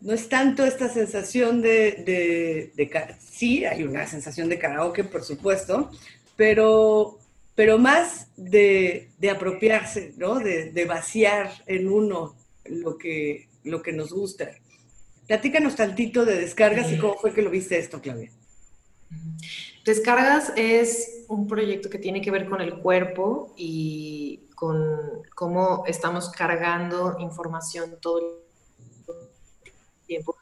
no 0.00 0.12
es 0.12 0.28
tanto 0.28 0.64
esta 0.64 0.88
sensación 0.88 1.60
de, 1.60 2.72
sí, 3.18 3.64
hay 3.64 3.84
una 3.84 4.06
sensación 4.06 4.48
de 4.48 4.58
karaoke, 4.58 5.04
por 5.04 5.22
supuesto, 5.22 5.90
pero 6.36 7.18
pero 7.54 7.78
más 7.78 8.28
de, 8.36 9.10
apropiarse, 9.32 10.12
¿no? 10.16 10.40
De, 10.40 10.72
de, 10.72 10.84
vaciar 10.86 11.52
en 11.66 11.88
uno 11.88 12.34
lo 12.64 12.98
que, 12.98 13.48
lo 13.62 13.80
que 13.80 13.92
nos 13.92 14.12
gusta. 14.12 14.50
Platícanos 15.28 15.76
tantito 15.76 16.24
de 16.24 16.36
descargas 16.36 16.90
y 16.90 16.98
cómo 16.98 17.14
fue 17.14 17.32
que 17.32 17.42
lo 17.42 17.50
viste 17.50 17.78
esto, 17.78 18.00
Claudia. 18.00 18.30
Descargas 19.84 20.52
es 20.56 21.24
un 21.28 21.46
proyecto 21.46 21.88
que 21.88 21.98
tiene 21.98 22.20
que 22.20 22.30
ver 22.30 22.48
con 22.48 22.60
el 22.60 22.74
cuerpo 22.74 23.54
y 23.56 24.48
con 24.56 24.98
cómo 25.34 25.84
estamos 25.86 26.30
cargando 26.30 27.16
información 27.20 27.98
todo 28.00 28.18
el 28.18 28.43
tiempo 30.04 30.36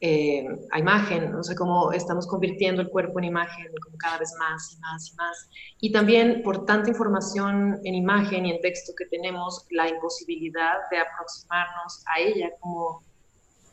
eh, 0.00 0.46
a 0.72 0.78
imagen, 0.78 1.32
no 1.32 1.42
sé 1.42 1.54
cómo 1.54 1.90
estamos 1.92 2.26
convirtiendo 2.26 2.82
el 2.82 2.90
cuerpo 2.90 3.18
en 3.18 3.24
imagen 3.24 3.66
como 3.82 3.96
cada 3.96 4.18
vez 4.18 4.30
más 4.38 4.74
y 4.74 4.78
más 4.80 5.10
y 5.10 5.16
más. 5.16 5.48
Y 5.80 5.92
también 5.92 6.42
por 6.42 6.66
tanta 6.66 6.90
información 6.90 7.80
en 7.82 7.94
imagen 7.94 8.44
y 8.44 8.50
en 8.50 8.60
texto 8.60 8.92
que 8.96 9.06
tenemos, 9.06 9.64
la 9.70 9.88
imposibilidad 9.88 10.74
de 10.90 10.98
aproximarnos 10.98 12.04
a 12.14 12.20
ella, 12.20 12.50
como 12.60 13.02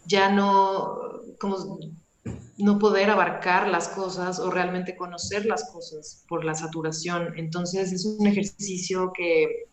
ya 0.06 0.30
no, 0.30 0.98
como 1.40 1.80
no 2.58 2.80
poder 2.80 3.10
abarcar 3.10 3.68
las 3.68 3.90
cosas 3.90 4.40
o 4.40 4.50
realmente 4.50 4.96
conocer 4.96 5.46
las 5.46 5.70
cosas 5.72 6.24
por 6.30 6.46
la 6.46 6.56
saturación. 6.56 7.34
Entonces 7.38 7.92
es 7.92 8.06
un 8.06 8.26
ejercicio 8.28 9.12
que 9.14 9.66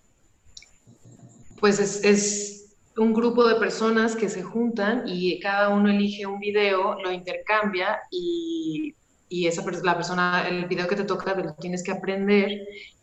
pues 1.61 1.79
es, 1.79 2.03
es, 2.05 2.60
un 3.01 3.15
grupo 3.15 3.49
de 3.49 3.55
personas 3.55 4.15
que 4.15 4.29
se 4.29 4.43
juntan 4.43 5.05
y 5.07 5.41
cada 5.41 5.71
uno 5.71 5.91
elige 5.91 6.27
un 6.27 6.39
video, 6.39 7.01
lo 7.01 7.11
intercambia 7.11 7.99
y, 8.11 8.95
y 9.27 9.47
esa 9.47 9.65
la 9.83 9.97
persona, 9.97 10.47
el 10.47 10.67
video 10.67 10.87
que 10.87 10.97
te 10.97 11.05
toca 11.05 11.35
lo 11.35 11.55
tienes 11.55 11.83
que 11.83 11.93
aprender 11.93 12.51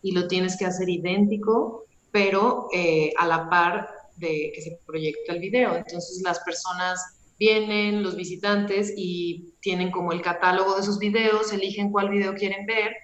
y 0.03 0.11
lo 0.11 0.27
tienes 0.27 0.55
que 0.55 0.65
hacer 0.65 0.87
idéntico, 0.87 1.85
pero 2.11 2.67
eh, 2.75 3.11
a 3.17 3.25
la 3.25 3.49
par 3.49 3.89
de 4.17 4.51
que 4.53 4.61
se 4.61 4.79
proyecta 4.85 5.33
el 5.33 5.39
video. 5.39 5.75
Entonces 5.75 6.21
las 6.23 6.41
personas 6.41 6.99
vienen, 7.39 8.03
los 8.03 8.15
visitantes, 8.15 8.93
y 8.95 9.51
tienen 9.61 9.89
como 9.89 10.11
el 10.11 10.21
catálogo 10.21 10.75
de 10.75 10.83
sus 10.83 10.99
videos, 10.99 11.51
eligen 11.51 11.91
cuál 11.91 12.09
video 12.09 12.35
quieren 12.35 12.67
ver, 12.67 12.95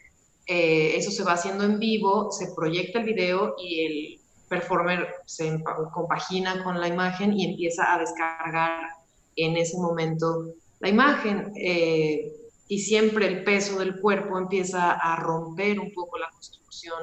eh, 0.45 0.95
eso 0.95 1.09
se 1.09 1.23
va 1.23 1.33
haciendo 1.33 1.63
en 1.63 1.79
vivo, 1.79 2.31
se 2.31 2.53
proyecta 2.55 2.99
el 2.99 3.05
video 3.05 3.55
y 3.57 3.85
el 3.85 4.22
performer 4.47 5.15
se 5.25 5.63
compagina 5.93 6.63
con 6.63 6.79
la 6.79 6.87
imagen 6.87 7.33
y 7.33 7.45
empieza 7.45 7.93
a 7.93 7.99
descargar 7.99 8.89
en 9.35 9.57
ese 9.57 9.77
momento 9.77 10.53
la 10.79 10.89
imagen. 10.89 11.51
Eh, 11.55 12.31
y 12.67 12.79
siempre 12.79 13.27
el 13.27 13.43
peso 13.43 13.79
del 13.79 13.99
cuerpo 13.99 14.37
empieza 14.37 14.93
a 14.93 15.15
romper 15.17 15.79
un 15.79 15.91
poco 15.91 16.17
la 16.17 16.29
construcción 16.31 16.99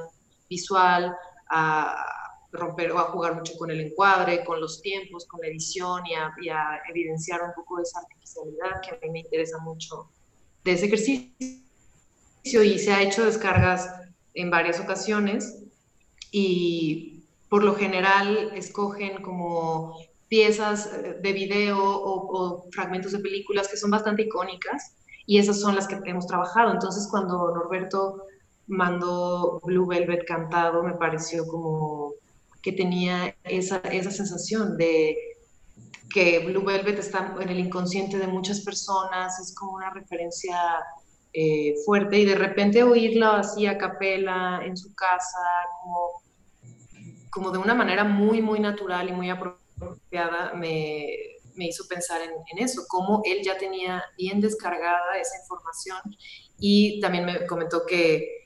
visual, 0.48 1.14
a 1.48 2.04
romper 2.52 2.90
o 2.92 2.98
a 2.98 3.10
jugar 3.12 3.36
mucho 3.36 3.56
con 3.56 3.70
el 3.70 3.80
encuadre, 3.80 4.44
con 4.44 4.60
los 4.60 4.82
tiempos, 4.82 5.26
con 5.26 5.40
la 5.40 5.48
edición 5.48 6.02
y 6.06 6.48
a, 6.48 6.80
evidenciar 6.88 7.42
un 7.42 7.52
poco 7.54 7.80
esa 7.80 8.00
artificialidad 8.00 8.80
que 8.82 8.90
a 8.90 8.98
mí 9.02 9.10
me 9.10 9.20
interesa 9.20 9.58
mucho 9.58 10.10
de 10.64 10.72
ese 10.72 10.86
ejercicio. 10.86 11.30
Y 12.42 12.78
se 12.78 12.92
ha 12.92 13.02
hecho 13.02 13.24
descargas 13.24 13.88
en 14.34 14.50
varias 14.50 14.80
ocasiones 14.80 15.62
y 16.32 17.19
por 17.50 17.64
lo 17.64 17.74
general 17.74 18.52
escogen 18.54 19.20
como 19.20 19.98
piezas 20.28 20.86
eh, 20.86 21.18
de 21.20 21.32
video 21.32 21.78
o, 21.82 22.64
fragmentos 22.70 23.12
de 23.12 23.18
películas 23.18 23.68
que 23.68 23.76
son 23.76 23.90
bastante 23.90 24.22
icónicas 24.22 24.94
y 25.26 25.38
esas 25.38 25.60
son 25.60 25.74
las 25.74 25.86
que 25.86 25.98
hemos 26.06 26.26
trabajado. 26.26 26.72
Entonces 26.72 27.06
cuando 27.10 27.52
Norberto 27.54 28.22
mandó 28.68 29.60
Blue 29.64 29.86
Velvet 29.86 30.24
cantado, 30.24 30.82
me 30.82 30.94
pareció 30.94 31.46
como 31.46 32.14
que 32.62 32.72
tenía 32.72 33.34
esa, 33.44 33.78
esa 33.78 34.10
sensación 34.10 34.76
de 34.76 35.16
que 36.12 36.40
Blue 36.40 36.64
Velvet 36.64 36.98
está 36.98 37.34
en 37.40 37.48
el 37.48 37.58
inconsciente 37.58 38.18
de 38.18 38.26
muchas 38.26 38.60
personas, 38.60 39.38
es 39.40 39.54
como 39.54 39.72
una 39.72 39.90
referencia 39.90 40.56
eh, 41.32 41.74
fuerte 41.84 42.18
y 42.18 42.24
de 42.24 42.34
repente 42.34 42.82
oírla 42.82 43.38
así 43.38 43.66
a 43.66 43.78
capela 43.78 44.60
en 44.64 44.76
su 44.76 44.92
casa, 44.94 45.38
como 45.82 46.19
como 47.30 47.50
de 47.50 47.58
una 47.58 47.74
manera 47.74 48.04
muy, 48.04 48.42
muy 48.42 48.60
natural 48.60 49.08
y 49.08 49.12
muy 49.12 49.30
apropiada, 49.30 50.52
me, 50.54 51.06
me 51.54 51.66
hizo 51.66 51.86
pensar 51.88 52.20
en, 52.22 52.30
en, 52.52 52.64
eso, 52.64 52.82
cómo 52.88 53.22
él 53.24 53.38
ya 53.42 53.56
tenía 53.56 54.04
bien 54.16 54.40
descargada 54.40 55.18
esa 55.20 55.38
información 55.38 55.98
y 56.58 57.00
también 57.00 57.24
me 57.24 57.46
comentó 57.46 57.86
que, 57.86 58.44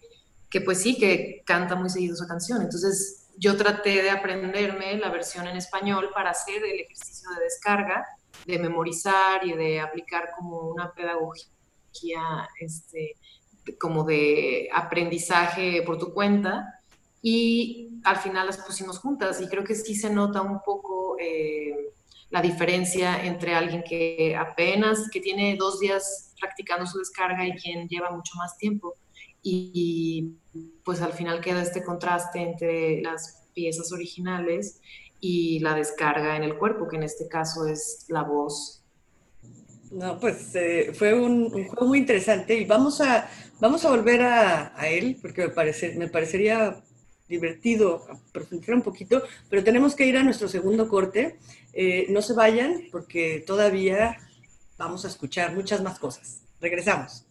que 0.51 0.61
pues 0.61 0.81
sí, 0.81 0.97
que 0.97 1.43
canta 1.45 1.75
muy 1.75 1.91
seguido 1.91 2.15
esa 2.15 2.27
canción. 2.27 2.63
Entonces 2.63 3.29
yo 3.37 3.57
traté 3.57 4.03
de 4.03 4.11
aprenderme 4.11 4.97
la 4.99 5.11
versión 5.11 5.47
en 5.47 5.57
español 5.57 6.11
para 6.15 6.31
hacer 6.31 6.65
el 6.65 6.81
ejercicio 6.81 7.29
de 7.31 7.45
descarga, 7.45 8.07
de 8.47 8.59
memorizar 8.59 9.45
y 9.47 9.53
de 9.55 9.81
aplicar 9.81 10.31
como 10.37 10.61
una 10.69 10.93
pedagogía 10.93 12.49
este, 12.61 13.17
como 13.81 14.05
de 14.05 14.69
aprendizaje 14.73 15.83
por 15.83 15.99
tu 15.99 16.13
cuenta 16.13 16.81
y 17.23 17.94
al 18.05 18.17
final 18.19 18.47
las 18.47 18.59
pusimos 18.59 18.99
juntas 18.99 19.41
y 19.41 19.49
creo 19.49 19.65
que 19.65 19.75
sí 19.75 19.95
se 19.95 20.11
nota 20.11 20.43
un 20.43 20.61
poco 20.61 21.17
eh, 21.19 21.75
la 22.31 22.43
diferencia 22.43 23.25
entre 23.25 23.55
alguien 23.55 23.83
que 23.83 24.37
apenas, 24.37 25.09
que 25.11 25.21
tiene 25.21 25.57
dos 25.57 25.81
días 25.81 26.33
practicando 26.39 26.87
su 26.87 26.99
descarga 26.99 27.47
y 27.47 27.53
quien 27.53 27.89
lleva 27.89 28.11
mucho 28.11 28.35
más 28.37 28.57
tiempo. 28.59 28.95
Y, 29.43 30.37
pues 30.85 31.01
al 31.01 31.13
final 31.13 31.41
queda 31.41 31.63
este 31.63 31.83
contraste 31.83 32.41
entre 32.41 33.03
las 33.03 33.43
piezas 33.55 33.93
originales 33.93 34.81
y 35.21 35.59
la 35.61 35.75
descarga 35.75 36.37
en 36.37 36.45
el 36.45 36.57
cuerpo, 36.57 36.87
que 36.87 36.97
en 36.97 37.03
este 37.03 37.29
caso 37.29 37.67
es 37.67 38.05
la 38.09 38.23
voz. 38.23 38.83
No, 39.91 40.19
pues 40.19 40.55
eh, 40.55 40.93
fue 40.95 41.15
un, 41.15 41.51
juego 41.51 41.87
muy 41.87 41.99
interesante 41.99 42.55
y 42.55 42.65
vamos 42.65 43.01
a, 43.01 43.29
vamos 43.61 43.85
a 43.85 43.91
volver 43.91 44.23
a, 44.23 44.79
a 44.79 44.89
él 44.89 45.19
porque 45.21 45.43
me, 45.43 45.49
parece, 45.51 45.95
me 45.97 46.09
parecería 46.09 46.83
divertido 47.35 48.07
profundizar 48.33 48.75
un 48.75 48.83
poquito, 48.83 49.23
pero 49.51 49.65
tenemos 49.65 49.95
que 49.95 50.07
ir 50.07 50.17
a 50.17 50.23
nuestro 50.23 50.49
segundo 50.49 50.89
corte. 50.89 51.37
Eh, 51.73 52.07
no 52.11 52.21
se 52.23 52.33
vayan 52.35 52.89
porque 52.93 53.43
todavía 53.47 54.17
vamos 54.79 55.05
a 55.05 55.09
escuchar 55.09 55.55
muchas 55.55 55.83
más 55.83 55.99
cosas. 55.99 56.41
Regresamos. 56.61 57.25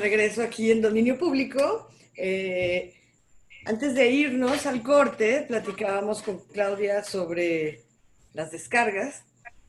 Regreso 0.00 0.42
aquí 0.42 0.70
en 0.70 0.82
Dominio 0.82 1.18
Público. 1.18 1.88
Eh, 2.16 2.94
antes 3.64 3.94
de 3.94 4.10
irnos 4.10 4.66
al 4.66 4.82
corte, 4.82 5.44
platicábamos 5.46 6.22
con 6.22 6.38
Claudia 6.52 7.04
sobre 7.04 7.82
las 8.32 8.50
descargas 8.50 9.24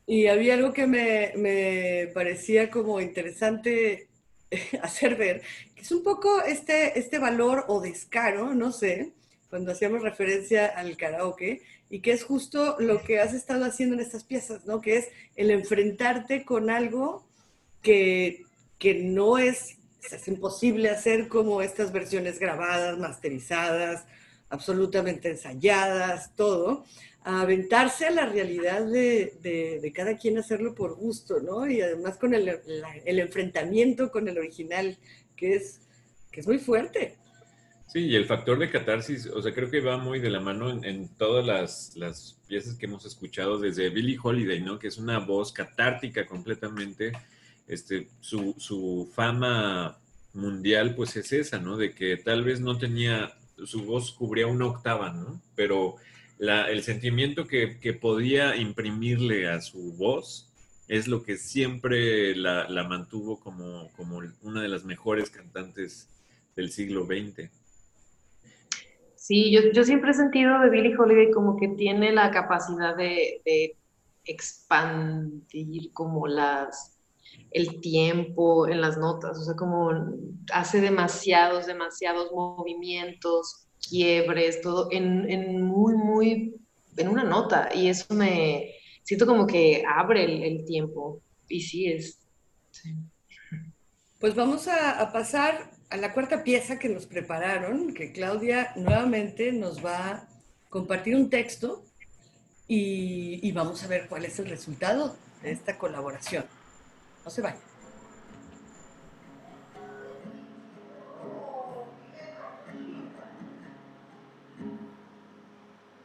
y 0.06 0.28
había 0.28 0.54
algo 0.54 0.74
que 0.74 0.88
me, 0.88 1.34
me 1.36 2.12
parecía 2.14 2.70
como 2.70 3.02
interesante 3.02 4.08
hacer 4.82 5.16
ver, 5.16 5.42
que 5.76 5.82
es 5.82 5.92
un 5.92 6.04
poco 6.04 6.42
este, 6.44 6.98
este 6.98 7.20
valor 7.20 7.66
o 7.68 7.82
descaro, 7.82 8.54
no 8.54 8.72
sé, 8.72 9.14
cuando 9.50 9.72
hacíamos 9.72 10.02
referencia 10.02 10.68
al 10.68 10.96
karaoke, 10.98 11.62
y 11.90 12.02
que 12.02 12.12
es 12.12 12.24
justo 12.24 12.76
lo 12.80 13.02
que 13.02 13.20
has 13.20 13.34
estado 13.34 13.66
haciendo 13.66 13.96
en 13.96 14.02
estas 14.02 14.24
piezas, 14.24 14.66
¿no? 14.66 14.82
Que 14.82 14.98
es 14.98 15.08
el 15.36 15.52
enfrentarte 15.52 16.44
con 16.44 16.70
algo 16.70 17.26
que 17.82 18.46
que 18.80 18.96
no 18.96 19.38
es, 19.38 19.77
es 20.02 20.28
imposible 20.28 20.90
hacer 20.90 21.28
como 21.28 21.62
estas 21.62 21.92
versiones 21.92 22.40
grabadas, 22.40 22.98
masterizadas, 22.98 24.06
absolutamente 24.50 25.30
ensayadas, 25.30 26.36
todo, 26.36 26.86
a 27.24 27.42
aventarse 27.42 28.06
a 28.06 28.12
la 28.12 28.26
realidad 28.26 28.86
de, 28.86 29.34
de, 29.42 29.92
cada 29.92 30.18
quien 30.18 30.38
hacerlo 30.38 30.74
por 30.74 30.96
gusto, 30.96 31.42
¿no? 31.42 31.70
Y 31.70 31.82
además 31.82 32.18
con 32.18 32.34
el, 32.34 32.48
enfrentamiento 33.06 34.12
con 34.12 34.30
el 34.30 34.38
original, 34.38 34.98
que 35.36 35.56
es, 35.56 35.82
que 36.32 36.40
es 36.40 36.48
muy 36.48 36.58
fuerte. 36.58 37.18
Sí, 37.88 38.00
y 38.00 38.16
el 38.16 38.26
factor 38.26 38.60
de 38.60 38.70
catarsis, 38.70 39.28
o 39.28 39.42
sea, 39.42 39.54
creo 39.54 39.70
que 39.70 39.82
va 39.82 39.98
muy 39.98 40.20
de 40.20 40.30
la 40.30 40.40
mano 40.40 40.70
en, 40.70 40.84
en 40.84 41.08
todas 41.18 41.46
las, 41.46 41.96
las, 41.96 42.38
piezas 42.48 42.76
que 42.76 42.86
hemos 42.86 43.06
escuchado 43.06 43.60
desde 43.60 43.90
Billie 43.90 44.18
Holiday, 44.22 44.62
¿no? 44.62 44.80
Que 44.80 44.88
es 44.88 44.98
una 44.98 45.20
voz 45.20 45.52
catártica 45.52 46.26
completamente 46.26 47.12
este, 47.68 48.08
su, 48.22 48.56
su 48.58 49.12
fama 49.14 50.00
mundial 50.34 50.96
pues 50.96 51.16
es 51.18 51.34
esa, 51.34 51.60
¿no? 51.60 51.78
De 51.78 51.94
que 51.94 52.18
tal 52.18 52.44
vez 52.44 52.62
no 52.62 52.78
tenía, 52.78 53.34
su 53.66 53.84
voz 53.84 54.12
cubría 54.12 54.48
una 54.48 54.68
octava, 54.68 55.12
¿no? 55.12 55.42
Pero 55.56 55.96
la, 56.38 56.70
el 56.70 56.84
sentimiento 56.84 57.48
que, 57.48 57.80
que, 57.80 57.94
podía 57.94 58.56
imprimirle 58.56 59.50
a 59.50 59.62
su 59.62 59.94
voz 59.94 60.54
es 60.88 61.08
lo 61.08 61.24
que 61.24 61.38
siempre 61.38 62.36
la, 62.36 62.70
la 62.70 62.84
mantuvo 62.84 63.40
como, 63.40 63.90
como 63.98 64.22
una 64.44 64.62
de 64.62 64.68
las 64.70 64.86
mejores 64.86 65.30
cantantes 65.30 66.08
del 66.56 66.72
siglo 66.72 67.06
XX. 67.06 67.50
Sí, 69.16 69.52
yo, 69.52 69.72
yo 69.74 69.84
siempre 69.84 70.12
he 70.12 70.14
sentido 70.14 70.60
de 70.60 70.70
Billie 70.70 70.96
Holiday 70.98 71.32
como 71.32 71.58
que 71.58 71.68
tiene 71.70 72.14
la 72.14 72.32
capacidad 72.32 72.96
de, 72.96 73.42
de 73.44 73.76
expandir 74.24 75.92
como 75.92 76.28
las 76.28 76.97
el 77.52 77.80
tiempo 77.80 78.68
en 78.68 78.82
las 78.82 78.98
notas, 78.98 79.38
o 79.40 79.44
sea, 79.44 79.56
como 79.56 79.92
hace 80.52 80.82
demasiados, 80.82 81.66
demasiados 81.66 82.32
movimientos, 82.32 83.68
quiebres, 83.90 84.62
todo 84.62 84.90
en, 84.92 85.30
en 85.30 85.62
muy, 85.64 85.96
muy, 85.96 86.56
en 86.98 87.08
una 87.08 87.24
nota, 87.24 87.70
y 87.74 87.88
eso 87.88 88.14
me, 88.14 88.74
siento 89.04 89.26
como 89.26 89.48
que 89.48 89.84
abre 89.88 90.48
el, 90.48 90.66
tiempo, 90.66 91.22
y 91.48 91.62
sí 91.62 91.88
es. 91.88 92.20
Pues 94.20 94.36
vamos 94.36 94.68
a, 94.68 95.12
pasar 95.14 95.72
a 95.90 95.98
la 95.98 96.14
cuarta 96.14 96.44
pieza 96.44 96.78
que 96.78 96.90
nos 96.90 97.06
prepararon, 97.06 97.94
que 97.94 98.12
Claudia 98.12 98.74
nuevamente 98.76 99.52
nos 99.52 99.84
va 99.84 100.10
a 100.10 100.30
compartir 100.70 101.16
un 101.16 101.30
texto 101.30 101.84
y 102.68 103.50
vamos 103.54 103.84
a 103.84 103.88
ver 103.88 104.08
cuál 104.10 104.26
es 104.26 104.38
el 104.40 104.50
resultado 104.50 105.16
de 105.42 105.52
esta 105.52 105.78
colaboración. 105.78 106.44
No 107.28 107.32
se 107.32 107.42
vayan. 107.42 107.60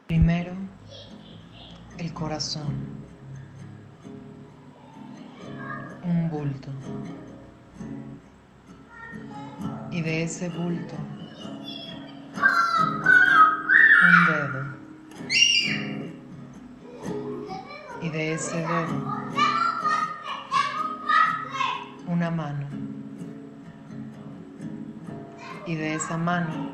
Primero, 0.09 0.53
el 1.99 2.13
corazón. 2.13 2.75
Un 6.03 6.29
bulto. 6.29 6.71
Y 9.93 10.03
de 10.03 10.25
ese 10.25 10.49
bulto, 10.49 10.97
un 14.09 14.27
dedo. 14.27 14.65
Y 18.03 18.09
de 18.09 18.33
ese 18.33 18.57
dedo, 18.57 19.22
una 22.07 22.31
mano. 22.31 22.67
Y 25.67 25.75
de 25.75 25.95
esa 25.95 26.17
mano, 26.17 26.71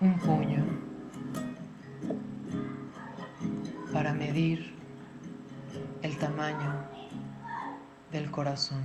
un 0.00 0.18
puño 0.18 0.64
para 3.92 4.14
medir 4.14 4.74
el 6.02 6.16
tamaño 6.16 6.84
del 8.10 8.30
corazón. 8.30 8.82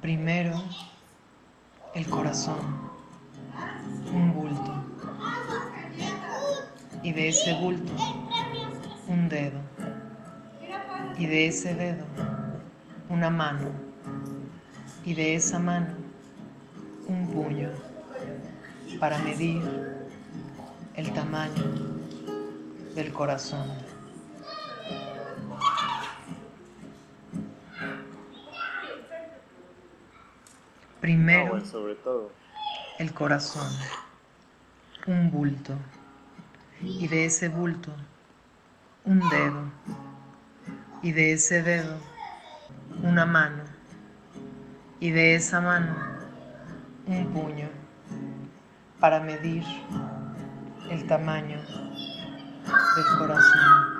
Primero, 0.00 0.60
el 1.94 2.08
corazón, 2.08 2.91
Y 7.02 7.12
de 7.12 7.28
ese 7.28 7.54
bulto, 7.54 7.92
un 9.08 9.28
dedo. 9.28 9.58
Y 11.18 11.26
de 11.26 11.46
ese 11.46 11.74
dedo, 11.74 12.04
una 13.08 13.28
mano. 13.30 13.70
Y 15.04 15.14
de 15.14 15.34
esa 15.34 15.58
mano, 15.58 15.94
un 17.08 17.28
puño 17.28 17.70
para 19.00 19.18
medir 19.18 19.62
el 20.94 21.12
tamaño 21.12 21.64
del 22.94 23.12
corazón. 23.12 23.68
Primero, 31.00 31.64
sobre 31.64 31.96
todo. 31.96 32.30
el 33.00 33.12
corazón, 33.12 33.68
un 35.08 35.32
bulto, 35.32 35.74
y 36.82 37.06
de 37.06 37.26
ese 37.26 37.48
bulto, 37.48 37.94
un 39.04 39.20
dedo, 39.30 39.70
y 41.02 41.12
de 41.12 41.32
ese 41.32 41.62
dedo, 41.62 41.96
una 43.02 43.24
mano, 43.24 43.62
y 44.98 45.10
de 45.10 45.36
esa 45.36 45.60
mano, 45.60 45.94
un 47.06 47.26
puño, 47.32 47.68
para 48.98 49.20
medir 49.20 49.64
el 50.90 51.06
tamaño 51.06 51.60
del 51.60 53.18
corazón. 53.18 53.92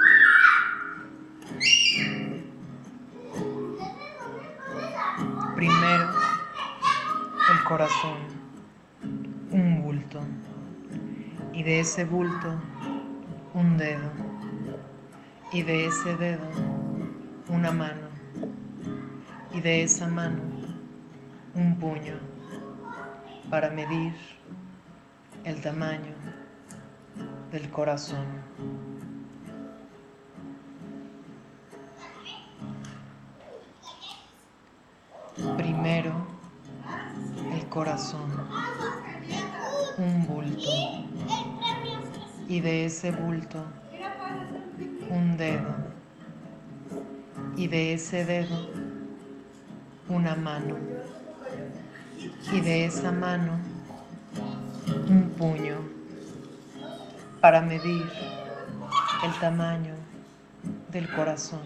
Primero, 5.55 6.11
el 7.53 7.64
corazón, 7.64 8.18
un 9.53 9.83
bulto, 9.83 10.20
y 11.53 11.62
de 11.62 11.80
ese 11.80 12.05
bulto, 12.05 12.55
un 13.55 13.76
dedo, 13.76 14.11
y 15.53 15.62
de 15.62 15.86
ese 15.86 16.16
dedo, 16.16 16.46
una 17.48 17.70
mano, 17.72 18.09
y 19.53 19.61
de 19.61 19.82
esa 19.82 20.09
mano, 20.09 20.40
un 21.55 21.78
puño, 21.78 22.14
para 23.50 23.70
medir 23.70 24.14
el 25.44 25.61
tamaño 25.61 26.14
del 27.50 27.68
corazón. 27.70 28.24
Primero, 35.57 36.12
el 37.53 37.66
corazón, 37.68 38.30
un 39.98 40.26
bulto, 40.26 40.70
y 42.53 42.61
de 42.61 42.84
ese 42.84 43.12
bulto, 43.12 43.64
un 45.09 45.38
dedo, 45.38 45.74
y 47.57 47.66
de 47.66 47.94
ese 47.94 48.26
dedo, 48.26 48.68
una 50.11 50.34
mano, 50.34 50.76
y 52.53 52.61
de 52.61 52.84
esa 52.84 53.11
mano, 53.11 53.59
un 55.09 55.30
puño, 55.30 55.78
para 57.40 57.62
medir 57.62 58.07
el 59.24 59.32
tamaño 59.40 59.94
del 60.90 61.11
corazón. 61.11 61.62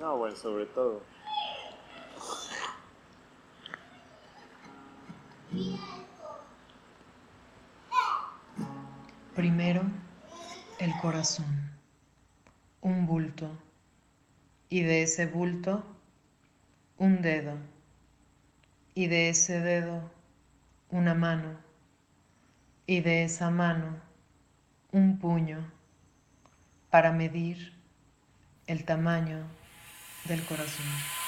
No, 0.00 0.16
bueno, 0.16 0.34
sobre 0.34 0.64
todo. 0.64 1.02
Primero, 9.34 9.82
el 10.78 10.94
corazón, 11.00 11.70
un 12.82 13.06
bulto, 13.06 13.50
y 14.68 14.82
de 14.82 15.04
ese 15.04 15.24
bulto, 15.24 15.86
un 16.98 17.22
dedo, 17.22 17.56
y 18.94 19.06
de 19.06 19.30
ese 19.30 19.60
dedo, 19.60 20.10
una 20.90 21.14
mano, 21.14 21.56
y 22.84 23.00
de 23.00 23.24
esa 23.24 23.48
mano, 23.48 23.96
un 24.90 25.18
puño, 25.18 25.66
para 26.90 27.10
medir 27.10 27.72
el 28.66 28.84
tamaño 28.84 29.46
del 30.28 30.44
corazón. 30.44 31.21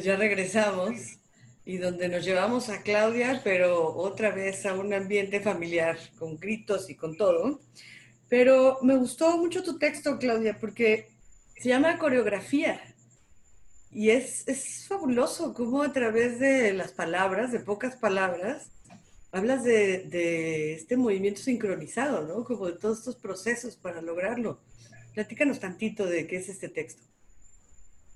Pues 0.00 0.06
ya 0.06 0.16
regresamos 0.16 1.18
y 1.66 1.76
donde 1.76 2.08
nos 2.08 2.24
llevamos 2.24 2.70
a 2.70 2.80
Claudia, 2.80 3.42
pero 3.44 3.94
otra 3.94 4.30
vez 4.30 4.64
a 4.64 4.72
un 4.72 4.94
ambiente 4.94 5.40
familiar, 5.40 5.98
con 6.18 6.38
gritos 6.38 6.88
y 6.88 6.94
con 6.94 7.18
todo. 7.18 7.60
Pero 8.26 8.78
me 8.80 8.96
gustó 8.96 9.36
mucho 9.36 9.62
tu 9.62 9.78
texto, 9.78 10.16
Claudia, 10.18 10.58
porque 10.58 11.10
se 11.54 11.68
llama 11.68 11.98
coreografía. 11.98 12.80
Y 13.90 14.08
es, 14.08 14.48
es 14.48 14.86
fabuloso 14.88 15.52
cómo 15.52 15.82
a 15.82 15.92
través 15.92 16.40
de 16.40 16.72
las 16.72 16.92
palabras, 16.92 17.52
de 17.52 17.60
pocas 17.60 17.96
palabras, 17.96 18.70
hablas 19.32 19.64
de, 19.64 20.04
de 20.04 20.72
este 20.72 20.96
movimiento 20.96 21.42
sincronizado, 21.42 22.26
¿no? 22.26 22.42
Como 22.44 22.68
de 22.68 22.78
todos 22.78 23.00
estos 23.00 23.16
procesos 23.16 23.76
para 23.76 24.00
lograrlo. 24.00 24.62
Platícanos 25.12 25.60
tantito 25.60 26.06
de 26.06 26.26
qué 26.26 26.36
es 26.36 26.48
este 26.48 26.70
texto. 26.70 27.02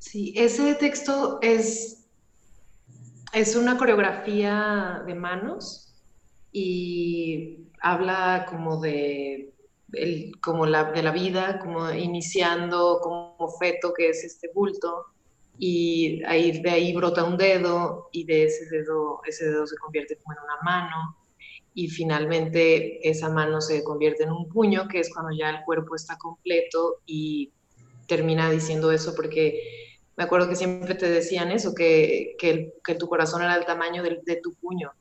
Sí, 0.05 0.35
ese 0.37 0.75
texto 0.75 1.39
es, 1.41 2.07
es 3.33 3.57
una 3.57 3.79
coreografía 3.79 5.03
de 5.07 5.15
manos 5.15 5.95
y 6.53 7.71
habla 7.81 8.47
como 8.49 8.81
de, 8.83 9.55
el, 9.95 10.39
como 10.43 10.67
la, 10.67 10.93
de 10.93 11.03
la 11.03 11.11
vida, 11.11 11.59
como 11.59 11.91
iniciando 11.91 13.01
como 13.03 13.49
feto 13.59 13.95
que 13.97 14.11
es 14.11 14.23
este 14.25 14.51
bulto 14.55 15.07
y 15.59 16.23
ahí, 16.27 16.61
de 16.61 16.71
ahí 16.71 16.95
brota 16.95 17.25
un 17.25 17.39
dedo 17.39 18.11
y 18.13 18.25
de 18.25 18.45
ese 18.45 18.69
dedo, 18.69 19.23
ese 19.27 19.47
dedo 19.47 19.67
se 19.67 19.77
convierte 19.79 20.19
como 20.19 20.37
en 20.37 20.45
una 20.45 20.63
mano 20.63 21.17
y 21.73 21.89
finalmente 21.89 23.09
esa 23.09 23.31
mano 23.31 23.63
se 23.63 23.83
convierte 23.83 24.25
en 24.25 24.33
un 24.33 24.51
puño, 24.51 24.87
que 24.87 25.01
es 25.01 25.13
cuando 25.13 25.35
ya 25.35 25.49
el 25.49 25.65
cuerpo 25.65 25.97
está 25.97 26.19
completo 26.19 27.01
y 27.07 27.53
termina 28.07 28.51
diciendo 28.51 28.93
eso 28.93 29.15
porque 29.17 29.84
me 30.17 30.25
acuerdo 30.25 30.49
que 30.49 30.57
siempre 30.57 30.95
te 30.95 31.09
decían 31.09 31.51
eso, 31.51 31.75
que, 31.75 32.37
que, 32.39 32.75
que 32.85 32.95
tu 32.95 33.09
corazón 33.09 33.43
era 33.43 33.57
el 33.57 33.65
tamaño 33.65 34.03
de, 34.03 34.21
de, 34.25 34.37
tu 34.37 34.55
puño. 34.55 34.93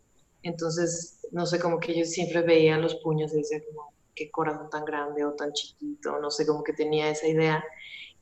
Entonces, 0.41 1.27
no 1.31 1.45
sé, 1.45 1.59
como 1.59 1.79
que 1.79 1.97
yo 1.97 2.05
siempre 2.05 2.41
veía 2.41 2.77
los 2.77 2.95
puños 2.95 3.33
y 3.33 3.37
decía 3.37 3.61
como, 3.65 3.93
qué 4.15 4.31
corazón 4.31 4.69
tan 4.69 4.85
grande 4.85 5.23
o 5.25 5.33
tan 5.33 5.53
chiquito, 5.53 6.19
no 6.19 6.31
sé, 6.31 6.45
como 6.45 6.63
que 6.63 6.73
tenía 6.73 7.09
esa 7.09 7.27
idea. 7.27 7.63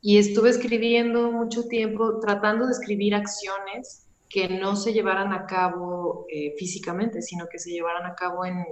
Y 0.00 0.18
estuve 0.18 0.50
escribiendo 0.50 1.30
mucho 1.30 1.68
tiempo, 1.68 2.18
tratando 2.20 2.66
de 2.66 2.72
escribir 2.72 3.14
acciones 3.14 4.06
que 4.28 4.48
no 4.48 4.76
se 4.76 4.92
llevaran 4.92 5.32
a 5.32 5.46
cabo 5.46 6.26
eh, 6.28 6.54
físicamente, 6.58 7.22
sino 7.22 7.46
que 7.48 7.58
se 7.58 7.70
llevaran 7.70 8.06
a 8.06 8.14
cabo 8.14 8.44
en, 8.44 8.64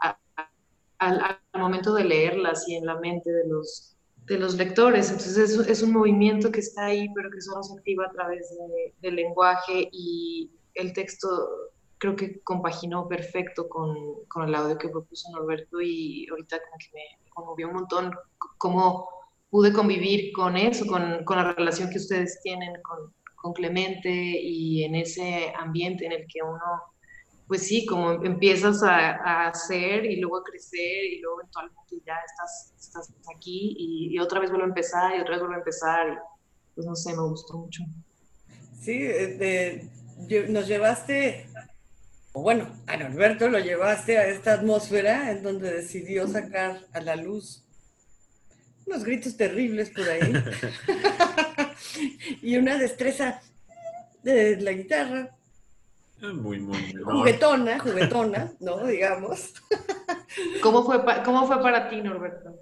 a, 0.00 0.18
a, 0.36 0.50
al, 0.98 1.60
momento 1.60 1.92
de 1.92 2.04
leerlas 2.04 2.68
y 2.68 2.76
en 2.76 2.86
la 2.86 2.98
mente 2.98 3.30
de 3.30 3.46
los, 3.46 3.96
de 4.28 4.38
los 4.38 4.56
lectores. 4.56 5.10
Entonces 5.10 5.38
es, 5.50 5.68
es, 5.68 5.82
un 5.82 5.92
movimiento 5.92 6.50
que 6.52 6.60
está 6.60 6.86
ahí, 6.86 7.08
pero 7.14 7.30
que 7.30 7.40
solo 7.40 7.62
se 7.62 7.74
activa 7.74 8.06
a 8.06 8.12
través 8.12 8.50
de, 8.50 8.94
del 9.00 9.16
lenguaje 9.16 9.88
y 9.92 10.50
el 10.74 10.92
texto 10.92 11.28
creo 11.98 12.14
que 12.14 12.40
compaginó 12.40 13.08
perfecto 13.08 13.68
con, 13.68 13.96
con, 14.28 14.48
el 14.48 14.54
audio 14.54 14.78
que 14.78 14.88
propuso 14.88 15.30
Norberto 15.32 15.80
y 15.80 16.26
ahorita 16.30 16.58
como 16.58 16.78
que 16.78 16.86
me 16.94 17.30
conmovió 17.30 17.68
un 17.68 17.74
montón 17.74 18.12
cómo 18.58 19.08
pude 19.50 19.72
convivir 19.72 20.32
con 20.32 20.56
eso, 20.56 20.86
con, 20.86 21.24
con 21.24 21.38
la 21.38 21.52
relación 21.54 21.90
que 21.90 21.98
ustedes 21.98 22.40
tienen 22.42 22.80
con, 22.82 23.12
con 23.34 23.52
Clemente 23.52 24.10
y 24.10 24.84
en 24.84 24.94
ese 24.94 25.52
ambiente 25.58 26.06
en 26.06 26.12
el 26.12 26.26
que 26.28 26.42
uno, 26.42 26.60
pues 27.48 27.66
sí, 27.66 27.86
como 27.86 28.12
empiezas 28.24 28.82
a, 28.82 29.16
a 29.16 29.48
hacer 29.48 30.04
y 30.04 30.20
luego 30.20 30.36
a 30.36 30.44
crecer 30.44 31.04
y 31.04 31.20
luego 31.20 31.40
eventualmente 31.40 31.96
ya 32.06 32.14
estás, 32.26 32.74
estás 32.78 33.12
aquí 33.34 33.74
y, 33.78 34.14
y, 34.14 34.18
otra 34.18 34.38
vez 34.38 34.50
vuelvo 34.50 34.66
a 34.66 34.68
empezar 34.68 35.16
y 35.16 35.20
otra 35.20 35.32
vez 35.32 35.40
vuelvo 35.40 35.54
a 35.54 35.58
empezar. 35.58 36.08
Y, 36.12 36.74
pues 36.74 36.86
no 36.86 36.94
sé, 36.94 37.14
me 37.14 37.22
gustó 37.22 37.56
mucho. 37.56 37.82
Sí, 38.80 38.98
de, 38.98 39.88
nos 40.48 40.68
llevaste, 40.68 41.48
o 42.32 42.42
bueno, 42.42 42.68
a 42.86 42.96
Norberto 42.96 43.48
lo 43.48 43.58
llevaste 43.58 44.18
a 44.18 44.28
esta 44.28 44.52
atmósfera 44.52 45.32
en 45.32 45.42
donde 45.42 45.72
decidió 45.72 46.28
sacar 46.28 46.80
a 46.92 47.00
la 47.00 47.16
luz 47.16 47.64
unos 48.86 49.04
gritos 49.04 49.36
terribles 49.36 49.90
por 49.90 50.08
ahí. 50.08 50.32
y 52.42 52.56
una 52.56 52.78
destreza 52.78 53.40
de 54.22 54.56
la 54.60 54.72
guitarra. 54.72 55.36
Muy, 56.20 56.58
muy. 56.58 56.92
Juguetona, 57.04 57.78
juguetona, 57.78 58.52
¿no? 58.60 58.86
Digamos. 58.86 59.54
¿Cómo 60.62 60.84
fue, 60.84 61.02
¿Cómo 61.24 61.46
fue 61.46 61.60
para 61.62 61.88
ti, 61.88 62.00
Norberto? 62.00 62.54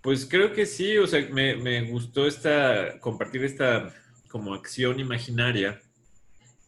Pues 0.00 0.26
creo 0.26 0.52
que 0.52 0.66
sí, 0.66 0.98
o 0.98 1.06
sea, 1.06 1.26
me, 1.30 1.56
me 1.56 1.90
gustó 1.90 2.26
esta, 2.26 2.98
compartir 3.00 3.44
esta 3.44 3.92
como 4.28 4.54
acción 4.54 5.00
imaginaria. 5.00 5.80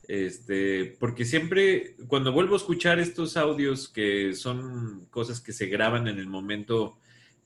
Este, 0.08 0.96
porque 1.00 1.24
siempre, 1.24 1.96
cuando 2.06 2.32
vuelvo 2.32 2.54
a 2.54 2.58
escuchar 2.58 3.00
estos 3.00 3.36
audios 3.36 3.88
que 3.88 4.34
son 4.34 5.06
cosas 5.10 5.40
que 5.40 5.52
se 5.52 5.66
graban 5.66 6.06
en 6.06 6.18
el 6.18 6.28
momento 6.28 6.96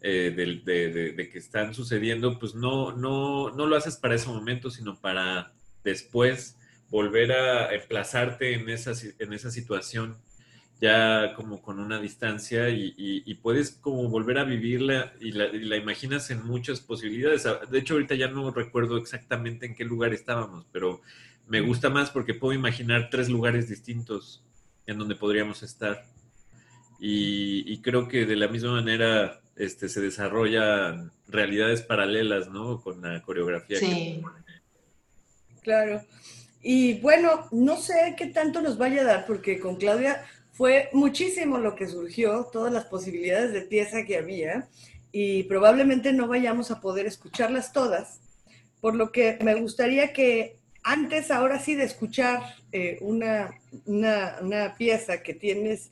eh, 0.03 0.33
de, 0.35 0.61
de, 0.64 1.12
de, 1.12 1.28
que 1.31 1.39
están 1.39 1.74
sucediendo, 1.74 2.39
pues 2.39 2.55
no, 2.55 2.93
no, 2.93 3.51
no 3.51 3.66
lo 3.66 3.76
haces 3.76 3.97
para 3.97 4.14
ese 4.14 4.28
momento, 4.28 4.70
sino 4.70 5.01
para 5.01 5.53
después 5.83 6.59
volver 6.91 7.32
a 7.32 7.74
emplazarte 7.74 8.55
en 8.55 8.68
esa, 8.68 8.93
en 9.18 9.32
esa 9.32 9.51
situación 9.51 10.18
ya 10.80 11.34
como 11.34 11.61
con 11.61 11.78
una 11.78 12.01
distancia 12.01 12.70
y, 12.70 12.95
y, 12.97 13.22
y 13.26 13.34
puedes 13.34 13.72
como 13.72 14.09
volver 14.09 14.38
a 14.38 14.45
vivirla 14.45 15.12
y 15.20 15.32
la, 15.32 15.47
y 15.47 15.61
la, 15.61 15.76
imaginas 15.76 16.30
en 16.30 16.45
muchas 16.47 16.80
posibilidades. 16.80 17.47
De 17.70 17.78
hecho, 17.78 17.95
ahorita 17.95 18.14
ya 18.14 18.28
no 18.28 18.51
recuerdo 18.51 18.97
exactamente 18.97 19.66
en 19.66 19.74
qué 19.74 19.84
lugar 19.84 20.14
estábamos, 20.14 20.66
pero 20.72 21.03
me 21.47 21.61
gusta 21.61 21.91
más 21.91 22.11
porque 22.11 22.32
puedo 22.32 22.55
imaginar 22.55 23.09
tres 23.11 23.28
lugares 23.28 23.68
distintos 23.68 24.43
en 24.86 24.97
donde 24.99 25.16
podríamos 25.16 25.62
estar. 25.62 26.07
Y, 26.99 27.70
y 27.70 27.82
creo 27.82 28.09
que 28.09 28.24
de 28.24 28.36
la 28.36 28.49
misma 28.49 28.72
manera 28.72 29.43
este, 29.57 29.91
se 29.91 30.01
desarrollan 30.01 31.12
realidades 31.28 31.82
paralelas, 31.82 32.49
¿no? 32.49 32.80
Con 32.80 33.03
la 33.03 33.20
coreografía. 33.20 33.78
Sí. 33.78 33.86
Que... 33.86 35.61
Claro. 35.62 36.03
Y 36.62 37.00
bueno, 37.00 37.48
no 37.52 37.76
sé 37.76 38.14
qué 38.16 38.26
tanto 38.26 38.61
nos 38.61 38.76
vaya 38.76 39.02
a 39.02 39.04
dar, 39.04 39.26
porque 39.26 39.58
con 39.58 39.76
Claudia 39.76 40.24
fue 40.52 40.90
muchísimo 40.92 41.58
lo 41.58 41.74
que 41.74 41.88
surgió, 41.88 42.44
todas 42.52 42.72
las 42.72 42.84
posibilidades 42.84 43.52
de 43.52 43.62
pieza 43.62 44.04
que 44.04 44.18
había, 44.18 44.68
y 45.12 45.44
probablemente 45.44 46.12
no 46.12 46.28
vayamos 46.28 46.70
a 46.70 46.80
poder 46.80 47.06
escucharlas 47.06 47.72
todas, 47.72 48.20
por 48.80 48.94
lo 48.94 49.11
que 49.11 49.38
me 49.42 49.54
gustaría 49.54 50.12
que 50.12 50.58
antes, 50.82 51.30
ahora 51.30 51.58
sí, 51.58 51.74
de 51.74 51.84
escuchar 51.84 52.42
eh, 52.72 52.98
una, 53.00 53.50
una, 53.86 54.36
una 54.40 54.74
pieza 54.76 55.22
que 55.22 55.34
tienes, 55.34 55.90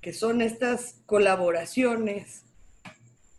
que 0.00 0.12
son 0.12 0.42
estas 0.42 0.96
colaboraciones 1.06 2.42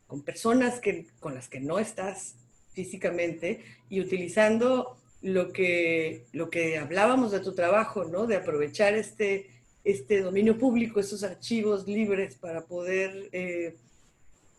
con 0.08 0.24
personas 0.24 0.80
que, 0.80 1.06
con 1.20 1.36
las 1.36 1.48
que 1.48 1.60
no 1.60 1.78
estás 1.78 2.36
físicamente 2.74 3.64
y 3.90 4.02
utilizando 4.02 4.99
lo 5.22 5.52
que, 5.52 6.26
lo 6.32 6.50
que 6.50 6.78
hablábamos 6.78 7.32
de 7.32 7.40
tu 7.40 7.54
trabajo, 7.54 8.06
¿no? 8.06 8.26
De 8.26 8.38
aprovechar 8.38 8.94
este, 8.94 9.50
este 9.84 10.22
dominio 10.22 10.58
público, 10.58 11.00
estos 11.00 11.24
archivos 11.24 11.88
libres 11.88 12.36
para 12.36 12.66
poder 12.66 13.30
eh, 13.32 13.76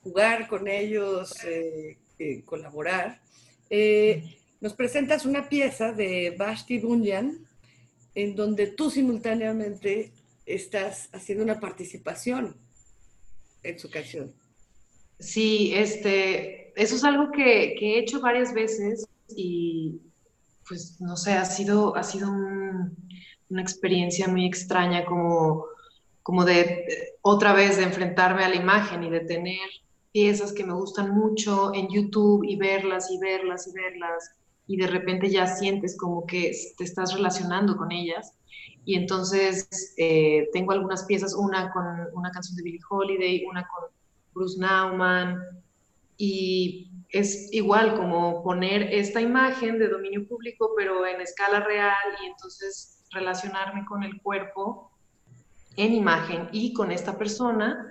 jugar 0.02 0.48
con 0.48 0.68
ellos, 0.68 1.32
eh, 1.44 1.96
eh, 2.18 2.42
colaborar. 2.44 3.20
nos 4.60 4.74
presentas 4.74 5.24
una 5.24 5.48
pieza 5.48 5.92
de 5.92 6.34
Vashti 6.38 6.78
Bunyan 6.78 7.46
en 8.14 8.34
donde 8.34 8.66
tú 8.66 8.90
simultáneamente 8.90 10.12
estás 10.44 11.08
haciendo 11.12 11.44
una 11.44 11.60
participación 11.60 12.56
en 13.62 13.78
su 13.78 13.88
canción. 13.88 14.34
Sí, 15.18 15.72
este, 15.74 16.72
eso 16.80 16.96
es 16.96 17.04
algo 17.04 17.30
que, 17.30 17.76
que, 17.78 17.94
he 17.94 17.98
hecho 18.00 18.20
varias 18.20 18.52
veces 18.52 19.06
y 19.36 20.00
pues 20.70 21.00
no 21.00 21.16
sé, 21.16 21.32
ha 21.32 21.44
sido, 21.44 21.96
ha 21.96 22.04
sido 22.04 22.30
un, 22.30 22.96
una 23.50 23.60
experiencia 23.60 24.28
muy 24.28 24.46
extraña 24.46 25.04
como, 25.04 25.66
como 26.22 26.44
de 26.44 26.86
otra 27.22 27.52
vez 27.52 27.76
de 27.76 27.82
enfrentarme 27.82 28.44
a 28.44 28.48
la 28.48 28.54
imagen 28.54 29.02
y 29.02 29.10
de 29.10 29.20
tener 29.20 29.68
piezas 30.12 30.52
que 30.52 30.64
me 30.64 30.72
gustan 30.72 31.10
mucho 31.12 31.74
en 31.74 31.88
YouTube 31.88 32.44
y 32.44 32.56
verlas 32.56 33.10
y 33.10 33.18
verlas 33.18 33.66
y 33.66 33.72
verlas 33.72 34.30
y 34.68 34.76
de 34.76 34.86
repente 34.86 35.28
ya 35.28 35.48
sientes 35.48 35.98
como 35.98 36.24
que 36.24 36.52
te 36.78 36.84
estás 36.84 37.12
relacionando 37.14 37.76
con 37.76 37.90
ellas. 37.90 38.34
Y 38.84 38.94
entonces 38.94 39.68
eh, 39.98 40.48
tengo 40.52 40.70
algunas 40.70 41.04
piezas, 41.04 41.34
una 41.34 41.72
con 41.72 41.84
una 42.12 42.30
canción 42.30 42.56
de 42.56 42.62
Billie 42.62 42.80
Holiday, 42.88 43.44
una 43.50 43.66
con 43.66 43.90
Bruce 44.32 44.58
Nauman, 44.60 45.40
y 46.16 46.92
es 47.12 47.52
igual 47.52 47.94
como 47.96 48.42
poner 48.42 48.82
esta 48.94 49.20
imagen 49.20 49.78
de 49.78 49.88
dominio 49.88 50.26
público, 50.28 50.72
pero 50.76 51.06
en 51.06 51.20
escala 51.20 51.60
real, 51.60 51.96
y 52.22 52.26
entonces 52.26 53.04
relacionarme 53.10 53.84
con 53.86 54.02
el 54.02 54.20
cuerpo 54.22 54.92
en 55.76 55.94
imagen 55.94 56.48
y 56.52 56.72
con 56.72 56.92
esta 56.92 57.18
persona, 57.18 57.84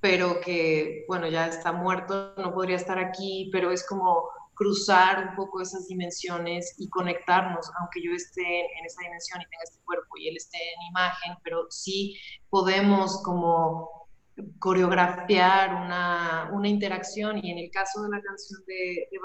pero 0.00 0.40
que, 0.40 1.04
bueno, 1.08 1.28
ya 1.28 1.46
está 1.46 1.72
muerto, 1.72 2.34
no 2.36 2.52
podría 2.52 2.76
estar 2.76 2.98
aquí, 2.98 3.48
pero 3.52 3.70
es 3.70 3.86
como 3.86 4.28
cruzar 4.54 5.28
un 5.28 5.36
poco 5.36 5.60
esas 5.60 5.88
dimensiones 5.88 6.76
y 6.78 6.88
conectarnos, 6.88 7.70
aunque 7.80 8.02
yo 8.02 8.12
esté 8.12 8.60
en 8.60 8.84
esa 8.84 9.02
dimensión 9.02 9.40
y 9.40 9.44
tenga 9.44 9.64
este 9.64 9.82
cuerpo 9.84 10.16
y 10.16 10.28
él 10.28 10.36
esté 10.36 10.58
en 10.58 10.88
imagen, 10.90 11.34
pero 11.42 11.66
sí 11.70 12.16
podemos 12.50 13.22
como 13.24 14.03
coreografiar 14.58 15.74
una, 15.74 16.50
una, 16.52 16.68
interacción 16.68 17.38
y 17.38 17.50
en 17.50 17.58
el 17.58 17.70
caso 17.70 18.02
de 18.02 18.08
la 18.08 18.20
canción 18.20 18.60
de, 18.66 19.08
de 19.10 19.18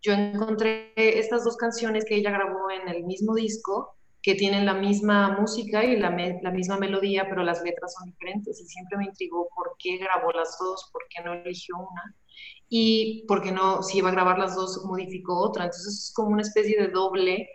yo 0.00 0.12
encontré 0.12 0.92
estas 0.96 1.44
dos 1.44 1.56
canciones 1.56 2.04
que 2.04 2.16
ella 2.16 2.30
grabó 2.30 2.70
en 2.70 2.88
el 2.88 3.04
mismo 3.04 3.34
disco, 3.34 3.96
que 4.22 4.34
tienen 4.34 4.66
la 4.66 4.74
misma 4.74 5.36
música 5.38 5.84
y 5.84 5.96
la, 5.96 6.10
la, 6.42 6.50
misma 6.50 6.78
melodía, 6.78 7.26
pero 7.28 7.42
las 7.42 7.62
letras 7.62 7.94
son 7.98 8.10
diferentes. 8.10 8.60
Y 8.60 8.66
siempre 8.66 8.98
me 8.98 9.06
intrigó 9.06 9.48
por 9.54 9.74
qué 9.78 9.96
grabó 9.96 10.32
las 10.32 10.56
dos, 10.58 10.88
por 10.92 11.02
qué 11.08 11.22
no 11.22 11.32
eligió 11.34 11.76
una. 11.76 12.14
Y 12.68 13.24
por 13.26 13.42
qué 13.42 13.50
no, 13.50 13.82
si 13.82 13.98
iba 13.98 14.10
a 14.10 14.12
grabar 14.12 14.38
las 14.38 14.54
dos, 14.54 14.84
modificó 14.84 15.40
otra. 15.40 15.64
Entonces 15.64 15.94
es 15.94 16.12
como 16.14 16.28
una 16.30 16.42
especie 16.42 16.80
de 16.80 16.88
doble 16.88 17.48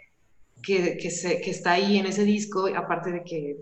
que, 0.62 0.98
que, 0.98 1.12
se, 1.12 1.40
que 1.42 1.52
está 1.52 1.74
ahí 1.74 1.98
en 1.98 2.08
ese 2.08 2.24
disco, 2.24 2.68
aparte 2.76 3.12
de 3.12 3.24
que 3.24 3.58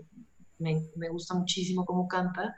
me, 0.58 0.82
me 0.96 1.08
gusta 1.08 1.34
muchísimo 1.34 1.84
cómo 1.84 2.08
canta. 2.08 2.56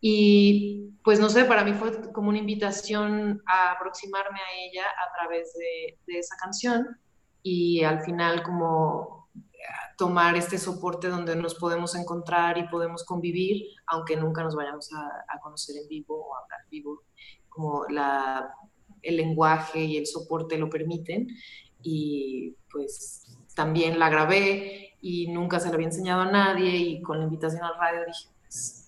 Y 0.00 0.92
pues 1.02 1.20
no 1.20 1.28
sé, 1.28 1.44
para 1.44 1.64
mí 1.64 1.72
fue 1.72 2.12
como 2.12 2.30
una 2.30 2.38
invitación 2.38 3.42
a 3.46 3.72
aproximarme 3.72 4.38
a 4.40 4.54
ella 4.64 4.84
a 4.84 5.14
través 5.16 5.54
de, 5.54 5.98
de 6.06 6.18
esa 6.18 6.36
canción 6.36 6.98
y 7.42 7.84
al 7.84 8.02
final 8.02 8.42
como 8.42 9.28
tomar 9.96 10.36
este 10.36 10.58
soporte 10.58 11.08
donde 11.08 11.36
nos 11.36 11.54
podemos 11.54 11.94
encontrar 11.94 12.58
y 12.58 12.68
podemos 12.68 13.04
convivir, 13.04 13.66
aunque 13.86 14.16
nunca 14.16 14.42
nos 14.42 14.54
vayamos 14.54 14.92
a, 14.92 15.06
a 15.34 15.40
conocer 15.40 15.76
en 15.76 15.88
vivo 15.88 16.26
o 16.26 16.36
hablar 16.36 16.60
vivo, 16.70 17.02
como 17.48 17.86
la, 17.88 18.52
el 19.02 19.16
lenguaje 19.16 19.82
y 19.82 19.96
el 19.96 20.06
soporte 20.06 20.58
lo 20.58 20.68
permiten. 20.68 21.28
Y 21.82 22.54
pues 22.70 23.38
también 23.54 23.98
la 23.98 24.10
grabé 24.10 24.96
y 25.00 25.28
nunca 25.28 25.60
se 25.60 25.68
la 25.68 25.74
había 25.74 25.86
enseñado 25.86 26.22
a 26.22 26.30
nadie 26.30 26.76
y 26.76 27.02
con 27.02 27.18
la 27.18 27.24
invitación 27.24 27.62
al 27.62 27.78
radio 27.78 28.00
dije, 28.06 28.28
pues, 28.40 28.85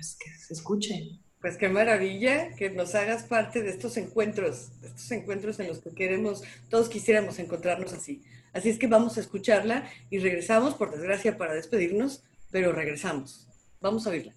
pues 0.00 0.16
que 0.16 0.30
se 0.30 0.54
escuche. 0.54 1.20
Pues 1.42 1.56
qué 1.58 1.68
maravilla 1.68 2.54
que 2.56 2.70
nos 2.70 2.94
hagas 2.94 3.24
parte 3.24 3.62
de 3.62 3.70
estos 3.70 3.98
encuentros, 3.98 4.80
de 4.80 4.88
estos 4.88 5.10
encuentros 5.10 5.60
en 5.60 5.68
los 5.68 5.80
que 5.80 5.90
queremos, 5.90 6.42
todos 6.70 6.88
quisiéramos 6.88 7.38
encontrarnos 7.38 7.92
así. 7.92 8.22
Así 8.52 8.70
es 8.70 8.78
que 8.78 8.86
vamos 8.86 9.16
a 9.16 9.20
escucharla 9.20 9.88
y 10.10 10.18
regresamos, 10.18 10.74
por 10.74 10.90
desgracia, 10.90 11.36
para 11.36 11.54
despedirnos, 11.54 12.22
pero 12.50 12.72
regresamos. 12.72 13.46
Vamos 13.80 14.06
a 14.06 14.10
oírla. 14.10 14.34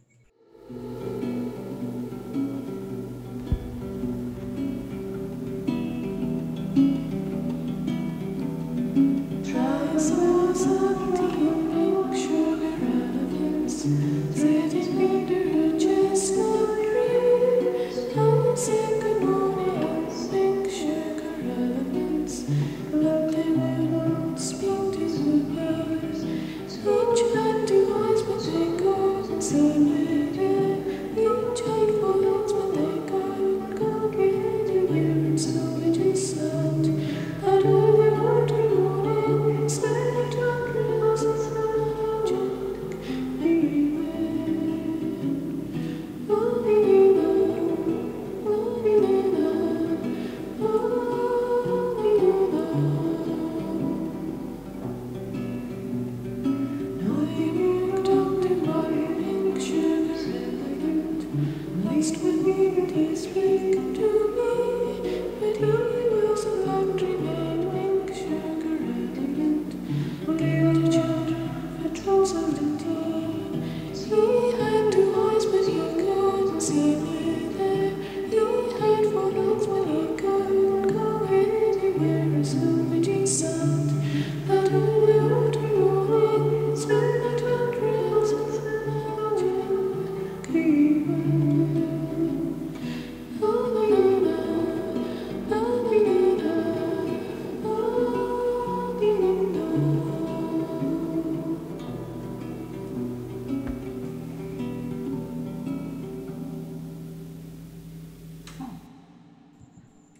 music 18.65 19.02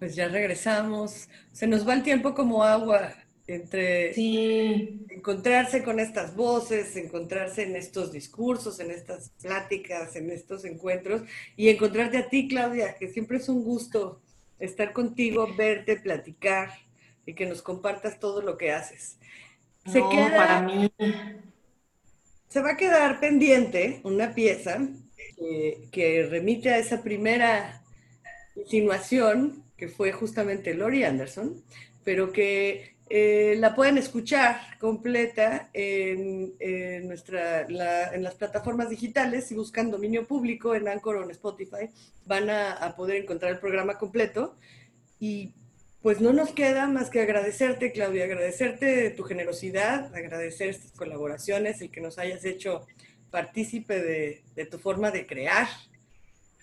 Pues 0.04 0.16
ya 0.16 0.28
regresamos. 0.28 1.30
Se 1.54 1.66
nos 1.66 1.88
va 1.88 1.93
el 1.93 2.04
tiempo 2.04 2.36
como 2.36 2.66
agua 2.66 3.14
entre 3.47 4.14
sí. 4.14 5.06
encontrarse 5.10 5.82
con 5.82 5.97
estas 5.97 6.36
voces, 6.36 6.97
encontrarse 6.97 7.64
en 7.64 7.78
estos 7.78 8.12
discursos, 8.12 8.82
en 8.82 8.91
estas 8.91 9.30
pláticas, 9.41 10.18
en 10.18 10.30
estos 10.30 10.66
encuentros 10.66 11.22
y 11.56 11.70
encontrarte 11.70 12.18
a 12.18 12.28
ti, 12.28 12.49
Claudia, 12.49 12.97
que 12.97 13.08
siempre 13.08 13.38
es 13.38 13.47
un 13.47 13.64
gusto 13.64 14.20
estar 14.60 14.91
contigo, 14.91 15.47
verte, 15.56 15.95
platicar 15.95 16.74
y 17.26 17.34
que 17.34 17.45
nos 17.45 17.62
compartas 17.62 18.20
todo 18.20 18.41
lo 18.41 18.58
que 18.58 18.74
haces. 18.74 19.18
Se 19.89 19.99
no, 19.99 20.10
queda, 20.10 20.36
para 20.36 20.62
mí. 20.64 20.91
Se 22.49 22.62
va 22.62 22.72
a 22.72 22.78
quedar 22.78 23.22
pendiente 23.22 24.01
una 24.04 24.36
pieza 24.36 24.82
que, 25.38 25.88
que 25.93 26.28
remite 26.30 26.72
a 26.72 26.78
esa 26.78 27.01
primera 27.01 27.82
insinuación 28.58 29.62
fue 29.88 30.11
justamente 30.11 30.73
Lori 30.73 31.03
Anderson, 31.03 31.63
pero 32.03 32.31
que 32.31 32.93
eh, 33.09 33.55
la 33.59 33.75
pueden 33.75 33.97
escuchar 33.97 34.59
completa 34.79 35.69
en, 35.73 36.53
en 36.59 37.11
en 37.11 38.23
las 38.23 38.36
plataformas 38.36 38.89
digitales. 38.89 39.47
Si 39.47 39.55
buscan 39.55 39.91
dominio 39.91 40.25
público 40.25 40.73
en 40.73 40.88
Anchor 40.88 41.17
o 41.17 41.23
en 41.23 41.31
Spotify, 41.31 41.89
van 42.25 42.49
a, 42.49 42.95
poder 42.95 43.17
encontrar 43.21 43.51
el 43.51 43.59
programa 43.59 43.97
completo. 43.97 44.57
Y 45.19 45.53
pues 46.01 46.21
no 46.21 46.34
nos 46.34 46.51
queda 46.51 46.88
más 46.88 47.09
que 47.09 47.21
agradecerte, 47.21 47.91
Claudia, 47.91 48.25
agradecerte 48.25 49.09
tu 49.11 49.23
generosidad, 49.23 50.13
agradecer 50.15 50.69
estas 50.69 50.91
colaboraciones, 50.91 51.81
el 51.81 51.91
que 51.91 52.01
nos 52.01 52.17
hayas 52.17 52.43
hecho 52.45 52.86
partícipe 53.31 54.41
de 54.55 54.65
tu 54.65 54.79
forma 54.79 55.11
de 55.11 55.25
crear, 55.25 55.67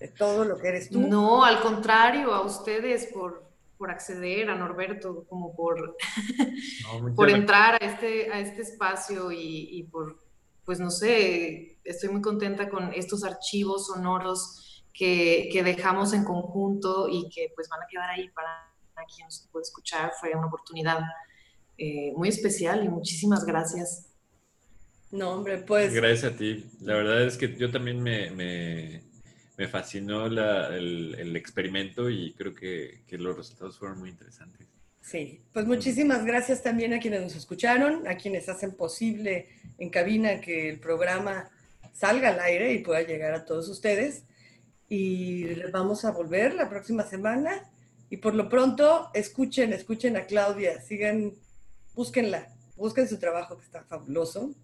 de 0.01 0.09
todo 0.09 0.45
lo 0.45 0.59
que 0.59 0.69
eres 0.69 0.89
tú. 0.89 1.01
No, 1.01 1.45
al 1.45 1.61
contrario, 1.61 2.33
a 2.33 2.41
ustedes 2.41 3.07
por, 3.13 3.45
por 3.77 3.91
acceder, 3.91 4.49
a 4.49 4.57
Norberto, 4.57 5.27
como 5.29 5.55
por, 5.55 5.97
no, 7.03 7.15
por 7.15 7.29
entrar 7.29 7.75
a 7.81 7.87
este, 7.87 8.33
a 8.33 8.41
este 8.41 8.63
espacio 8.63 9.31
y, 9.31 9.69
y, 9.71 9.83
por, 9.85 10.19
pues 10.65 10.81
no 10.81 10.91
sé, 10.91 11.79
estoy 11.85 12.09
muy 12.09 12.23
contenta 12.23 12.71
con 12.71 12.93
estos 12.95 13.23
archivos 13.25 13.89
sonoros 13.89 14.85
que, 14.95 15.51
que, 15.53 15.63
dejamos 15.63 16.15
en 16.15 16.25
conjunto 16.25 17.07
y 17.09 17.29
que 17.29 17.53
pues 17.55 17.69
van 17.69 17.83
a 17.83 17.87
quedar 17.87 18.11
ahí 18.11 18.29
para 18.31 18.71
quien 19.15 19.27
nos 19.27 19.49
puede 19.53 19.63
escuchar. 19.63 20.13
Fue 20.19 20.35
una 20.35 20.47
oportunidad 20.47 21.01
eh, 21.77 22.13
muy 22.17 22.29
especial 22.29 22.85
y 22.85 22.89
muchísimas 22.89 23.45
gracias. 23.45 24.07
No, 25.11 25.33
hombre, 25.33 25.59
pues... 25.59 25.93
Gracias 25.93 26.33
a 26.33 26.37
ti. 26.37 26.71
La 26.81 26.95
verdad 26.95 27.23
es 27.23 27.37
que 27.37 27.57
yo 27.57 27.71
también 27.71 28.03
me, 28.03 28.31
me 28.31 29.10
me 29.61 29.69
fascinó 29.69 30.27
la, 30.27 30.75
el, 30.75 31.15
el, 31.19 31.37
experimento 31.37 32.09
y 32.09 32.33
creo 32.33 32.55
que, 32.55 33.03
que, 33.07 33.19
los 33.19 33.37
resultados 33.37 33.79
fueron 33.79 33.99
muy 33.99 34.09
interesantes. 34.09 34.67
Sí, 35.03 35.43
pues 35.53 35.67
muchísimas 35.67 36.25
gracias 36.25 36.63
también 36.63 36.95
a 36.95 36.99
quienes 36.99 37.21
nos 37.21 37.37
escucharon, 37.37 38.09
a 38.09 38.17
quienes 38.17 38.49
hacen 38.49 38.73
posible 38.73 39.49
en 39.77 39.91
cabina 39.91 40.41
que 40.41 40.71
el 40.71 40.81
programa 40.81 41.51
salga 41.93 42.31
al 42.31 42.41
aire 42.41 42.73
y 42.73 42.79
pueda 42.79 43.03
llegar 43.03 43.35
a 43.35 43.45
todos 43.45 43.69
ustedes. 43.69 44.25
Y 44.89 45.53
vamos 45.71 46.07
a 46.07 46.11
volver 46.11 46.55
la 46.55 46.71
próxima 46.71 47.03
semana. 47.03 47.71
Y 48.09 48.17
por 48.17 48.35
lo 48.35 48.49
pronto, 48.49 49.11
escuchen, 49.13 49.75
escuchen 49.75 50.17
a 50.17 50.25
Claudia, 50.25 50.81
sigan, 50.81 51.35
búsquenla, 51.95 52.49
busquen 52.77 53.07
su 53.07 53.19
trabajo 53.19 53.59
que 53.59 53.65
está 53.67 53.85
fabuloso. 53.85 54.55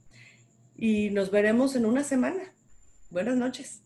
Y 0.74 1.10
nos 1.10 1.30
veremos 1.30 1.76
en 1.76 1.84
una 1.84 2.02
semana. 2.02 2.54
Buenas 3.10 3.36
noches. 3.36 3.82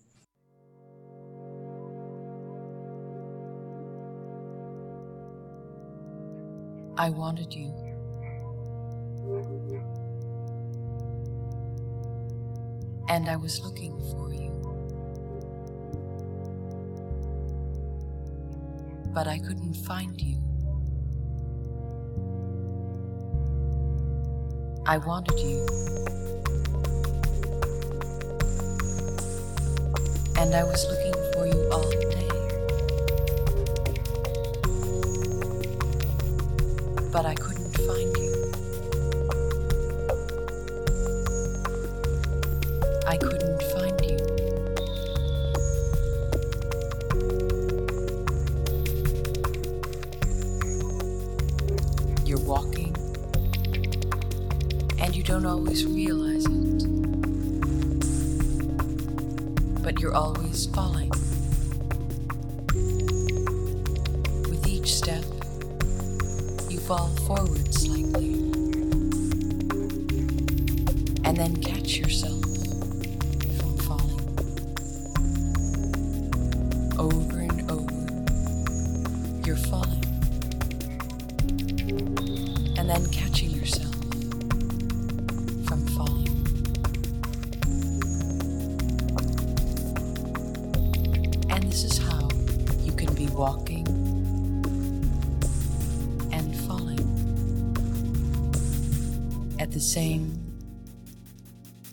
I 7.01 7.09
wanted 7.09 7.55
you. 7.55 7.73
And 13.09 13.27
I 13.27 13.37
was 13.37 13.59
looking 13.63 13.99
for 14.11 14.35
you. 14.35 14.53
But 19.15 19.27
I 19.29 19.39
couldn't 19.39 19.73
find 19.87 20.21
you. 20.21 20.37
I 24.85 24.99
wanted 24.99 25.41
you. 25.41 25.67
And 30.37 30.55
I 30.55 30.65
was 30.65 30.85
looking 30.85 31.15
for 31.33 31.47
you 31.47 31.71
all 31.73 31.91
day. 31.91 32.30
But 37.13 37.27
I 37.27 37.35
couldn't 37.35 37.77
find 37.77 38.17
you. 38.17 38.53
I 43.05 43.17
couldn't 43.17 43.63
find 43.73 44.01
you. 44.07 44.17
You're 52.25 52.39
walking, 52.39 52.95
and 55.01 55.17
you 55.17 55.25
don't 55.25 55.45
always 55.45 55.85
realize 55.85 56.47
it. 56.47 56.85
But 59.83 59.99
you're 60.01 60.15
always 60.15 60.67
falling. 60.67 61.11
Fall 66.91 67.07
forward 67.25 67.73
slightly, 67.73 68.33
and 71.23 71.37
then 71.37 71.55
catch 71.63 71.99
yourself 71.99 72.40
at 99.71 99.75
the 99.75 99.81
same 99.81 100.35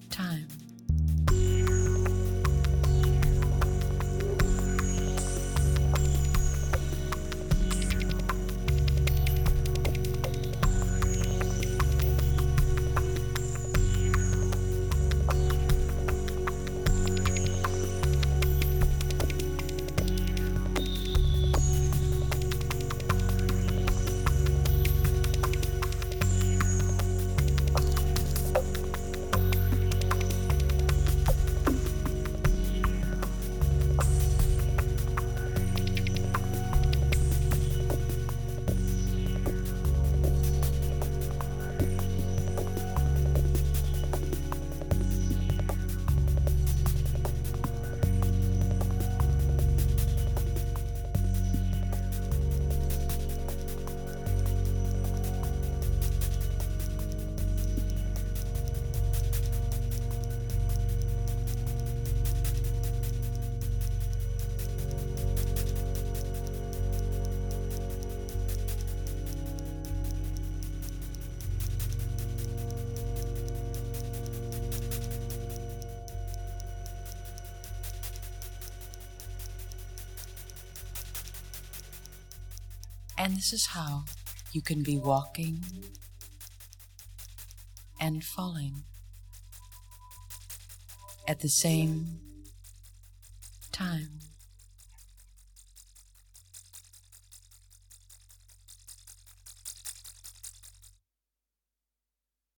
time. 0.09 0.47
This 83.37 83.53
is 83.53 83.67
how 83.67 84.03
you 84.51 84.63
can 84.63 84.81
be 84.81 84.97
walking 84.97 85.63
and 88.01 88.23
falling 88.23 88.83
at 91.27 91.41
the 91.41 91.47
same. 91.47 92.26